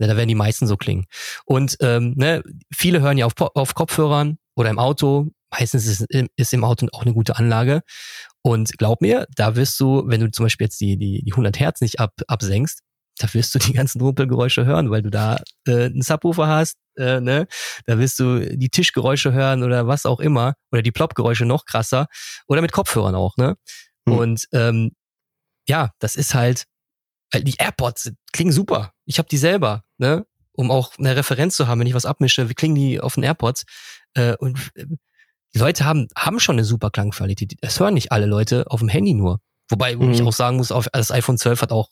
Ja, 0.02 0.08
da 0.08 0.16
werden 0.16 0.26
die 0.26 0.34
meisten 0.34 0.66
so 0.66 0.76
klingen. 0.76 1.06
Und 1.44 1.76
ähm, 1.80 2.14
ne, 2.16 2.42
viele 2.74 3.00
hören 3.00 3.18
ja 3.18 3.26
auf, 3.26 3.34
auf 3.38 3.74
Kopfhörern 3.74 4.36
oder 4.56 4.68
im 4.68 4.80
Auto. 4.80 5.28
Meistens 5.52 5.86
ist, 5.86 6.06
ist 6.34 6.52
im 6.52 6.64
Auto 6.64 6.88
auch 6.90 7.02
eine 7.02 7.14
gute 7.14 7.36
Anlage. 7.36 7.82
Und 8.42 8.76
glaub 8.78 9.00
mir, 9.00 9.28
da 9.36 9.54
wirst 9.54 9.78
du, 9.78 10.02
wenn 10.06 10.20
du 10.20 10.28
zum 10.32 10.46
Beispiel 10.46 10.64
jetzt 10.64 10.80
die, 10.80 10.96
die, 10.96 11.22
die 11.22 11.32
100 11.32 11.60
Hertz 11.60 11.80
nicht 11.82 12.00
ab, 12.00 12.14
absenkst, 12.26 12.80
da 13.18 13.32
wirst 13.32 13.54
du 13.54 13.60
die 13.60 13.74
ganzen 13.74 14.00
Rumpelgeräusche 14.00 14.64
hören, 14.64 14.90
weil 14.90 15.02
du 15.02 15.10
da 15.10 15.38
äh, 15.68 15.84
einen 15.84 16.02
Subwoofer 16.02 16.48
hast, 16.48 16.78
äh, 16.96 17.20
ne? 17.20 17.46
Da 17.86 17.98
wirst 18.00 18.18
du 18.18 18.56
die 18.56 18.70
Tischgeräusche 18.70 19.32
hören 19.32 19.62
oder 19.62 19.86
was 19.86 20.04
auch 20.04 20.18
immer 20.18 20.54
oder 20.72 20.82
die 20.82 20.90
Ploppgeräusche 20.90 21.44
noch 21.44 21.64
krasser 21.64 22.08
oder 22.48 22.60
mit 22.60 22.72
Kopfhörern 22.72 23.14
auch, 23.14 23.36
ne? 23.36 23.54
Hm. 24.08 24.18
Und 24.18 24.48
ähm, 24.52 24.90
ja, 25.68 25.90
das 26.00 26.16
ist 26.16 26.34
halt 26.34 26.64
die 27.34 27.56
AirPods 27.58 28.12
klingen 28.32 28.52
super. 28.52 28.92
Ich 29.04 29.18
habe 29.18 29.28
die 29.28 29.38
selber, 29.38 29.84
ne? 29.98 30.26
Um 30.54 30.70
auch 30.70 30.98
eine 30.98 31.16
Referenz 31.16 31.56
zu 31.56 31.66
haben, 31.66 31.80
wenn 31.80 31.86
ich 31.86 31.94
was 31.94 32.04
abmische, 32.04 32.50
wie 32.50 32.54
klingen 32.54 32.74
die 32.74 33.00
auf 33.00 33.14
den 33.14 33.22
AirPods? 33.22 33.64
Äh, 34.14 34.36
und 34.36 34.70
äh, 34.74 34.86
die 35.54 35.58
Leute 35.58 35.84
haben 35.84 36.08
haben 36.16 36.40
schon 36.40 36.56
eine 36.56 36.64
super 36.64 36.90
Klangqualität. 36.90 37.54
Das 37.60 37.80
hören 37.80 37.94
nicht 37.94 38.12
alle 38.12 38.26
Leute 38.26 38.70
auf 38.70 38.80
dem 38.80 38.88
Handy 38.88 39.14
nur. 39.14 39.40
Wobei, 39.70 39.98
wo 39.98 40.04
mhm. 40.04 40.12
ich 40.12 40.22
auch 40.22 40.32
sagen 40.32 40.58
muss, 40.58 40.72
auf, 40.72 40.88
das 40.92 41.10
iPhone 41.10 41.38
12 41.38 41.62
hat 41.62 41.72
auch 41.72 41.88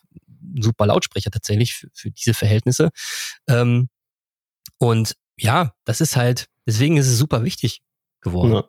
super 0.58 0.86
Lautsprecher 0.86 1.30
tatsächlich 1.30 1.74
für, 1.74 1.88
für 1.94 2.10
diese 2.10 2.34
Verhältnisse. 2.34 2.90
Ähm, 3.48 3.88
und 4.78 5.14
ja, 5.38 5.72
das 5.84 6.00
ist 6.00 6.16
halt, 6.16 6.46
deswegen 6.66 6.96
ist 6.96 7.08
es 7.08 7.18
super 7.18 7.44
wichtig 7.44 7.80
geworden. 8.20 8.52
Ja. 8.52 8.64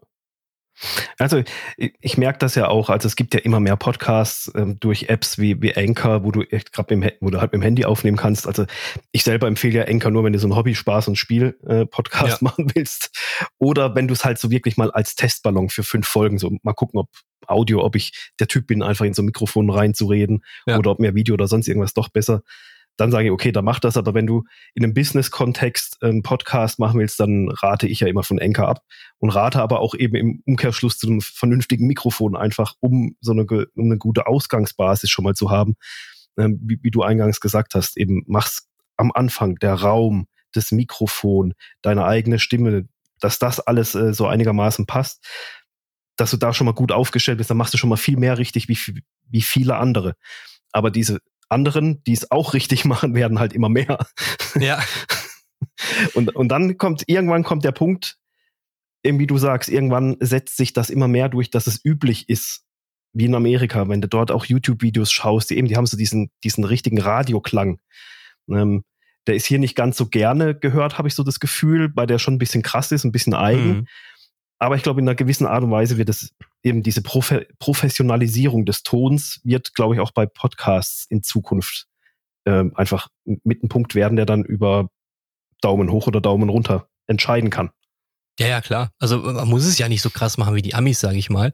Also 1.17 1.44
ich, 1.77 1.94
ich 2.02 2.17
merke 2.17 2.40
das 2.40 2.56
ja 2.56 2.67
auch, 2.67 2.90
also 2.90 3.08
es 3.08 3.15
gibt 3.15 3.34
ja 3.34 3.40
immer 3.40 3.60
mehr 3.60 3.75
Podcasts 3.75 4.52
ähm, 4.56 4.79
durch 4.79 5.10
Apps 5.10 5.38
wie, 5.38 5.62
wie 5.62 5.75
Anchor, 5.75 6.23
wo 6.23 6.32
du 6.32 6.42
echt 6.42 6.73
gerade 6.73 7.15
wo 7.19 7.29
du 7.29 7.40
halt 7.40 7.52
mit 7.54 7.62
dem 7.62 7.63
Handy 7.63 7.86
aufnehmen 7.86 8.17
kannst. 8.17 8.48
Also 8.48 8.65
ich 9.12 9.23
selber 9.23 9.48
empfehle 9.48 9.79
ja 9.79 9.88
Anchor 9.88 10.12
nur, 10.12 10.23
wenn 10.23 10.34
du 10.34 10.40
so 10.40 10.48
einen 10.48 10.56
Hobby, 10.56 10.75
Spaß 10.75 11.08
und 11.08 11.17
Spiel 11.17 11.58
äh, 11.67 11.86
Podcast 11.86 12.42
ja. 12.42 12.50
machen 12.50 12.71
willst. 12.73 13.12
Oder 13.60 13.96
wenn 13.96 14.08
du 14.08 14.13
es 14.13 14.25
halt 14.25 14.40
so 14.40 14.52
wirklich 14.52 14.77
mal 14.77 14.92
als 14.92 15.15
Testballon 15.15 15.69
für 15.69 15.84
fünf 15.84 16.08
Folgen, 16.08 16.38
so 16.40 16.52
mal 16.63 16.73
gucken, 16.73 17.00
ob 17.00 17.10
Audio, 17.48 17.84
ob 17.84 17.96
ich 17.96 18.32
der 18.40 18.48
Typ 18.48 18.67
bin, 18.67 18.84
einfach 18.84 19.06
in 19.06 19.13
so 19.13 19.21
ein 19.21 19.25
Mikrofon 19.25 19.69
reinzureden 19.69 20.44
ja. 20.65 20.77
oder 20.77 20.92
ob 20.92 21.00
mir 21.00 21.15
Video 21.15 21.34
oder 21.34 21.48
sonst 21.48 21.67
irgendwas 21.67 21.94
doch 21.94 22.10
besser. 22.10 22.44
Dann 22.98 23.12
sage 23.12 23.25
ich, 23.25 23.31
okay, 23.31 23.52
dann 23.52 23.65
mach 23.65 23.79
das. 23.79 23.98
Aber 23.98 24.13
wenn 24.13 24.27
du 24.27 24.44
in 24.73 24.83
einem 24.83 24.94
Business-Kontext 24.94 26.04
einen 26.04 26.23
Podcast 26.23 26.79
machen 26.79 27.00
willst, 27.00 27.19
dann 27.19 27.50
rate 27.50 27.87
ich 27.87 28.00
ja 28.02 28.08
immer 28.08 28.23
von 28.23 28.37
Enker 28.37 28.67
ab 28.67 28.83
und 29.17 29.29
rate 29.29 29.62
aber 29.62 29.79
auch 29.79 29.96
eben 29.96 30.15
im 30.15 30.44
Umkehrschluss 30.46 30.98
zu 30.98 31.08
einem 31.08 31.21
vernünftigen 31.21 31.87
Mikrofon 31.87 32.35
einfach, 32.35 32.75
um 32.79 33.15
so 33.21 33.31
eine, 33.31 33.44
um 33.44 33.85
eine 33.85 33.98
gute 33.98 34.27
Ausgangsbasis 34.27 35.10
schon 35.10 35.23
mal 35.23 35.35
zu 35.35 35.50
haben. 35.50 35.75
ähm, 36.37 36.60
wie, 36.63 36.79
wie 36.81 36.92
du 36.92 37.02
eingangs 37.02 37.39
gesagt 37.39 37.75
hast, 37.75 37.98
eben 37.98 38.23
machst 38.27 38.67
am 38.98 39.12
Anfang 39.13 39.56
der 39.56 39.75
Raum, 39.75 40.27
das 40.54 40.71
Mikrofon, 40.71 41.54
deine 41.81 42.06
eigene 42.06 42.39
Stimme, 42.39 42.87
dass 43.19 43.39
das 43.39 43.60
alles 43.60 43.96
äh, 43.96 44.13
so 44.13 44.27
einigermaßen 44.27 44.85
passt, 44.85 45.25
dass 46.17 46.31
du 46.31 46.37
da 46.37 46.54
schon 46.54 46.65
mal 46.65 46.73
gut 46.73 46.92
aufgestellt 46.92 47.37
bist, 47.37 47.50
dann 47.50 47.58
machst 47.58 47.73
du 47.73 47.77
schon 47.77 47.89
mal 47.89 47.98
viel 47.98 48.17
mehr 48.17 48.37
richtig 48.37 48.67
wie, 48.67 48.77
wie 49.29 49.42
viele 49.42 49.77
andere. 49.77 50.15
Aber 50.71 50.92
diese 50.92 51.19
anderen, 51.52 52.04
die 52.04 52.13
es 52.13 52.31
auch 52.31 52.54
richtig 52.54 52.85
machen, 52.85 53.15
werden 53.15 53.39
halt 53.39 53.54
immer 53.54 53.69
mehr. 53.69 54.06
Ja. 54.60 54.81
und, 56.13 56.35
und 56.35 56.49
dann 56.49 56.77
kommt, 56.77 57.04
irgendwann 57.08 57.43
kommt 57.43 57.63
der 57.63 57.71
Punkt, 57.71 58.17
wie 59.04 59.27
du 59.27 59.37
sagst, 59.37 59.69
irgendwann 59.69 60.17
setzt 60.19 60.58
sich 60.58 60.73
das 60.73 60.89
immer 60.89 61.08
mehr 61.08 61.27
durch, 61.27 61.49
dass 61.49 61.67
es 61.67 61.83
üblich 61.83 62.29
ist, 62.29 62.63
wie 63.13 63.25
in 63.25 63.35
Amerika, 63.35 63.89
wenn 63.89 64.02
du 64.02 64.08
dort 64.08 64.31
auch 64.31 64.45
YouTube-Videos 64.45 65.12
schaust, 65.12 65.49
die 65.49 65.58
eben, 65.58 65.67
die 65.67 65.75
haben 65.75 65.85
so 65.85 65.97
diesen, 65.97 66.31
diesen 66.43 66.63
richtigen 66.63 66.99
Radioklang. 66.99 67.79
Ähm, 68.49 68.83
der 69.27 69.35
ist 69.35 69.45
hier 69.45 69.60
nicht 69.60 69.75
ganz 69.75 69.97
so 69.97 70.08
gerne 70.08 70.56
gehört, 70.56 70.97
habe 70.97 71.08
ich 71.08 71.15
so 71.15 71.23
das 71.23 71.39
Gefühl, 71.39 71.91
weil 71.95 72.08
der 72.08 72.19
schon 72.19 72.35
ein 72.35 72.39
bisschen 72.39 72.63
krass 72.63 72.91
ist, 72.91 73.04
ein 73.04 73.12
bisschen 73.12 73.33
eigen. 73.33 73.67
Mhm. 73.67 73.87
Aber 74.62 74.75
ich 74.75 74.83
glaube, 74.83 75.01
in 75.01 75.07
einer 75.07 75.15
gewissen 75.15 75.47
Art 75.47 75.63
und 75.63 75.71
Weise 75.71 75.97
wird 75.97 76.07
es 76.07 76.35
eben 76.62 76.83
diese 76.83 77.01
Profe 77.01 77.47
Professionalisierung 77.57 78.63
des 78.63 78.83
Tons 78.83 79.41
wird, 79.43 79.73
glaube 79.73 79.95
ich, 79.95 79.99
auch 79.99 80.12
bei 80.12 80.27
Podcasts 80.27 81.07
in 81.09 81.23
Zukunft 81.23 81.87
ähm, 82.45 82.71
einfach 82.75 83.07
mit 83.25 83.63
einem 83.63 83.69
Punkt 83.69 83.95
werden, 83.95 84.17
der 84.17 84.27
dann 84.27 84.43
über 84.43 84.89
Daumen 85.62 85.89
hoch 85.91 86.05
oder 86.05 86.21
Daumen 86.21 86.49
runter 86.49 86.87
entscheiden 87.07 87.49
kann. 87.49 87.71
Ja, 88.39 88.45
ja, 88.45 88.62
klar. 88.62 88.91
Also 88.99 89.17
man 89.17 89.47
muss 89.47 89.65
es 89.65 89.79
ja 89.79 89.89
nicht 89.89 90.03
so 90.03 90.12
krass 90.12 90.37
machen 90.37 90.53
wie 90.53 90.62
die 90.62 90.75
Amis, 90.75 90.99
sage 90.99 91.17
ich 91.17 91.31
mal. 91.31 91.53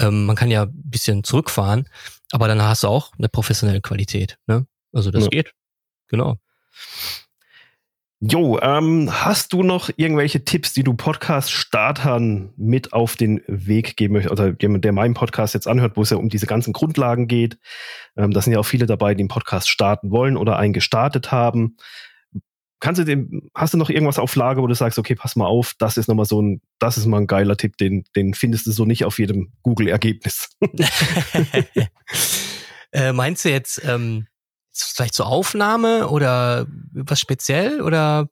Ähm, 0.00 0.24
man 0.24 0.34
kann 0.34 0.50
ja 0.50 0.62
ein 0.62 0.72
bisschen 0.72 1.24
zurückfahren, 1.24 1.86
aber 2.32 2.48
dann 2.48 2.62
hast 2.62 2.82
du 2.82 2.88
auch 2.88 3.12
eine 3.18 3.28
professionelle 3.28 3.82
Qualität. 3.82 4.38
Ne? 4.46 4.66
Also 4.90 5.10
das 5.10 5.24
ja. 5.24 5.28
geht. 5.28 5.52
Genau. 6.06 6.38
Jo, 8.20 8.58
ähm, 8.60 9.08
hast 9.12 9.52
du 9.52 9.62
noch 9.62 9.90
irgendwelche 9.94 10.42
Tipps, 10.44 10.72
die 10.72 10.82
du 10.82 10.94
Podcast-Startern 10.94 12.52
mit 12.56 12.92
auf 12.92 13.14
den 13.14 13.42
Weg 13.46 13.96
geben 13.96 14.14
möchtest, 14.14 14.32
oder 14.32 14.56
jemand, 14.60 14.84
der 14.84 14.90
meinen 14.90 15.14
Podcast 15.14 15.54
jetzt 15.54 15.68
anhört, 15.68 15.96
wo 15.96 16.02
es 16.02 16.10
ja 16.10 16.16
um 16.16 16.28
diese 16.28 16.46
ganzen 16.46 16.72
Grundlagen 16.72 17.28
geht? 17.28 17.58
Ähm, 18.16 18.32
da 18.32 18.42
sind 18.42 18.52
ja 18.52 18.58
auch 18.58 18.64
viele 18.64 18.86
dabei, 18.86 19.14
die 19.14 19.20
einen 19.20 19.28
Podcast 19.28 19.68
starten 19.68 20.10
wollen 20.10 20.36
oder 20.36 20.58
einen 20.58 20.72
gestartet 20.72 21.30
haben. 21.30 21.76
Kannst 22.80 23.00
du 23.00 23.04
dem, 23.04 23.50
hast 23.54 23.74
du 23.74 23.78
noch 23.78 23.88
irgendwas 23.88 24.18
auf 24.18 24.34
Lage, 24.34 24.62
wo 24.62 24.66
du 24.66 24.74
sagst, 24.74 24.98
okay, 24.98 25.14
pass 25.14 25.36
mal 25.36 25.46
auf, 25.46 25.74
das 25.78 25.96
ist 25.96 26.08
nochmal 26.08 26.26
so 26.26 26.42
ein, 26.42 26.60
das 26.80 26.98
ist 26.98 27.06
mal 27.06 27.20
ein 27.20 27.28
geiler 27.28 27.56
Tipp, 27.56 27.76
den, 27.76 28.02
den 28.16 28.34
findest 28.34 28.66
du 28.66 28.72
so 28.72 28.84
nicht 28.84 29.04
auf 29.04 29.20
jedem 29.20 29.52
Google-Ergebnis. 29.62 30.50
äh, 32.92 33.12
meinst 33.12 33.44
du 33.44 33.50
jetzt, 33.50 33.80
ähm, 33.84 34.26
vielleicht 34.82 35.14
zur 35.14 35.26
Aufnahme 35.26 36.08
oder 36.08 36.66
was 36.92 37.20
speziell 37.20 37.80
oder 37.80 38.28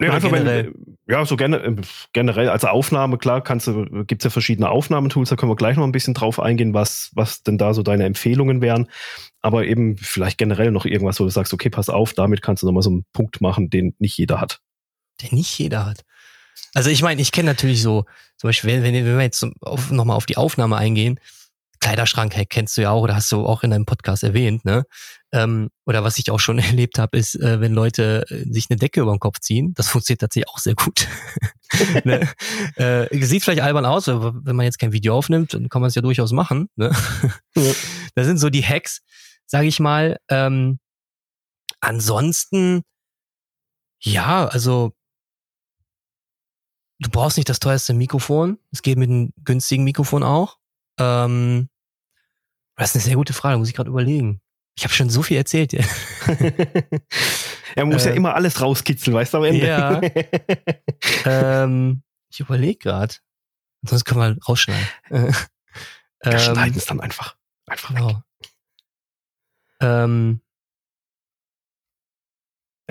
Nee, 0.00 0.10
einfach 0.10 0.30
generell? 0.30 0.66
Wenn, 0.66 0.96
ja, 1.08 1.24
so 1.26 1.36
generell, 1.36 1.76
generell, 2.12 2.48
also 2.50 2.68
Aufnahme, 2.68 3.18
klar, 3.18 3.42
kannst 3.42 3.66
du, 3.66 4.04
gibt's 4.04 4.22
ja 4.22 4.30
verschiedene 4.30 4.70
Aufnahmetools, 4.70 5.28
da 5.28 5.34
können 5.34 5.50
wir 5.50 5.56
gleich 5.56 5.76
noch 5.76 5.84
ein 5.84 5.92
bisschen 5.92 6.14
drauf 6.14 6.38
eingehen, 6.38 6.72
was, 6.72 7.10
was 7.14 7.42
denn 7.42 7.58
da 7.58 7.74
so 7.74 7.82
deine 7.82 8.04
Empfehlungen 8.04 8.60
wären. 8.60 8.88
Aber 9.40 9.64
eben 9.64 9.96
vielleicht 9.96 10.38
generell 10.38 10.70
noch 10.70 10.84
irgendwas, 10.84 11.18
wo 11.18 11.24
du 11.24 11.30
sagst, 11.30 11.52
okay, 11.52 11.68
pass 11.68 11.88
auf, 11.88 12.12
damit 12.12 12.42
kannst 12.42 12.62
du 12.62 12.66
nochmal 12.66 12.84
so 12.84 12.90
einen 12.90 13.06
Punkt 13.12 13.40
machen, 13.40 13.70
den 13.70 13.96
nicht 13.98 14.16
jeder 14.16 14.40
hat. 14.40 14.60
Den 15.20 15.36
nicht 15.36 15.58
jeder 15.58 15.84
hat. 15.84 16.04
Also 16.74 16.90
ich 16.90 17.02
meine, 17.02 17.20
ich 17.20 17.32
kenne 17.32 17.48
natürlich 17.50 17.82
so, 17.82 18.04
zum 18.36 18.48
Beispiel, 18.48 18.82
wenn, 18.82 18.94
wenn 18.94 19.04
wir 19.04 19.20
jetzt 19.20 19.44
nochmal 19.90 20.16
auf 20.16 20.26
die 20.26 20.36
Aufnahme 20.36 20.76
eingehen, 20.76 21.18
Kleiderschrank 21.80 22.34
hey, 22.34 22.46
kennst 22.46 22.76
du 22.76 22.82
ja 22.82 22.90
auch 22.90 23.02
oder 23.02 23.14
hast 23.14 23.30
du 23.32 23.46
auch 23.46 23.62
in 23.62 23.70
deinem 23.70 23.86
Podcast 23.86 24.22
erwähnt, 24.22 24.64
ne? 24.64 24.84
Ähm, 25.30 25.68
oder 25.84 26.04
was 26.04 26.18
ich 26.18 26.30
auch 26.30 26.40
schon 26.40 26.58
erlebt 26.58 26.98
habe, 26.98 27.18
ist, 27.18 27.34
äh, 27.34 27.60
wenn 27.60 27.72
Leute 27.72 28.24
äh, 28.30 28.44
sich 28.52 28.66
eine 28.70 28.78
Decke 28.78 29.00
über 29.00 29.12
den 29.12 29.20
Kopf 29.20 29.40
ziehen. 29.40 29.74
Das 29.74 29.88
funktioniert 29.88 30.20
tatsächlich 30.20 30.48
auch 30.48 30.58
sehr 30.58 30.74
gut. 30.74 31.06
ne? 32.04 32.28
äh, 32.76 33.24
sieht 33.24 33.44
vielleicht 33.44 33.62
albern 33.62 33.84
aus, 33.84 34.08
aber 34.08 34.34
wenn 34.44 34.56
man 34.56 34.64
jetzt 34.64 34.78
kein 34.78 34.92
Video 34.92 35.16
aufnimmt, 35.16 35.54
dann 35.54 35.68
kann 35.68 35.80
man 35.80 35.88
es 35.88 35.94
ja 35.94 36.02
durchaus 36.02 36.32
machen. 36.32 36.68
Ne? 36.76 36.90
Ja. 37.56 37.72
Das 38.14 38.26
sind 38.26 38.38
so 38.38 38.50
die 38.50 38.64
Hacks, 38.64 39.00
sage 39.46 39.66
ich 39.66 39.80
mal. 39.80 40.18
Ähm, 40.28 40.78
ansonsten, 41.80 42.82
ja, 44.00 44.46
also 44.46 44.92
du 47.00 47.10
brauchst 47.10 47.36
nicht 47.36 47.48
das 47.48 47.60
teuerste 47.60 47.94
Mikrofon. 47.94 48.58
Es 48.72 48.82
geht 48.82 48.98
mit 48.98 49.10
einem 49.10 49.32
günstigen 49.44 49.84
Mikrofon 49.84 50.22
auch. 50.22 50.57
Ähm, 50.98 51.68
das 52.76 52.90
ist 52.90 52.96
eine 52.96 53.04
sehr 53.04 53.16
gute 53.16 53.32
Frage, 53.32 53.58
muss 53.58 53.68
ich 53.68 53.74
gerade 53.74 53.90
überlegen. 53.90 54.40
Ich 54.76 54.84
habe 54.84 54.94
schon 54.94 55.10
so 55.10 55.22
viel 55.22 55.36
erzählt. 55.36 55.72
Ja. 55.72 55.84
er 57.74 57.84
muss 57.84 58.06
äh, 58.06 58.10
ja 58.10 58.14
immer 58.14 58.34
alles 58.34 58.60
rauskitzeln, 58.60 59.14
weißt 59.14 59.34
du, 59.34 59.38
am 59.38 59.44
Ende. 59.44 59.66
Ja. 59.66 60.00
ähm, 61.64 62.02
ich 62.30 62.38
überlege 62.38 62.78
gerade. 62.78 63.14
Sonst 63.82 64.04
können 64.04 64.20
wir 64.20 64.44
rausschneiden. 64.44 64.88
Äh, 65.10 65.32
ähm, 66.22 66.38
schneiden 66.38 66.76
es 66.76 66.86
dann 66.86 67.00
einfach. 67.00 67.36
Einfach 67.66 67.94
genau. 67.94 68.22
Ähm, 69.80 70.40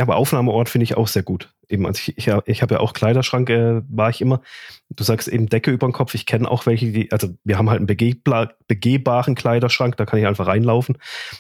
aber 0.04 0.16
Aufnahmeort 0.16 0.70
finde 0.70 0.84
ich 0.84 0.96
auch 0.96 1.08
sehr 1.08 1.24
gut. 1.24 1.54
Eben, 1.68 1.86
also 1.86 2.00
ich, 2.00 2.18
ich, 2.18 2.34
ich 2.46 2.62
habe 2.62 2.76
ja 2.76 2.80
auch 2.80 2.94
Kleiderschrank, 2.94 3.50
äh, 3.50 3.82
war 3.90 4.10
ich 4.10 4.22
immer. 4.22 4.42
Du 4.90 5.04
sagst 5.04 5.28
eben 5.28 5.48
Decke 5.48 5.72
über 5.72 5.88
den 5.88 5.94
Kopf. 5.94 6.14
Ich 6.14 6.26
kenne 6.26 6.50
auch 6.50 6.66
welche, 6.66 6.92
die, 6.92 7.12
also 7.12 7.30
wir 7.44 7.58
haben 7.58 7.70
halt 7.70 7.80
einen 7.80 7.88
begehbaren 7.88 9.36
Kleiderschrank, 9.36 9.98
da 9.98 10.06
kann 10.06 10.20
ich 10.20 10.28
einfach 10.28 10.48
reinlaufen. 10.48 10.98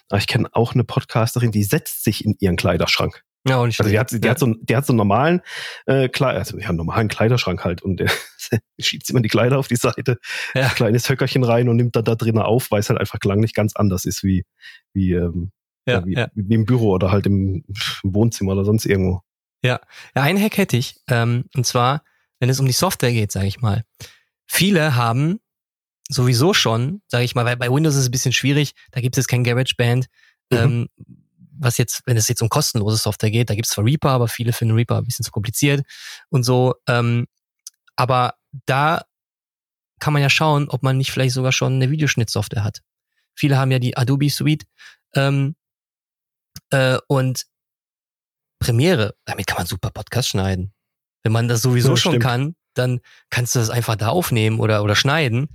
Aber 0.09 0.17
ich 0.17 0.27
kenne 0.27 0.49
auch 0.51 0.73
eine 0.73 0.83
Podcasterin, 0.83 1.51
die 1.51 1.63
setzt 1.63 2.03
sich 2.03 2.25
in 2.25 2.35
ihren 2.39 2.55
Kleiderschrank. 2.55 3.23
Ja, 3.47 3.59
und 3.59 3.79
also 3.79 3.89
die 3.89 3.97
hat, 3.97 4.11
die, 4.11 4.19
ja. 4.21 4.31
hat 4.31 4.39
so, 4.39 4.53
die 4.59 4.75
hat 4.75 4.85
so 4.85 4.91
einen 4.91 4.97
normalen 4.97 5.41
äh, 5.85 6.09
Kleider, 6.09 6.39
also 6.39 6.57
ja, 6.57 6.67
einen 6.67 6.77
normalen 6.77 7.07
Kleiderschrank 7.07 7.63
halt 7.63 7.81
und 7.81 7.99
der 7.99 8.11
schiebt 8.79 9.09
immer 9.09 9.21
die 9.21 9.29
Kleider 9.29 9.57
auf 9.57 9.67
die 9.67 9.77
Seite, 9.77 10.17
ja. 10.53 10.67
kleines 10.69 11.07
Höckerchen 11.07 11.43
rein 11.43 11.69
und 11.69 11.77
nimmt 11.77 11.95
dann 11.95 12.03
da 12.03 12.15
drinnen 12.15 12.41
auf, 12.41 12.71
weil 12.71 12.81
es 12.81 12.89
halt 12.89 12.99
einfach 12.99 13.19
klanglich 13.19 13.53
ganz 13.53 13.75
anders 13.75 14.03
ist 14.03 14.23
wie, 14.23 14.43
wie 14.93 15.13
ähm, 15.13 15.51
ja, 15.87 16.05
wie, 16.05 16.13
ja. 16.13 16.29
wie 16.33 16.55
im 16.55 16.65
Büro 16.65 16.91
oder 16.91 17.11
halt 17.11 17.25
im, 17.25 17.63
im, 17.67 18.13
Wohnzimmer 18.13 18.53
oder 18.53 18.65
sonst 18.65 18.85
irgendwo. 18.85 19.21
Ja, 19.63 19.79
ja 20.15 20.21
ein 20.21 20.39
Hack 20.39 20.57
hätte 20.57 20.77
ich. 20.77 20.97
Ähm, 21.07 21.45
und 21.55 21.65
zwar, 21.65 22.03
wenn 22.39 22.49
es 22.49 22.59
um 22.59 22.65
die 22.65 22.73
Software 22.73 23.11
geht, 23.11 23.31
sage 23.31 23.47
ich 23.47 23.61
mal. 23.61 23.83
Viele 24.45 24.95
haben 24.95 25.39
sowieso 26.09 26.53
schon, 26.53 27.01
sage 27.07 27.25
ich 27.25 27.35
mal, 27.35 27.45
weil 27.45 27.57
bei 27.57 27.69
Windows 27.69 27.95
ist 27.95 28.01
es 28.01 28.07
ein 28.07 28.11
bisschen 28.11 28.33
schwierig, 28.33 28.73
da 28.91 29.01
gibt 29.01 29.17
es 29.17 29.27
kein 29.27 29.43
GarageBand. 29.43 30.07
Mhm. 30.51 30.57
Ähm, 30.57 30.87
was 31.59 31.77
jetzt, 31.77 32.03
wenn 32.05 32.17
es 32.17 32.27
jetzt 32.27 32.41
um 32.41 32.49
kostenlose 32.49 32.97
Software 32.97 33.31
geht, 33.31 33.49
da 33.49 33.55
gibt 33.55 33.65
es 33.65 33.73
zwar 33.73 33.83
Reaper, 33.83 34.11
aber 34.11 34.27
viele 34.27 34.53
finden 34.53 34.75
Reaper 34.75 34.97
ein 34.97 35.05
bisschen 35.05 35.25
zu 35.25 35.31
kompliziert 35.31 35.83
und 36.29 36.43
so. 36.43 36.75
Ähm, 36.87 37.27
aber 37.95 38.35
da 38.65 39.03
kann 39.99 40.13
man 40.13 40.21
ja 40.21 40.29
schauen, 40.29 40.69
ob 40.69 40.83
man 40.83 40.97
nicht 40.97 41.11
vielleicht 41.11 41.33
sogar 41.33 41.51
schon 41.51 41.73
eine 41.73 41.89
Videoschnittsoftware 41.89 42.63
hat. 42.63 42.81
Viele 43.33 43.57
haben 43.57 43.71
ja 43.71 43.79
die 43.79 43.97
Adobe 43.97 44.29
Suite 44.29 44.65
ähm, 45.15 45.55
äh, 46.71 46.97
und 47.07 47.45
Premiere, 48.59 49.15
damit 49.25 49.47
kann 49.47 49.57
man 49.57 49.67
super 49.67 49.91
Podcast 49.91 50.29
schneiden. 50.29 50.73
Wenn 51.23 51.31
man 51.31 51.47
das 51.47 51.61
sowieso 51.61 51.91
ja, 51.91 51.97
schon 51.97 52.11
stimmt. 52.13 52.23
kann, 52.23 52.55
dann 52.73 52.99
kannst 53.29 53.55
du 53.55 53.59
das 53.59 53.69
einfach 53.69 53.95
da 53.95 54.09
aufnehmen 54.09 54.59
oder, 54.59 54.83
oder 54.83 54.95
schneiden. 54.95 55.49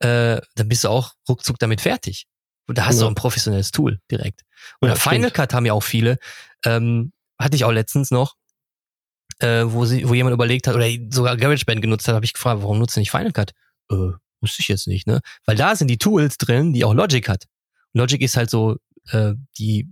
Äh, 0.00 0.40
dann 0.54 0.68
bist 0.68 0.84
du 0.84 0.88
auch 0.88 1.14
ruckzuck 1.28 1.58
damit 1.58 1.80
fertig. 1.80 2.26
Und 2.66 2.78
da 2.78 2.86
hast 2.86 2.96
ja. 2.96 3.00
du 3.00 3.06
auch 3.06 3.10
ein 3.10 3.14
professionelles 3.14 3.70
Tool 3.70 4.00
direkt. 4.10 4.42
Oder 4.80 4.92
ja, 4.92 4.98
Final 4.98 5.30
Cut 5.30 5.54
haben 5.54 5.66
ja 5.66 5.72
auch 5.72 5.82
viele. 5.82 6.18
Ähm, 6.64 7.12
hatte 7.38 7.56
ich 7.56 7.64
auch 7.64 7.72
letztens 7.72 8.10
noch, 8.10 8.34
äh, 9.38 9.64
wo, 9.64 9.84
sie, 9.84 10.08
wo 10.08 10.14
jemand 10.14 10.34
überlegt 10.34 10.66
hat, 10.66 10.74
oder 10.74 10.88
sogar 11.10 11.36
GarageBand 11.36 11.80
genutzt 11.80 12.06
hat, 12.08 12.14
habe 12.14 12.24
ich 12.24 12.32
gefragt, 12.32 12.62
warum 12.62 12.78
nutzt 12.78 12.96
du 12.96 13.00
nicht 13.00 13.10
Final 13.10 13.32
Cut? 13.32 13.52
Äh, 13.90 14.12
wusste 14.40 14.60
ich 14.60 14.68
jetzt 14.68 14.86
nicht, 14.86 15.06
ne? 15.06 15.20
Weil 15.46 15.56
da 15.56 15.74
sind 15.76 15.88
die 15.88 15.98
Tools 15.98 16.36
drin, 16.36 16.72
die 16.72 16.84
auch 16.84 16.94
Logic 16.94 17.26
hat. 17.28 17.44
Logic 17.92 18.20
ist 18.20 18.36
halt 18.36 18.50
so 18.50 18.76
äh, 19.10 19.34
die 19.58 19.90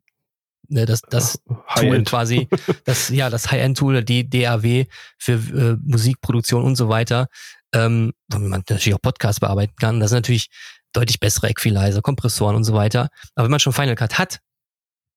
ne, 0.68 0.86
das, 0.86 1.00
das 1.02 1.38
Tool 1.76 2.04
quasi, 2.04 2.48
das, 2.84 3.08
ja, 3.08 3.30
das 3.30 3.50
High-End-Tool, 3.50 4.04
die 4.04 4.28
DAW 4.28 4.86
für 5.18 5.32
äh, 5.32 5.76
Musikproduktion 5.82 6.62
und 6.62 6.76
so 6.76 6.88
weiter, 6.88 7.28
ähm, 7.72 8.12
wo 8.28 8.38
man 8.38 8.62
natürlich 8.68 8.94
auch 8.94 9.02
Podcasts 9.02 9.40
bearbeiten 9.40 9.74
kann. 9.78 10.00
Das 10.00 10.10
sind 10.10 10.18
natürlich 10.18 10.48
deutlich 10.92 11.20
bessere 11.20 11.48
Equalizer, 11.48 12.02
Kompressoren 12.02 12.56
und 12.56 12.64
so 12.64 12.74
weiter. 12.74 13.08
Aber 13.34 13.44
wenn 13.44 13.50
man 13.50 13.60
schon 13.60 13.72
Final 13.72 13.94
Cut 13.94 14.18
hat, 14.18 14.40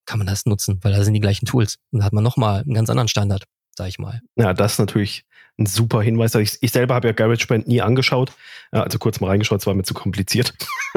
kann 0.05 0.17
man 0.17 0.27
das 0.27 0.45
nutzen, 0.45 0.79
weil 0.81 0.91
da 0.91 1.03
sind 1.03 1.13
die 1.13 1.19
gleichen 1.19 1.45
Tools. 1.45 1.75
Und 1.91 1.99
da 1.99 2.05
hat 2.05 2.13
man 2.13 2.23
nochmal 2.23 2.61
einen 2.61 2.73
ganz 2.73 2.89
anderen 2.89 3.07
Standard, 3.07 3.43
sag 3.75 3.87
ich 3.87 3.99
mal. 3.99 4.21
Ja, 4.35 4.53
das 4.53 4.73
ist 4.73 4.79
natürlich 4.79 5.23
ein 5.59 5.65
super 5.65 6.01
Hinweis. 6.01 6.33
Ich, 6.35 6.57
ich 6.61 6.71
selber 6.71 6.95
habe 6.95 7.09
ja 7.09 7.13
GarageBand 7.13 7.67
nie 7.67 7.81
angeschaut. 7.81 8.31
Also 8.71 8.99
kurz 8.99 9.19
mal 9.19 9.27
reingeschaut, 9.27 9.59
es 9.61 9.67
war 9.67 9.73
mir 9.73 9.83
zu 9.83 9.93
kompliziert. 9.93 10.53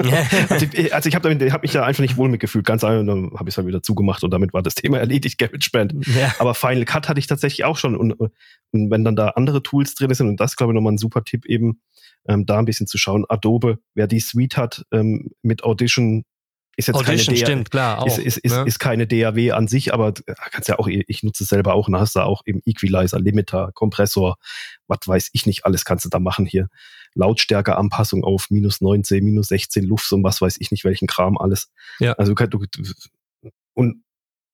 also 0.49 0.67
ich, 0.73 0.95
also 0.95 1.09
ich 1.09 1.15
habe 1.15 1.51
hab 1.51 1.63
mich 1.63 1.73
da 1.73 1.85
einfach 1.85 2.03
nicht 2.03 2.17
wohl 2.17 2.29
mitgefühlt. 2.29 2.65
Ganz 2.67 2.85
einfach, 2.85 3.05
dann 3.07 3.33
habe 3.35 3.49
ich 3.49 3.55
es 3.55 3.57
halt 3.57 3.67
wieder 3.67 3.83
zugemacht 3.83 4.23
und 4.25 4.31
damit 4.31 4.53
war 4.53 4.63
das 4.63 4.75
Thema 4.75 4.99
erledigt, 5.01 5.39
GarageBand. 5.39 6.07
Ja. 6.07 6.35
Aber 6.39 6.55
Final 6.55 6.85
Cut 6.85 7.09
hatte 7.09 7.19
ich 7.19 7.27
tatsächlich 7.27 7.65
auch 7.65 7.77
schon. 7.77 7.97
Und, 7.97 8.13
und 8.13 8.31
wenn 8.73 9.05
dann 9.05 9.17
da 9.17 9.29
andere 9.31 9.63
Tools 9.63 9.95
drin 9.95 10.13
sind, 10.15 10.29
und 10.29 10.41
das 10.41 10.57
glaube 10.57 10.73
ich 10.73 10.75
nochmal 10.75 10.93
ein 10.93 10.99
super 10.99 11.25
Tipp 11.25 11.47
eben, 11.47 11.81
ähm, 12.29 12.47
da 12.47 12.59
ein 12.59 12.65
bisschen 12.65 12.87
zu 12.87 12.99
schauen. 12.99 13.25
Adobe, 13.29 13.79
wer 13.95 14.07
die 14.07 14.21
Suite 14.21 14.57
hat, 14.57 14.85
ähm, 14.93 15.31
mit 15.43 15.65
Audition 15.65 16.25
ist 16.77 16.89
jetzt 16.89 16.97
Audition, 16.97 17.35
keine 17.35 17.37
stimmt, 17.37 17.71
klar, 17.71 18.01
auch, 18.01 18.07
ist, 18.07 18.19
ist, 18.19 18.39
ist, 18.39 18.53
ne? 18.53 18.65
ist 18.67 18.79
keine 18.79 19.07
DAW 19.07 19.53
an 19.53 19.69
sich, 19.69 19.93
aber 19.93 20.15
äh, 20.27 20.35
kannst 20.51 20.69
ja 20.69 20.79
auch, 20.79 20.89
ich 20.89 21.23
nutze 21.23 21.45
es 21.45 21.51
selber 21.51 21.75
auch, 21.75 21.89
und 21.89 21.97
hast 21.97 22.17
da 22.17 22.25
auch 22.25 22.43
im 22.47 22.63
Equalizer, 22.65 23.21
Limiter, 23.21 23.73
Kompressor, 23.75 24.37
was 24.87 25.01
weiß 25.07 25.31
ich 25.33 25.47
nicht, 25.47 25.67
alles 25.67 25.85
kannst 25.85 26.05
du 26.05 26.09
da 26.09 26.19
machen 26.19 26.47
hier. 26.47 26.69
Lautstärkeanpassung 27.15 28.25
auf 28.25 28.51
minus 28.51 28.81
19, 28.81 29.23
minus 29.23 29.49
16 29.49 29.85
Luft 29.85 30.11
und 30.13 30.25
was 30.25 30.41
weiß 30.41 30.57
ich 30.61 30.71
nicht, 30.71 30.85
welchen 30.85 31.07
Kram 31.07 31.37
alles. 31.37 31.71
Ja. 31.99 32.13
Also 32.15 32.35
du, 32.35 32.65
und 33.75 34.03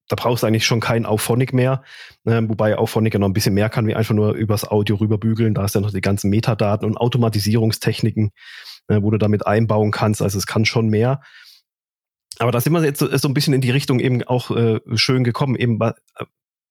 da 0.09 0.17
brauchst 0.17 0.43
du 0.43 0.47
eigentlich 0.47 0.67
schon 0.67 0.81
kein 0.81 1.07
Auphonic 1.07 1.53
mehr, 1.53 1.83
äh, 2.25 2.41
wobei 2.43 2.77
Auphonic 2.77 3.15
ja 3.15 3.21
noch 3.21 3.29
ein 3.29 3.35
bisschen 3.35 3.55
mehr 3.55 3.69
kann, 3.69 3.87
wie 3.87 3.95
einfach 3.95 4.15
nur 4.15 4.33
übers 4.33 4.67
Audio 4.67 4.97
rüberbügeln. 4.97 5.55
Da 5.55 5.65
ist 5.65 5.75
ja 5.75 5.81
noch 5.81 5.93
die 5.93 6.01
ganzen 6.01 6.31
Metadaten 6.31 6.87
und 6.87 6.97
Automatisierungstechniken, 6.97 8.33
äh, 8.89 9.03
wo 9.03 9.11
du 9.11 9.19
damit 9.19 9.47
einbauen 9.47 9.91
kannst. 9.91 10.23
Also 10.23 10.39
es 10.39 10.47
kann 10.47 10.65
schon 10.65 10.89
mehr. 10.89 11.21
Aber 12.39 12.53
da 12.53 12.61
sind 12.61 12.73
wir 12.73 12.85
jetzt 12.85 13.01
so, 13.01 13.17
so 13.17 13.29
ein 13.29 13.35
bisschen 13.35 13.55
in 13.55 13.61
die 13.61 13.71
Richtung 13.71 14.01
eben 14.01 14.23
auch 14.25 14.51
äh, 14.51 14.81
schön 14.95 15.25
gekommen. 15.25 15.57
Eben, 15.57 15.79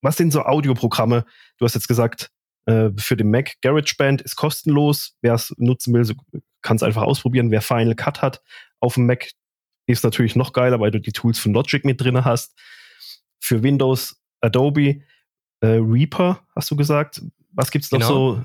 was 0.01 0.17
sind 0.17 0.31
so 0.31 0.43
Audioprogramme? 0.43 1.25
Du 1.57 1.65
hast 1.65 1.75
jetzt 1.75 1.87
gesagt, 1.87 2.31
äh, 2.65 2.89
für 2.97 3.17
den 3.17 3.31
Mac 3.31 3.55
GarageBand 3.61 4.21
ist 4.21 4.35
kostenlos. 4.35 5.17
Wer 5.21 5.33
es 5.33 5.53
nutzen 5.57 5.93
will, 5.93 6.05
so, 6.05 6.13
kann 6.61 6.77
es 6.77 6.83
einfach 6.83 7.03
ausprobieren. 7.03 7.51
Wer 7.51 7.61
Final 7.61 7.95
Cut 7.95 8.21
hat 8.21 8.41
auf 8.79 8.95
dem 8.95 9.05
Mac, 9.05 9.29
ist 9.87 10.03
natürlich 10.03 10.35
noch 10.35 10.53
geiler, 10.53 10.79
weil 10.79 10.91
du 10.91 10.99
die 10.99 11.11
Tools 11.13 11.39
von 11.39 11.53
Logic 11.53 11.83
mit 11.85 12.01
drin 12.01 12.23
hast. 12.23 12.53
Für 13.39 13.63
Windows 13.63 14.21
Adobe 14.41 15.01
äh, 15.61 15.67
Reaper, 15.67 16.45
hast 16.55 16.69
du 16.71 16.75
gesagt. 16.75 17.21
Was 17.53 17.71
gibt's 17.71 17.91
noch 17.91 17.99
genau. 17.99 18.35
so 18.35 18.43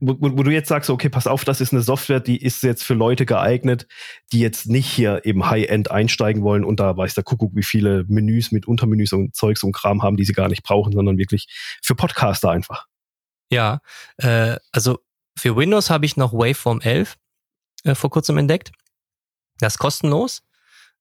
wo, 0.00 0.16
wo, 0.20 0.42
du 0.42 0.50
jetzt 0.50 0.68
sagst, 0.68 0.90
okay, 0.90 1.08
pass 1.08 1.26
auf, 1.26 1.44
das 1.44 1.60
ist 1.60 1.72
eine 1.72 1.82
Software, 1.82 2.20
die 2.20 2.42
ist 2.42 2.62
jetzt 2.62 2.82
für 2.82 2.94
Leute 2.94 3.26
geeignet, 3.26 3.86
die 4.32 4.40
jetzt 4.40 4.66
nicht 4.66 4.86
hier 4.86 5.20
eben 5.24 5.48
High-End 5.48 5.90
einsteigen 5.90 6.42
wollen 6.42 6.64
und 6.64 6.80
da 6.80 6.96
weiß 6.96 7.14
der 7.14 7.24
Kuckuck, 7.24 7.54
wie 7.54 7.62
viele 7.62 8.04
Menüs 8.08 8.50
mit 8.50 8.66
Untermenüs 8.66 9.12
und 9.12 9.34
Zeugs 9.36 9.62
und 9.62 9.72
Kram 9.72 10.02
haben, 10.02 10.16
die 10.16 10.24
sie 10.24 10.32
gar 10.32 10.48
nicht 10.48 10.62
brauchen, 10.62 10.92
sondern 10.92 11.18
wirklich 11.18 11.48
für 11.82 11.94
Podcaster 11.94 12.50
einfach. 12.50 12.86
Ja, 13.50 13.80
äh, 14.16 14.56
also 14.72 14.98
für 15.36 15.56
Windows 15.56 15.90
habe 15.90 16.06
ich 16.06 16.16
noch 16.16 16.32
Waveform 16.32 16.80
11 16.80 17.16
äh, 17.84 17.94
vor 17.94 18.10
kurzem 18.10 18.38
entdeckt. 18.38 18.72
Das 19.58 19.74
ist 19.74 19.78
kostenlos. 19.78 20.42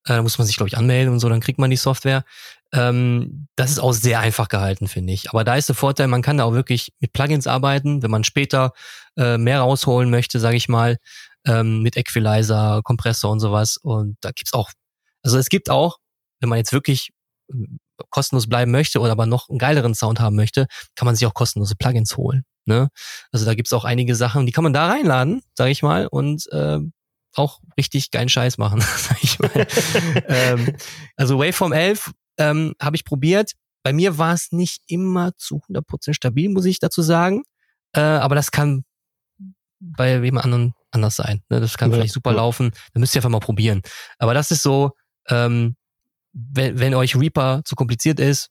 Äh, 0.05 0.13
da 0.13 0.21
muss 0.21 0.37
man 0.37 0.47
sich, 0.47 0.57
glaube 0.57 0.69
ich, 0.69 0.77
anmelden 0.77 1.13
und 1.13 1.19
so, 1.19 1.29
dann 1.29 1.39
kriegt 1.41 1.59
man 1.59 1.69
die 1.69 1.77
Software. 1.77 2.23
Ähm, 2.71 3.47
das 3.55 3.71
ist 3.71 3.79
auch 3.79 3.93
sehr 3.93 4.19
einfach 4.19 4.47
gehalten, 4.47 4.87
finde 4.87 5.13
ich. 5.13 5.29
Aber 5.31 5.43
da 5.43 5.55
ist 5.55 5.69
der 5.69 5.75
Vorteil, 5.75 6.07
man 6.07 6.21
kann 6.21 6.37
da 6.37 6.43
auch 6.43 6.53
wirklich 6.53 6.93
mit 6.99 7.13
Plugins 7.13 7.47
arbeiten, 7.47 8.03
wenn 8.03 8.11
man 8.11 8.23
später 8.23 8.73
äh, 9.17 9.37
mehr 9.37 9.59
rausholen 9.61 10.09
möchte, 10.09 10.39
sage 10.39 10.57
ich 10.57 10.69
mal, 10.69 10.97
ähm, 11.45 11.81
mit 11.81 11.97
Equalizer, 11.97 12.81
Kompressor 12.83 13.31
und 13.31 13.39
sowas. 13.39 13.77
Und 13.77 14.17
da 14.21 14.31
gibt's 14.31 14.53
auch, 14.53 14.71
also 15.23 15.37
es 15.37 15.49
gibt 15.49 15.69
auch, 15.69 15.97
wenn 16.39 16.49
man 16.49 16.57
jetzt 16.57 16.73
wirklich 16.73 17.11
äh, 17.51 17.55
kostenlos 18.09 18.47
bleiben 18.47 18.71
möchte 18.71 18.99
oder 18.99 19.11
aber 19.11 19.25
noch 19.25 19.49
einen 19.49 19.59
geileren 19.59 19.95
Sound 19.95 20.19
haben 20.19 20.35
möchte, 20.35 20.67
kann 20.95 21.05
man 21.05 21.15
sich 21.15 21.25
auch 21.27 21.33
kostenlose 21.33 21.75
Plugins 21.75 22.15
holen. 22.17 22.45
Ne? 22.65 22.89
Also 23.31 23.45
da 23.45 23.55
gibt's 23.55 23.73
auch 23.73 23.83
einige 23.83 24.15
Sachen, 24.15 24.45
die 24.45 24.51
kann 24.51 24.63
man 24.63 24.73
da 24.73 24.87
reinladen, 24.87 25.41
sage 25.55 25.71
ich 25.71 25.81
mal, 25.81 26.07
und 26.07 26.47
äh, 26.51 26.79
auch 27.35 27.59
richtig 27.77 28.11
geilen 28.11 28.29
Scheiß 28.29 28.57
machen, 28.57 28.81
sag 28.97 29.23
ich 29.23 29.39
mal. 29.39 29.67
ähm, 30.27 30.75
also 31.15 31.39
Waveform 31.39 31.71
11 31.71 32.11
ähm, 32.37 32.73
habe 32.81 32.95
ich 32.95 33.05
probiert. 33.05 33.53
Bei 33.83 33.93
mir 33.93 34.17
war 34.17 34.33
es 34.33 34.51
nicht 34.51 34.81
immer 34.87 35.31
zu 35.37 35.61
100% 35.69 36.13
stabil, 36.13 36.49
muss 36.49 36.65
ich 36.65 36.79
dazu 36.79 37.01
sagen. 37.01 37.43
Äh, 37.93 38.01
aber 38.01 38.35
das 38.35 38.51
kann 38.51 38.83
bei 39.79 40.21
wem 40.21 40.37
anderen 40.37 40.73
anders 40.91 41.15
sein. 41.15 41.41
Ne? 41.49 41.59
Das 41.59 41.77
kann 41.77 41.91
ja, 41.91 41.97
vielleicht 41.97 42.13
super 42.13 42.31
ja. 42.31 42.37
laufen. 42.37 42.71
Da 42.93 42.99
müsst 42.99 43.15
ihr 43.15 43.19
einfach 43.19 43.29
mal 43.29 43.39
probieren. 43.39 43.81
Aber 44.17 44.33
das 44.33 44.51
ist 44.51 44.63
so, 44.63 44.91
ähm, 45.29 45.75
wenn, 46.33 46.79
wenn 46.79 46.93
euch 46.93 47.15
Reaper 47.15 47.61
zu 47.65 47.75
kompliziert 47.75 48.19
ist, 48.19 48.49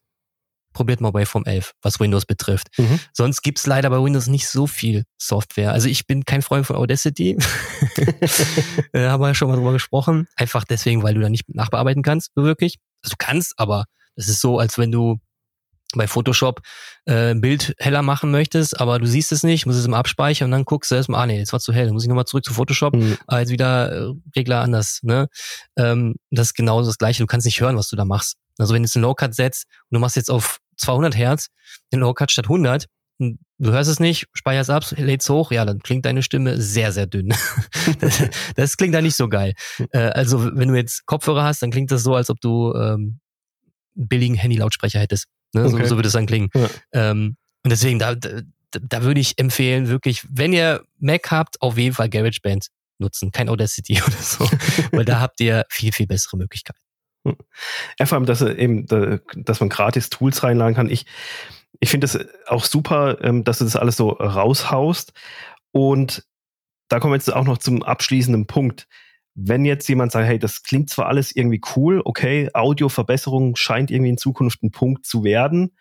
probiert 0.78 1.00
mal 1.00 1.12
Waveform 1.12 1.44
11, 1.44 1.72
was 1.82 1.98
Windows 1.98 2.24
betrifft. 2.24 2.68
Mhm. 2.78 3.00
Sonst 3.12 3.42
gibt's 3.42 3.66
leider 3.66 3.90
bei 3.90 4.00
Windows 4.00 4.28
nicht 4.28 4.46
so 4.46 4.68
viel 4.68 5.02
Software. 5.20 5.72
Also 5.72 5.88
ich 5.88 6.06
bin 6.06 6.24
kein 6.24 6.40
Freund 6.40 6.66
von 6.66 6.76
Audacity. 6.76 7.36
da 8.92 9.10
haben 9.10 9.20
wir 9.20 9.26
ja 9.26 9.34
schon 9.34 9.48
mal 9.48 9.56
drüber 9.56 9.72
gesprochen. 9.72 10.28
Einfach 10.36 10.62
deswegen, 10.62 11.02
weil 11.02 11.14
du 11.14 11.20
da 11.20 11.28
nicht 11.28 11.48
nachbearbeiten 11.48 12.04
kannst, 12.04 12.30
so 12.36 12.44
wirklich. 12.44 12.76
Also 13.02 13.16
du 13.18 13.24
kannst, 13.24 13.54
aber 13.56 13.86
das 14.14 14.28
ist 14.28 14.40
so, 14.40 14.60
als 14.60 14.78
wenn 14.78 14.92
du 14.92 15.18
bei 15.94 16.06
Photoshop 16.06 16.60
äh, 17.06 17.30
ein 17.30 17.40
Bild 17.40 17.74
heller 17.78 18.02
machen 18.02 18.30
möchtest, 18.30 18.78
aber 18.78 18.98
du 18.98 19.06
siehst 19.06 19.32
es 19.32 19.42
nicht, 19.42 19.64
musst 19.64 19.78
es 19.78 19.86
im 19.86 19.94
abspeichern 19.94 20.46
und 20.46 20.52
dann 20.52 20.64
guckst 20.64 20.90
du 20.90 20.94
erstmal, 20.94 21.22
ah 21.22 21.26
nee, 21.26 21.38
jetzt 21.38 21.52
war 21.52 21.60
zu 21.60 21.72
hell, 21.72 21.86
dann 21.86 21.94
muss 21.94 22.02
ich 22.02 22.08
nochmal 22.08 22.26
zurück 22.26 22.44
zu 22.44 22.52
Photoshop, 22.52 22.94
mhm. 22.94 23.16
jetzt 23.30 23.50
wieder 23.50 23.92
äh, 23.92 24.12
Regler 24.36 24.60
anders. 24.60 25.00
Ne? 25.02 25.28
Ähm, 25.76 26.16
das 26.30 26.48
ist 26.48 26.54
genau 26.54 26.82
das 26.82 26.98
Gleiche, 26.98 27.22
du 27.22 27.26
kannst 27.26 27.46
nicht 27.46 27.60
hören, 27.60 27.76
was 27.76 27.88
du 27.88 27.96
da 27.96 28.04
machst. 28.04 28.36
Also 28.58 28.74
wenn 28.74 28.82
du 28.82 28.86
jetzt 28.86 28.96
einen 28.96 29.04
Low-Cut 29.04 29.34
setzt 29.34 29.64
und 29.90 29.94
du 29.94 30.00
machst 30.00 30.16
jetzt 30.16 30.30
auf 30.30 30.58
200 30.76 31.16
Hertz 31.16 31.48
den 31.92 32.00
Low-Cut 32.00 32.30
statt 32.30 32.46
100, 32.46 32.86
du 33.18 33.72
hörst 33.72 33.90
es 33.90 34.00
nicht, 34.00 34.26
speicherst 34.32 34.70
ab, 34.70 34.84
lädst 34.96 35.28
hoch, 35.28 35.50
ja, 35.50 35.64
dann 35.64 35.80
klingt 35.80 36.04
deine 36.04 36.22
Stimme 36.22 36.60
sehr, 36.60 36.92
sehr 36.92 37.06
dünn. 37.06 37.34
das, 38.00 38.22
das, 38.54 38.76
klingt 38.76 38.94
da 38.94 39.00
nicht 39.00 39.16
so 39.16 39.28
geil. 39.28 39.54
Äh, 39.90 39.98
also 39.98 40.54
wenn 40.56 40.68
du 40.68 40.74
jetzt 40.74 41.06
Kopfhörer 41.06 41.44
hast, 41.44 41.62
dann 41.62 41.70
klingt 41.70 41.90
das 41.90 42.02
so, 42.02 42.14
als 42.14 42.30
ob 42.30 42.40
du 42.40 42.74
ähm, 42.74 43.20
billigen 43.94 44.36
Handy-Lautsprecher 44.36 45.00
hättest. 45.00 45.26
Ne? 45.54 45.64
Okay. 45.64 45.82
So, 45.82 45.88
so 45.90 45.96
würde 45.96 46.08
es 46.08 46.12
dann 46.12 46.26
klingen. 46.26 46.50
Ja. 46.54 46.68
Ähm, 46.92 47.36
und 47.64 47.70
deswegen, 47.70 47.98
da, 47.98 48.14
da, 48.14 48.40
da 48.70 49.02
würde 49.02 49.20
ich 49.20 49.38
empfehlen, 49.38 49.88
wirklich, 49.88 50.26
wenn 50.30 50.52
ihr 50.52 50.82
Mac 50.98 51.30
habt, 51.30 51.60
auf 51.60 51.78
jeden 51.78 51.94
Fall 51.94 52.08
GarageBand 52.08 52.68
nutzen, 52.98 53.32
kein 53.32 53.48
Audacity 53.48 54.00
oder 54.06 54.16
so, 54.16 54.48
weil 54.92 55.04
da 55.04 55.20
habt 55.20 55.40
ihr 55.40 55.64
viel, 55.68 55.92
viel 55.92 56.06
bessere 56.06 56.36
Möglichkeiten. 56.36 56.80
Ja, 57.98 58.06
vor 58.06 58.16
allem, 58.16 58.26
dass, 58.26 58.40
eben, 58.40 58.86
dass 58.86 59.60
man 59.60 59.68
gratis 59.68 60.08
Tools 60.08 60.42
reinladen 60.42 60.74
kann. 60.74 60.88
Ich, 60.88 61.04
ich 61.80 61.90
finde 61.90 62.06
es 62.06 62.18
auch 62.46 62.64
super, 62.64 63.18
ähm, 63.22 63.44
dass 63.44 63.58
du 63.58 63.64
das 63.64 63.76
alles 63.76 63.96
so 63.96 64.10
raushaust. 64.10 65.12
Und 65.72 66.24
da 66.88 67.00
kommen 67.00 67.12
wir 67.12 67.16
jetzt 67.16 67.32
auch 67.32 67.44
noch 67.44 67.58
zum 67.58 67.82
abschließenden 67.82 68.46
Punkt. 68.46 68.86
Wenn 69.40 69.64
jetzt 69.64 69.88
jemand 69.88 70.10
sagt, 70.10 70.26
hey, 70.26 70.38
das 70.38 70.62
klingt 70.62 70.90
zwar 70.90 71.06
alles 71.06 71.34
irgendwie 71.34 71.60
cool, 71.76 72.02
okay, 72.04 72.50
Audioverbesserung 72.54 73.54
scheint 73.54 73.90
irgendwie 73.90 74.10
in 74.10 74.18
Zukunft 74.18 74.62
ein 74.62 74.72
Punkt 74.72 75.06
zu 75.06 75.22
werden, 75.22 75.76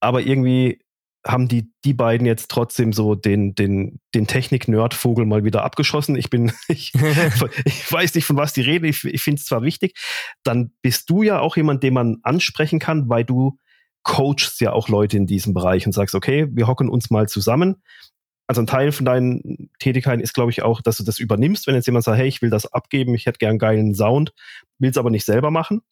aber 0.00 0.22
irgendwie 0.22 0.80
haben 1.26 1.46
die, 1.46 1.70
die 1.84 1.94
beiden 1.94 2.26
jetzt 2.26 2.50
trotzdem 2.50 2.92
so 2.92 3.14
den, 3.14 3.54
den, 3.54 4.00
den 4.14 4.26
Technik-Nerd-Vogel 4.26 5.26
mal 5.26 5.44
wieder 5.44 5.62
abgeschossen. 5.62 6.16
Ich 6.16 6.30
bin, 6.30 6.52
ich, 6.68 6.92
ich 7.64 7.92
weiß 7.92 8.14
nicht, 8.14 8.24
von 8.24 8.36
was 8.36 8.52
die 8.52 8.62
reden. 8.62 8.86
Ich, 8.86 9.04
ich 9.04 9.22
finde 9.22 9.38
es 9.38 9.46
zwar 9.46 9.62
wichtig. 9.62 9.96
Dann 10.42 10.72
bist 10.82 11.10
du 11.10 11.22
ja 11.22 11.40
auch 11.40 11.56
jemand, 11.56 11.82
den 11.82 11.94
man 11.94 12.18
ansprechen 12.22 12.78
kann, 12.78 13.08
weil 13.08 13.24
du 13.24 13.58
coachst 14.02 14.60
ja 14.60 14.72
auch 14.72 14.88
Leute 14.88 15.16
in 15.16 15.26
diesem 15.26 15.54
Bereich 15.54 15.86
und 15.86 15.92
sagst, 15.92 16.14
okay, 16.14 16.48
wir 16.50 16.66
hocken 16.66 16.88
uns 16.88 17.10
mal 17.10 17.28
zusammen. 17.28 17.82
Also 18.48 18.62
ein 18.62 18.66
Teil 18.66 18.92
von 18.92 19.04
deinen 19.04 19.70
Tätigkeiten 19.78 20.22
ist, 20.22 20.32
glaube 20.32 20.50
ich, 20.50 20.62
auch, 20.62 20.80
dass 20.80 20.96
du 20.96 21.04
das 21.04 21.18
übernimmst, 21.18 21.66
wenn 21.66 21.74
jetzt 21.74 21.86
jemand 21.86 22.04
sagt, 22.04 22.18
hey, 22.18 22.26
ich 22.26 22.40
will 22.40 22.48
das 22.48 22.72
abgeben, 22.72 23.14
ich 23.14 23.26
hätte 23.26 23.38
gern 23.38 23.58
geilen 23.58 23.94
Sound, 23.94 24.32
will 24.78 24.90
es 24.90 24.96
aber 24.96 25.10
nicht 25.10 25.26
selber 25.26 25.50
machen. 25.50 25.82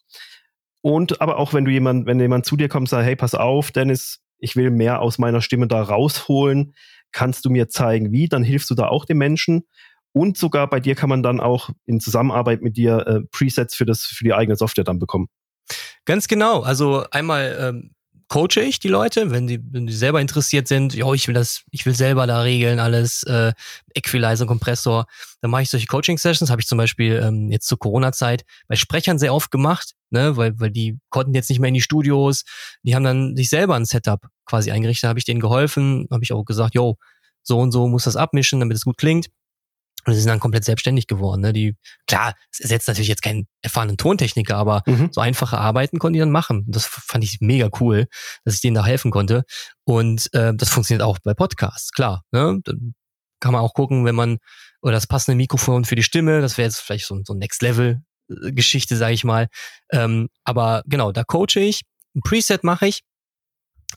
Und 0.81 1.21
aber 1.21 1.37
auch 1.37 1.53
wenn 1.53 1.67
du 1.67 1.71
jemand, 1.71 2.07
wenn 2.07 2.19
jemand 2.19 2.47
zu 2.47 2.57
dir 2.57 2.69
kommt 2.69 2.85
und 2.85 2.89
sagt, 2.89 3.05
hey, 3.05 3.15
pass 3.15 3.35
auf, 3.35 3.73
Dennis, 3.73 4.21
ich 4.39 4.57
will 4.57 4.71
mehr 4.71 5.03
aus 5.03 5.19
meiner 5.19 5.43
Stimme 5.43 5.69
da 5.69 5.83
rausholen, 5.83 6.75
kannst 7.13 7.45
du 7.45 7.51
mir 7.51 7.69
zeigen, 7.69 8.11
wie, 8.11 8.29
dann 8.29 8.43
hilfst 8.43 8.71
du 8.71 8.75
da 8.75 8.89
auch 8.89 9.05
dem 9.05 9.19
Menschen. 9.19 9.67
Und 10.13 10.39
sogar 10.39 10.69
bei 10.71 10.81
dir 10.81 10.95
kann 10.95 11.11
man 11.11 11.23
dann 11.23 11.41
auch 11.41 11.71
in 11.85 12.01
Zusammenarbeit 12.01 12.63
mit 12.63 12.79
dir 12.79 13.07
äh, 13.07 13.21
Presets 13.31 13.75
für 13.75 13.85
das 13.85 14.05
für 14.05 14.25
die 14.25 14.33
eigene 14.33 14.57
Software 14.57 14.85
dann 14.85 14.99
bekommen. 14.99 15.29
Ganz 16.07 16.27
genau. 16.27 16.63
Also 16.63 17.05
einmal 17.11 17.57
ähm, 17.61 17.96
coache 18.29 18.61
ich 18.61 18.81
die 18.81 18.89
Leute, 18.89 19.31
wenn 19.31 19.47
die, 19.47 19.61
wenn 19.71 19.87
die 19.87 19.93
selber 19.93 20.21
interessiert 20.21 20.67
sind, 20.69 20.95
ja, 20.95 21.13
ich 21.13 21.29
will 21.29 21.35
das, 21.35 21.63
ich 21.71 21.87
will 21.87 21.95
selber 21.95 22.27
da 22.27 22.41
regeln, 22.41 22.81
alles, 22.81 23.23
äh, 23.25 23.53
Equalizer, 23.95 24.47
Kompressor, 24.47 25.07
dann 25.41 25.51
mache 25.51 25.63
ich 25.63 25.71
solche 25.71 25.87
Coaching-Sessions, 25.87 26.51
habe 26.51 26.61
ich 26.61 26.67
zum 26.67 26.79
Beispiel 26.79 27.23
ähm, 27.25 27.51
jetzt 27.51 27.69
zur 27.69 27.79
Corona-Zeit 27.79 28.45
bei 28.69 28.77
Sprechern 28.77 29.19
sehr 29.19 29.33
oft 29.33 29.51
gemacht, 29.51 29.95
ne, 30.11 30.37
weil, 30.37 30.59
weil 30.59 30.71
die 30.71 30.99
konnten 31.09 31.35
jetzt 31.35 31.51
nicht 31.51 31.61
mehr 31.61 31.69
in 31.69 31.75
die 31.75 31.81
Studios, 31.81 32.45
die 32.83 32.95
haben 32.95 33.05
dann 33.05 33.37
sich 33.37 33.49
selber 33.49 33.77
ein 33.77 33.85
Setup 33.85 34.27
quasi 34.45 34.71
eingerichtet, 34.71 35.09
habe 35.09 35.19
ich 35.19 35.25
denen 35.25 35.41
geholfen, 35.41 36.07
habe 36.11 36.25
ich 36.25 36.33
auch 36.33 36.45
gesagt, 36.45 36.75
yo, 36.75 36.97
so 37.43 37.59
und 37.61 37.71
so 37.71 37.87
muss 37.87 38.05
das 38.05 38.17
abmischen, 38.17 38.61
damit 38.61 38.77
es 38.77 38.85
gut 38.85 38.99
klingt. 38.99 39.29
Und 40.07 40.15
sie 40.15 40.21
sind 40.21 40.29
dann 40.29 40.41
komplett 40.41 40.65
selbstständig 40.65 41.09
geworden. 41.09 41.41
Ne? 41.41 41.53
Die, 41.53 41.77
klar, 42.07 42.35
es 42.53 42.61
ersetzt 42.61 42.87
natürlich 42.87 43.09
jetzt 43.09 43.23
keinen 43.23 43.49
erfahrenen 43.63 43.97
Tontechniker, 43.97 44.57
aber 44.57 44.83
mhm. 44.87 45.09
so 45.13 45.21
einfache 45.21 45.59
Arbeiten 45.59 45.99
konnten 45.99 46.15
die 46.15 46.21
dann 46.21 46.31
machen. 46.31 46.65
Das 46.69 46.87
fand 46.87 47.25
ich 47.25 47.39
mega 47.41 47.69
cool, 47.81 48.07
dass 48.45 48.55
ich 48.55 48.61
denen 48.61 48.77
da 48.77 48.85
helfen 48.85 49.11
konnte. 49.11 49.43
Und 49.85 50.33
äh, 50.33 50.55
das 50.55 50.71
funktioniert 50.71 51.03
auch 51.03 51.19
bei 51.19 51.35
Podcasts, 51.35 51.91
klar. 51.91 52.23
Ne? 52.31 52.61
Dann 52.63 52.95
kann 53.41 53.53
man 53.53 53.63
auch 53.63 53.75
gucken, 53.75 54.05
wenn 54.05 54.15
man, 54.15 54.39
oder 54.81 54.93
das 54.93 55.09
passende 55.09 55.37
Mikrofon 55.37 55.85
für 55.85 55.97
die 55.97 56.05
Stimme, 56.05 56.41
das 56.41 56.57
wäre 56.57 56.69
jetzt 56.69 56.79
vielleicht 56.79 57.07
so, 57.07 57.21
so 57.25 57.35
ein 57.35 57.39
Next-Level-Geschichte, 57.39 58.95
äh, 58.95 58.97
sage 58.97 59.15
ich 59.15 59.25
mal. 59.25 59.49
Ähm, 59.91 60.29
aber 60.45 60.83
genau, 60.87 61.11
da 61.11 61.25
coache 61.25 61.61
ich. 61.61 61.83
Ein 62.15 62.23
Preset 62.23 62.65
mache 62.65 62.87
ich, 62.87 63.03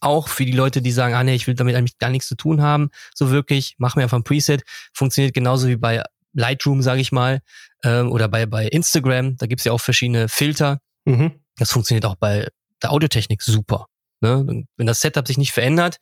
auch 0.01 0.27
für 0.27 0.45
die 0.45 0.51
Leute, 0.51 0.81
die 0.81 0.91
sagen, 0.91 1.13
ah 1.13 1.23
nee, 1.23 1.35
ich 1.35 1.47
will 1.47 1.55
damit 1.55 1.75
eigentlich 1.75 1.97
gar 1.97 2.09
nichts 2.09 2.27
zu 2.27 2.35
tun 2.35 2.61
haben, 2.61 2.89
so 3.13 3.31
wirklich, 3.31 3.75
mach 3.77 3.95
mir 3.95 4.03
einfach 4.03 4.17
ein 4.17 4.23
Preset. 4.23 4.63
Funktioniert 4.93 5.33
genauso 5.33 5.67
wie 5.67 5.75
bei 5.75 6.03
Lightroom, 6.33 6.81
sage 6.81 7.01
ich 7.01 7.11
mal, 7.11 7.41
ähm, 7.83 8.11
oder 8.11 8.27
bei, 8.27 8.45
bei 8.45 8.67
Instagram, 8.67 9.37
da 9.37 9.47
gibt's 9.47 9.63
ja 9.63 9.71
auch 9.71 9.81
verschiedene 9.81 10.29
Filter. 10.29 10.79
Mhm. 11.05 11.39
Das 11.57 11.71
funktioniert 11.71 12.05
auch 12.05 12.15
bei 12.15 12.47
der 12.81 12.91
Audiotechnik 12.91 13.41
super. 13.41 13.87
Ne? 14.21 14.65
Wenn 14.77 14.87
das 14.87 15.01
Setup 15.01 15.27
sich 15.27 15.37
nicht 15.37 15.51
verändert 15.51 15.97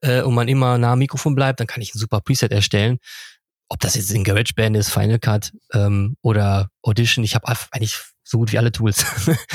äh, 0.00 0.22
und 0.22 0.34
man 0.34 0.48
immer 0.48 0.78
nah 0.78 0.92
am 0.92 0.98
Mikrofon 0.98 1.34
bleibt, 1.34 1.60
dann 1.60 1.66
kann 1.66 1.82
ich 1.82 1.94
ein 1.94 1.98
super 1.98 2.20
Preset 2.20 2.52
erstellen. 2.52 2.98
Ob 3.68 3.80
das 3.80 3.94
jetzt 3.94 4.10
in 4.12 4.24
GarageBand 4.24 4.76
ist, 4.76 4.90
Final 4.90 5.18
Cut 5.18 5.52
ähm, 5.74 6.16
oder 6.22 6.70
Audition, 6.82 7.24
ich 7.24 7.34
habe 7.34 7.46
eigentlich 7.70 7.98
so 8.24 8.38
gut 8.38 8.52
wie 8.52 8.58
alle 8.58 8.72
Tools. 8.72 9.04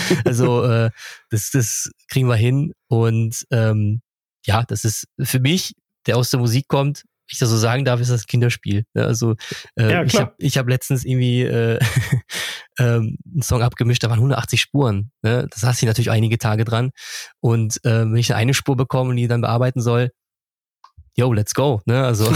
also 0.26 0.64
äh, 0.70 0.91
das, 1.30 1.51
das 1.51 1.91
kriegen 2.09 2.28
wir 2.28 2.36
hin. 2.36 2.74
Und 2.88 3.45
ähm, 3.51 4.01
ja, 4.45 4.64
das 4.64 4.84
ist 4.84 5.07
für 5.22 5.39
mich, 5.39 5.76
der 6.05 6.18
aus 6.18 6.30
der 6.30 6.39
Musik 6.39 6.68
kommt, 6.68 7.03
ich 7.34 7.39
das 7.39 7.49
so 7.49 7.57
sagen 7.57 7.86
darf, 7.86 7.99
ist 7.99 8.11
das 8.11 8.28
Kinderspiel. 8.28 8.86
Also 8.93 9.36
äh, 9.76 9.91
ja, 9.91 10.03
ich 10.03 10.16
habe 10.16 10.34
ich 10.38 10.57
hab 10.57 10.68
letztens 10.68 11.03
irgendwie 11.03 11.41
äh, 11.41 11.80
ähm, 12.80 13.18
einen 13.26 13.41
Song 13.41 13.61
abgemischt, 13.61 14.03
da 14.03 14.09
waren 14.09 14.20
180 14.20 14.61
Spuren. 14.61 15.11
Ne? 15.22 15.47
Das 15.49 15.61
saß 15.61 15.82
ich 15.82 15.88
natürlich 15.88 16.11
einige 16.11 16.38
Tage 16.38 16.66
dran. 16.66 16.91
Und 17.39 17.84
äh, 17.86 18.01
wenn 18.01 18.16
ich 18.16 18.34
eine 18.34 18.53
Spur 18.53 18.76
bekomme 18.76 19.11
und 19.11 19.16
die 19.16 19.28
dann 19.28 19.41
bearbeiten 19.41 19.82
soll, 19.82 20.11
yo, 21.16 21.32
let's 21.34 21.53
go. 21.53 21.82
Ne? 21.86 22.03
Also 22.05 22.32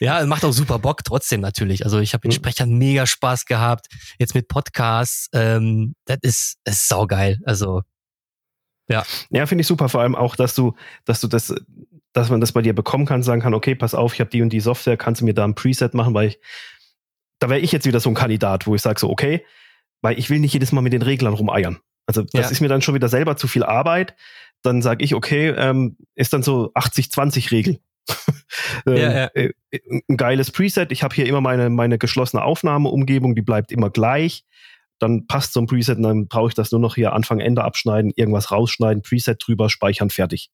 ja, 0.00 0.24
macht 0.26 0.44
auch 0.44 0.52
super 0.52 0.78
Bock 0.78 1.04
trotzdem 1.04 1.40
natürlich. 1.40 1.84
Also 1.84 1.98
ich 1.98 2.14
habe 2.14 2.26
mit 2.26 2.34
mhm. 2.34 2.40
Sprechern 2.40 2.70
mega 2.70 3.06
Spaß 3.06 3.44
gehabt. 3.44 3.86
Jetzt 4.18 4.34
mit 4.34 4.48
Podcasts, 4.48 5.28
ähm, 5.32 5.94
das 6.06 6.18
ist, 6.22 6.58
ist 6.64 6.88
saugeil. 6.88 7.38
Also 7.44 7.82
ja. 8.88 9.04
Ja, 9.30 9.46
finde 9.46 9.60
ich 9.60 9.68
super. 9.68 9.88
Vor 9.88 10.00
allem 10.00 10.16
auch, 10.16 10.36
dass 10.36 10.54
du, 10.54 10.74
dass 11.04 11.20
du 11.20 11.28
das, 11.28 11.54
dass 12.12 12.28
man 12.28 12.40
das 12.40 12.52
bei 12.52 12.62
dir 12.62 12.74
bekommen 12.74 13.06
kann, 13.06 13.22
sagen 13.22 13.40
kann, 13.40 13.54
okay, 13.54 13.74
pass 13.74 13.94
auf, 13.94 14.14
ich 14.14 14.20
habe 14.20 14.30
die 14.30 14.42
und 14.42 14.52
die 14.52 14.60
Software, 14.60 14.96
kannst 14.96 15.20
du 15.20 15.24
mir 15.24 15.34
da 15.34 15.44
ein 15.44 15.54
Preset 15.54 15.94
machen, 15.94 16.12
weil 16.14 16.28
ich, 16.28 16.40
da 17.38 17.48
wäre 17.48 17.60
ich 17.60 17.70
jetzt 17.70 17.86
wieder 17.86 18.00
so 18.00 18.10
ein 18.10 18.14
Kandidat, 18.14 18.66
wo 18.66 18.74
ich 18.74 18.82
sage 18.82 18.98
so, 18.98 19.08
okay, 19.08 19.44
weil 20.02 20.18
ich 20.18 20.28
will 20.28 20.40
nicht 20.40 20.52
jedes 20.52 20.72
Mal 20.72 20.80
mit 20.80 20.92
den 20.92 21.02
Reglern 21.02 21.34
rumeiern. 21.34 21.78
Also 22.06 22.22
das 22.22 22.46
ja. 22.46 22.50
ist 22.50 22.60
mir 22.60 22.68
dann 22.68 22.82
schon 22.82 22.94
wieder 22.94 23.08
selber 23.08 23.36
zu 23.36 23.46
viel 23.46 23.62
Arbeit. 23.62 24.16
Dann 24.62 24.82
sage 24.82 25.04
ich, 25.04 25.14
okay, 25.14 25.50
ähm, 25.50 25.96
ist 26.16 26.32
dann 26.32 26.42
so 26.42 26.72
80-20-Regel. 26.74 27.78
ähm, 28.86 28.96
ja, 28.96 29.12
ja. 29.12 29.26
Äh, 29.34 29.52
ein 30.08 30.16
geiles 30.16 30.50
Preset. 30.50 30.92
Ich 30.92 31.02
habe 31.02 31.14
hier 31.14 31.26
immer 31.26 31.40
meine, 31.40 31.70
meine 31.70 31.98
geschlossene 31.98 32.42
Aufnahmeumgebung, 32.42 33.34
die 33.34 33.42
bleibt 33.42 33.72
immer 33.72 33.90
gleich. 33.90 34.44
Dann 34.98 35.26
passt 35.26 35.54
so 35.54 35.60
ein 35.60 35.66
Preset 35.66 35.96
und 35.96 36.02
dann 36.02 36.28
brauche 36.28 36.48
ich 36.48 36.54
das 36.54 36.72
nur 36.72 36.80
noch 36.80 36.94
hier 36.94 37.14
Anfang, 37.14 37.40
Ende 37.40 37.64
abschneiden, 37.64 38.12
irgendwas 38.16 38.50
rausschneiden, 38.50 39.02
Preset 39.02 39.38
drüber, 39.44 39.70
speichern, 39.70 40.10
fertig. 40.10 40.50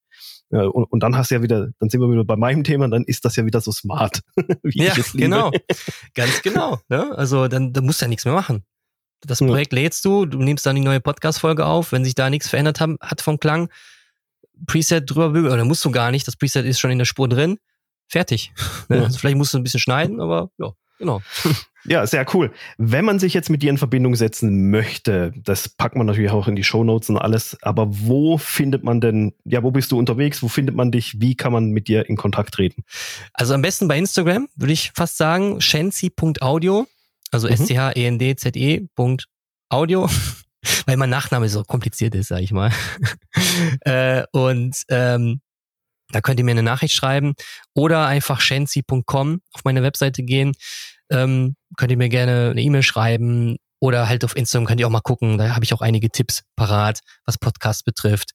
Ja, 0.50 0.62
und, 0.62 0.84
und 0.84 1.02
dann 1.02 1.16
hast 1.16 1.30
du 1.30 1.36
ja 1.36 1.42
wieder, 1.42 1.70
dann 1.80 1.90
sind 1.90 2.00
wir 2.00 2.10
wieder 2.10 2.24
bei 2.24 2.36
meinem 2.36 2.62
Thema, 2.62 2.88
dann 2.88 3.02
ist 3.04 3.24
das 3.24 3.34
ja 3.34 3.44
wieder 3.44 3.60
so 3.60 3.72
smart. 3.72 4.20
ja, 4.62 4.94
genau. 5.14 5.50
Ganz 6.14 6.42
genau. 6.42 6.78
Ne? 6.88 7.12
Also 7.16 7.48
dann, 7.48 7.72
dann 7.72 7.84
musst 7.84 8.00
du 8.00 8.04
ja 8.04 8.08
nichts 8.08 8.24
mehr 8.24 8.34
machen. 8.34 8.64
Das 9.22 9.38
Projekt 9.38 9.72
ja. 9.72 9.80
lädst 9.80 10.04
du, 10.04 10.26
du 10.26 10.38
nimmst 10.38 10.64
dann 10.66 10.76
die 10.76 10.82
neue 10.82 11.00
Podcast-Folge 11.00 11.66
auf, 11.66 11.90
wenn 11.90 12.04
sich 12.04 12.14
da 12.14 12.30
nichts 12.30 12.48
verändert 12.48 12.80
haben, 12.80 12.96
hat 13.00 13.22
vom 13.22 13.40
Klang, 13.40 13.68
Preset 14.66 15.10
drüber 15.10 15.30
bügeln, 15.30 15.52
oder 15.52 15.64
musst 15.64 15.84
du 15.84 15.90
gar 15.90 16.10
nicht, 16.10 16.26
das 16.26 16.36
Preset 16.36 16.64
ist 16.64 16.80
schon 16.80 16.90
in 16.90 16.98
der 16.98 17.04
Spur 17.04 17.28
drin, 17.28 17.58
fertig. 18.08 18.52
Ja. 18.88 18.96
Also 19.04 19.18
vielleicht 19.18 19.36
musst 19.36 19.54
du 19.54 19.58
ein 19.58 19.64
bisschen 19.64 19.80
schneiden, 19.80 20.20
aber 20.20 20.50
ja, 20.58 20.72
genau. 20.98 21.22
Ja, 21.88 22.04
sehr 22.04 22.26
cool. 22.34 22.52
Wenn 22.78 23.04
man 23.04 23.18
sich 23.18 23.32
jetzt 23.32 23.48
mit 23.48 23.62
dir 23.62 23.70
in 23.70 23.78
Verbindung 23.78 24.16
setzen 24.16 24.70
möchte, 24.70 25.32
das 25.36 25.68
packt 25.68 25.94
man 25.94 26.06
natürlich 26.06 26.32
auch 26.32 26.48
in 26.48 26.56
die 26.56 26.64
Show 26.64 26.82
Notes 26.82 27.08
und 27.10 27.16
alles, 27.16 27.56
aber 27.62 27.86
wo 27.88 28.38
findet 28.38 28.82
man 28.82 29.00
denn, 29.00 29.34
ja, 29.44 29.62
wo 29.62 29.70
bist 29.70 29.92
du 29.92 29.98
unterwegs, 29.98 30.42
wo 30.42 30.48
findet 30.48 30.74
man 30.74 30.90
dich, 30.90 31.20
wie 31.20 31.36
kann 31.36 31.52
man 31.52 31.70
mit 31.70 31.86
dir 31.86 32.08
in 32.08 32.16
Kontakt 32.16 32.54
treten? 32.54 32.82
Also 33.32 33.54
am 33.54 33.62
besten 33.62 33.86
bei 33.86 33.96
Instagram, 33.98 34.48
würde 34.56 34.72
ich 34.72 34.90
fast 34.94 35.16
sagen, 35.16 35.60
shenzi.audio. 35.60 36.86
Also 37.30 37.46
mhm. 37.46 37.54
S-C-H-E-N-D-Z-E 37.54 38.86
Audio, 39.68 40.08
weil 40.86 40.96
mein 40.96 41.10
Nachname 41.10 41.48
so 41.48 41.62
kompliziert 41.64 42.14
ist, 42.14 42.28
sag 42.28 42.40
ich 42.40 42.52
mal. 42.52 42.72
äh, 43.80 44.24
und 44.32 44.76
ähm, 44.88 45.40
da 46.10 46.20
könnt 46.20 46.38
ihr 46.38 46.44
mir 46.44 46.52
eine 46.52 46.62
Nachricht 46.62 46.94
schreiben 46.94 47.34
oder 47.74 48.06
einfach 48.06 48.40
shenzi.com 48.40 49.40
auf 49.52 49.64
meine 49.64 49.82
Webseite 49.82 50.22
gehen. 50.22 50.52
Ähm, 51.10 51.56
könnt 51.76 51.90
ihr 51.90 51.96
mir 51.96 52.08
gerne 52.08 52.50
eine 52.50 52.60
E-Mail 52.60 52.82
schreiben 52.82 53.56
oder 53.80 54.08
halt 54.08 54.24
auf 54.24 54.36
Instagram 54.36 54.66
könnt 54.66 54.80
ihr 54.80 54.86
auch 54.86 54.92
mal 54.92 55.00
gucken. 55.00 55.38
Da 55.38 55.54
habe 55.54 55.64
ich 55.64 55.74
auch 55.74 55.80
einige 55.80 56.10
Tipps 56.10 56.42
parat, 56.56 57.00
was 57.24 57.38
Podcasts 57.38 57.82
betrifft. 57.82 58.30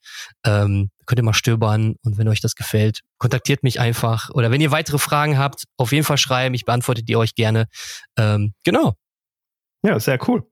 Ähm, 0.45 0.91
könnt 1.05 1.19
ihr 1.19 1.23
mal 1.23 1.33
stöbern 1.33 1.95
und 2.03 2.17
wenn 2.17 2.27
euch 2.27 2.41
das 2.41 2.55
gefällt, 2.55 3.01
kontaktiert 3.17 3.63
mich 3.63 3.79
einfach. 3.79 4.29
Oder 4.31 4.51
wenn 4.51 4.61
ihr 4.61 4.71
weitere 4.71 4.99
Fragen 4.99 5.37
habt, 5.37 5.63
auf 5.77 5.91
jeden 5.91 6.05
Fall 6.05 6.17
schreiben. 6.17 6.55
Ich 6.55 6.65
beantworte 6.65 7.03
die 7.03 7.15
euch 7.15 7.35
gerne. 7.35 7.65
Ähm, 8.17 8.53
genau. 8.63 8.95
Ja, 9.83 9.99
sehr 9.99 10.19
cool. 10.27 10.43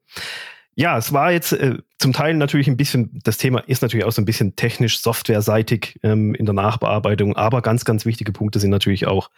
Ja, 0.79 0.97
es 0.97 1.11
war 1.11 1.33
jetzt 1.33 1.51
äh, 1.51 1.77
zum 1.97 2.13
Teil 2.13 2.35
natürlich 2.35 2.69
ein 2.69 2.77
bisschen, 2.77 3.19
das 3.25 3.35
Thema 3.35 3.59
ist 3.59 3.81
natürlich 3.81 4.05
auch 4.05 4.13
so 4.13 4.21
ein 4.21 4.25
bisschen 4.25 4.55
technisch, 4.55 5.01
softwareseitig 5.01 5.99
ähm, 6.03 6.33
in 6.33 6.45
der 6.45 6.53
Nachbearbeitung, 6.53 7.35
aber 7.35 7.61
ganz, 7.61 7.83
ganz 7.83 8.05
wichtige 8.05 8.31
Punkte 8.31 8.61
sind 8.61 8.69
natürlich 8.69 9.05
auch 9.05 9.29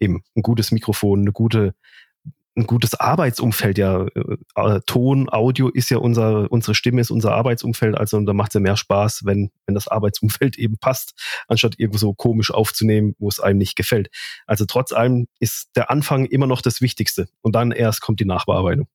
eben 0.00 0.22
ein 0.34 0.40
gutes 0.40 0.72
Mikrofon, 0.72 1.20
eine 1.20 1.32
gute 1.32 1.74
ein 2.58 2.66
gutes 2.66 2.94
Arbeitsumfeld, 2.94 3.76
ja, 3.76 4.06
äh, 4.06 4.36
äh, 4.54 4.80
Ton, 4.86 5.28
Audio 5.28 5.68
ist 5.68 5.90
ja 5.90 5.98
unser, 5.98 6.50
unsere 6.50 6.74
Stimme 6.74 7.02
ist 7.02 7.10
unser 7.10 7.34
Arbeitsumfeld, 7.34 7.98
also 7.98 8.18
da 8.22 8.32
macht 8.32 8.52
es 8.52 8.54
ja 8.54 8.60
mehr 8.60 8.78
Spaß, 8.78 9.26
wenn, 9.26 9.50
wenn 9.66 9.74
das 9.74 9.88
Arbeitsumfeld 9.88 10.56
eben 10.58 10.78
passt, 10.78 11.12
anstatt 11.46 11.74
irgendwo 11.78 11.98
so 11.98 12.14
komisch 12.14 12.50
aufzunehmen, 12.50 13.14
wo 13.18 13.28
es 13.28 13.38
einem 13.38 13.58
nicht 13.58 13.76
gefällt. 13.76 14.08
Also 14.46 14.64
trotz 14.64 14.92
allem 14.92 15.28
ist 15.40 15.76
der 15.76 15.90
Anfang 15.90 16.24
immer 16.24 16.46
noch 16.46 16.62
das 16.62 16.80
Wichtigste. 16.80 17.28
Und 17.42 17.54
dann 17.54 17.72
erst 17.72 18.00
kommt 18.00 18.20
die 18.20 18.24
Nachbearbeitung. 18.24 18.88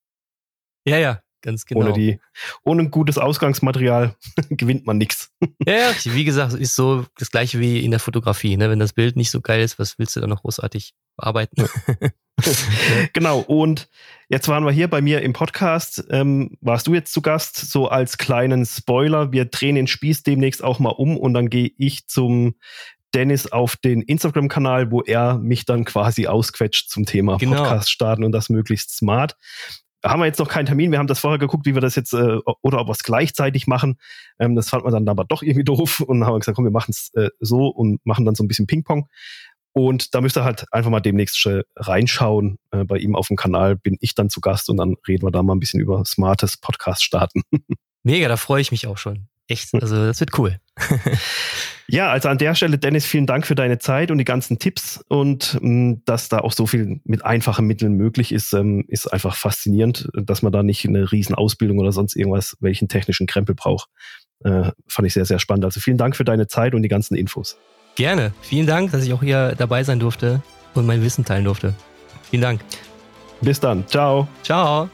Ja, 0.84 0.98
ja, 0.98 1.20
Ganz 1.42 1.66
genau. 1.66 1.80
Ohne, 1.80 1.92
die, 1.92 2.20
ohne 2.64 2.82
ein 2.82 2.90
gutes 2.90 3.18
Ausgangsmaterial 3.18 4.14
gewinnt 4.50 4.86
man 4.86 4.96
nichts. 4.96 5.30
Ja, 5.66 5.92
wie 6.04 6.24
gesagt, 6.24 6.54
ist 6.54 6.76
so 6.76 7.04
das 7.18 7.30
gleiche 7.30 7.58
wie 7.58 7.84
in 7.84 7.90
der 7.90 8.00
Fotografie. 8.00 8.56
Ne? 8.56 8.70
Wenn 8.70 8.78
das 8.78 8.92
Bild 8.92 9.16
nicht 9.16 9.30
so 9.30 9.40
geil 9.40 9.62
ist, 9.62 9.78
was 9.78 9.98
willst 9.98 10.16
du 10.16 10.20
dann 10.20 10.30
noch 10.30 10.42
großartig 10.42 10.94
bearbeiten? 11.16 11.68
genau, 13.12 13.40
und 13.40 13.88
jetzt 14.28 14.48
waren 14.48 14.64
wir 14.64 14.72
hier 14.72 14.88
bei 14.88 15.00
mir 15.00 15.22
im 15.22 15.32
Podcast. 15.32 16.04
Ähm, 16.10 16.56
warst 16.60 16.86
du 16.86 16.94
jetzt 16.94 17.12
zu 17.12 17.22
Gast, 17.22 17.56
so 17.56 17.88
als 17.88 18.18
kleinen 18.18 18.64
Spoiler. 18.64 19.32
Wir 19.32 19.44
drehen 19.44 19.74
den 19.74 19.88
Spieß 19.88 20.22
demnächst 20.22 20.62
auch 20.62 20.78
mal 20.78 20.90
um 20.90 21.16
und 21.16 21.34
dann 21.34 21.50
gehe 21.50 21.72
ich 21.76 22.06
zum 22.06 22.54
Dennis 23.14 23.50
auf 23.50 23.76
den 23.76 24.00
Instagram-Kanal, 24.00 24.90
wo 24.90 25.02
er 25.02 25.38
mich 25.38 25.66
dann 25.66 25.84
quasi 25.84 26.26
ausquetscht 26.26 26.88
zum 26.88 27.04
Thema 27.04 27.36
genau. 27.36 27.56
Podcast 27.56 27.90
starten 27.90 28.24
und 28.24 28.32
das 28.32 28.48
möglichst 28.48 28.96
smart 28.96 29.36
haben 30.04 30.20
wir 30.20 30.26
jetzt 30.26 30.38
noch 30.38 30.48
keinen 30.48 30.66
Termin. 30.66 30.90
Wir 30.90 30.98
haben 30.98 31.06
das 31.06 31.20
vorher 31.20 31.38
geguckt, 31.38 31.66
wie 31.66 31.74
wir 31.74 31.80
das 31.80 31.94
jetzt 31.94 32.12
äh, 32.12 32.38
oder 32.62 32.80
ob 32.80 32.88
wir 32.88 32.92
es 32.92 33.02
gleichzeitig 33.02 33.66
machen. 33.66 33.98
Ähm, 34.38 34.56
das 34.56 34.68
fand 34.68 34.84
man 34.84 34.92
dann 34.92 35.08
aber 35.08 35.24
doch 35.24 35.42
irgendwie 35.42 35.64
doof 35.64 36.00
und 36.00 36.24
haben 36.24 36.40
gesagt, 36.40 36.56
komm, 36.56 36.64
wir 36.64 36.72
machen 36.72 36.90
es 36.90 37.10
äh, 37.14 37.30
so 37.40 37.68
und 37.68 38.04
machen 38.04 38.24
dann 38.24 38.34
so 38.34 38.44
ein 38.44 38.48
bisschen 38.48 38.66
Ping-Pong. 38.66 39.08
Und 39.74 40.14
da 40.14 40.20
müsst 40.20 40.36
ihr 40.36 40.44
halt 40.44 40.66
einfach 40.70 40.90
mal 40.90 41.00
demnächst 41.00 41.48
reinschauen. 41.76 42.58
Äh, 42.72 42.84
bei 42.84 42.98
ihm 42.98 43.16
auf 43.16 43.28
dem 43.28 43.36
Kanal 43.36 43.76
bin 43.76 43.96
ich 44.00 44.14
dann 44.14 44.28
zu 44.28 44.40
Gast 44.40 44.68
und 44.68 44.76
dann 44.76 44.96
reden 45.08 45.26
wir 45.26 45.30
da 45.30 45.42
mal 45.42 45.54
ein 45.54 45.60
bisschen 45.60 45.80
über 45.80 46.04
smartes 46.04 46.58
Podcast 46.58 47.02
starten. 47.02 47.42
Mega, 48.02 48.28
da 48.28 48.36
freue 48.36 48.60
ich 48.60 48.70
mich 48.70 48.86
auch 48.86 48.98
schon. 48.98 49.28
Echt, 49.48 49.72
also 49.74 49.96
das 49.96 50.20
wird 50.20 50.38
cool. 50.38 50.60
ja, 51.88 52.10
also 52.10 52.28
an 52.28 52.38
der 52.38 52.54
Stelle, 52.54 52.78
Dennis, 52.78 53.04
vielen 53.04 53.26
Dank 53.26 53.46
für 53.46 53.54
deine 53.54 53.78
Zeit 53.78 54.10
und 54.10 54.18
die 54.18 54.24
ganzen 54.24 54.58
Tipps 54.58 55.04
und 55.08 55.58
mh, 55.60 55.68
mm, 55.68 56.02
dass 56.04 56.28
da 56.28 56.38
auch 56.38 56.52
so 56.52 56.66
viel 56.66 57.00
mit 57.04 57.24
einfachen 57.24 57.66
Mitteln 57.66 57.94
möglich 57.94 58.32
ist, 58.32 58.52
ähm, 58.52 58.84
ist 58.88 59.12
einfach 59.12 59.34
faszinierend, 59.34 60.08
dass 60.14 60.42
man 60.42 60.52
da 60.52 60.62
nicht 60.62 60.86
eine 60.86 61.10
riesen 61.12 61.34
Ausbildung 61.34 61.78
oder 61.78 61.92
sonst 61.92 62.16
irgendwas, 62.16 62.56
welchen 62.60 62.88
technischen 62.88 63.26
Krempel 63.26 63.54
braucht. 63.54 63.88
Äh, 64.44 64.70
fand 64.88 65.06
ich 65.06 65.14
sehr, 65.14 65.24
sehr 65.24 65.38
spannend. 65.38 65.64
Also 65.64 65.80
vielen 65.80 65.98
Dank 65.98 66.16
für 66.16 66.24
deine 66.24 66.46
Zeit 66.46 66.74
und 66.74 66.82
die 66.82 66.88
ganzen 66.88 67.14
Infos. 67.14 67.58
Gerne. 67.94 68.32
Vielen 68.40 68.66
Dank, 68.66 68.92
dass 68.92 69.04
ich 69.04 69.12
auch 69.12 69.22
hier 69.22 69.54
dabei 69.56 69.84
sein 69.84 70.00
durfte 70.00 70.42
und 70.74 70.86
mein 70.86 71.02
Wissen 71.02 71.24
teilen 71.24 71.44
durfte. 71.44 71.74
Vielen 72.30 72.42
Dank. 72.42 72.60
Bis 73.40 73.60
dann. 73.60 73.86
Ciao. 73.86 74.28
Ciao. 74.42 74.88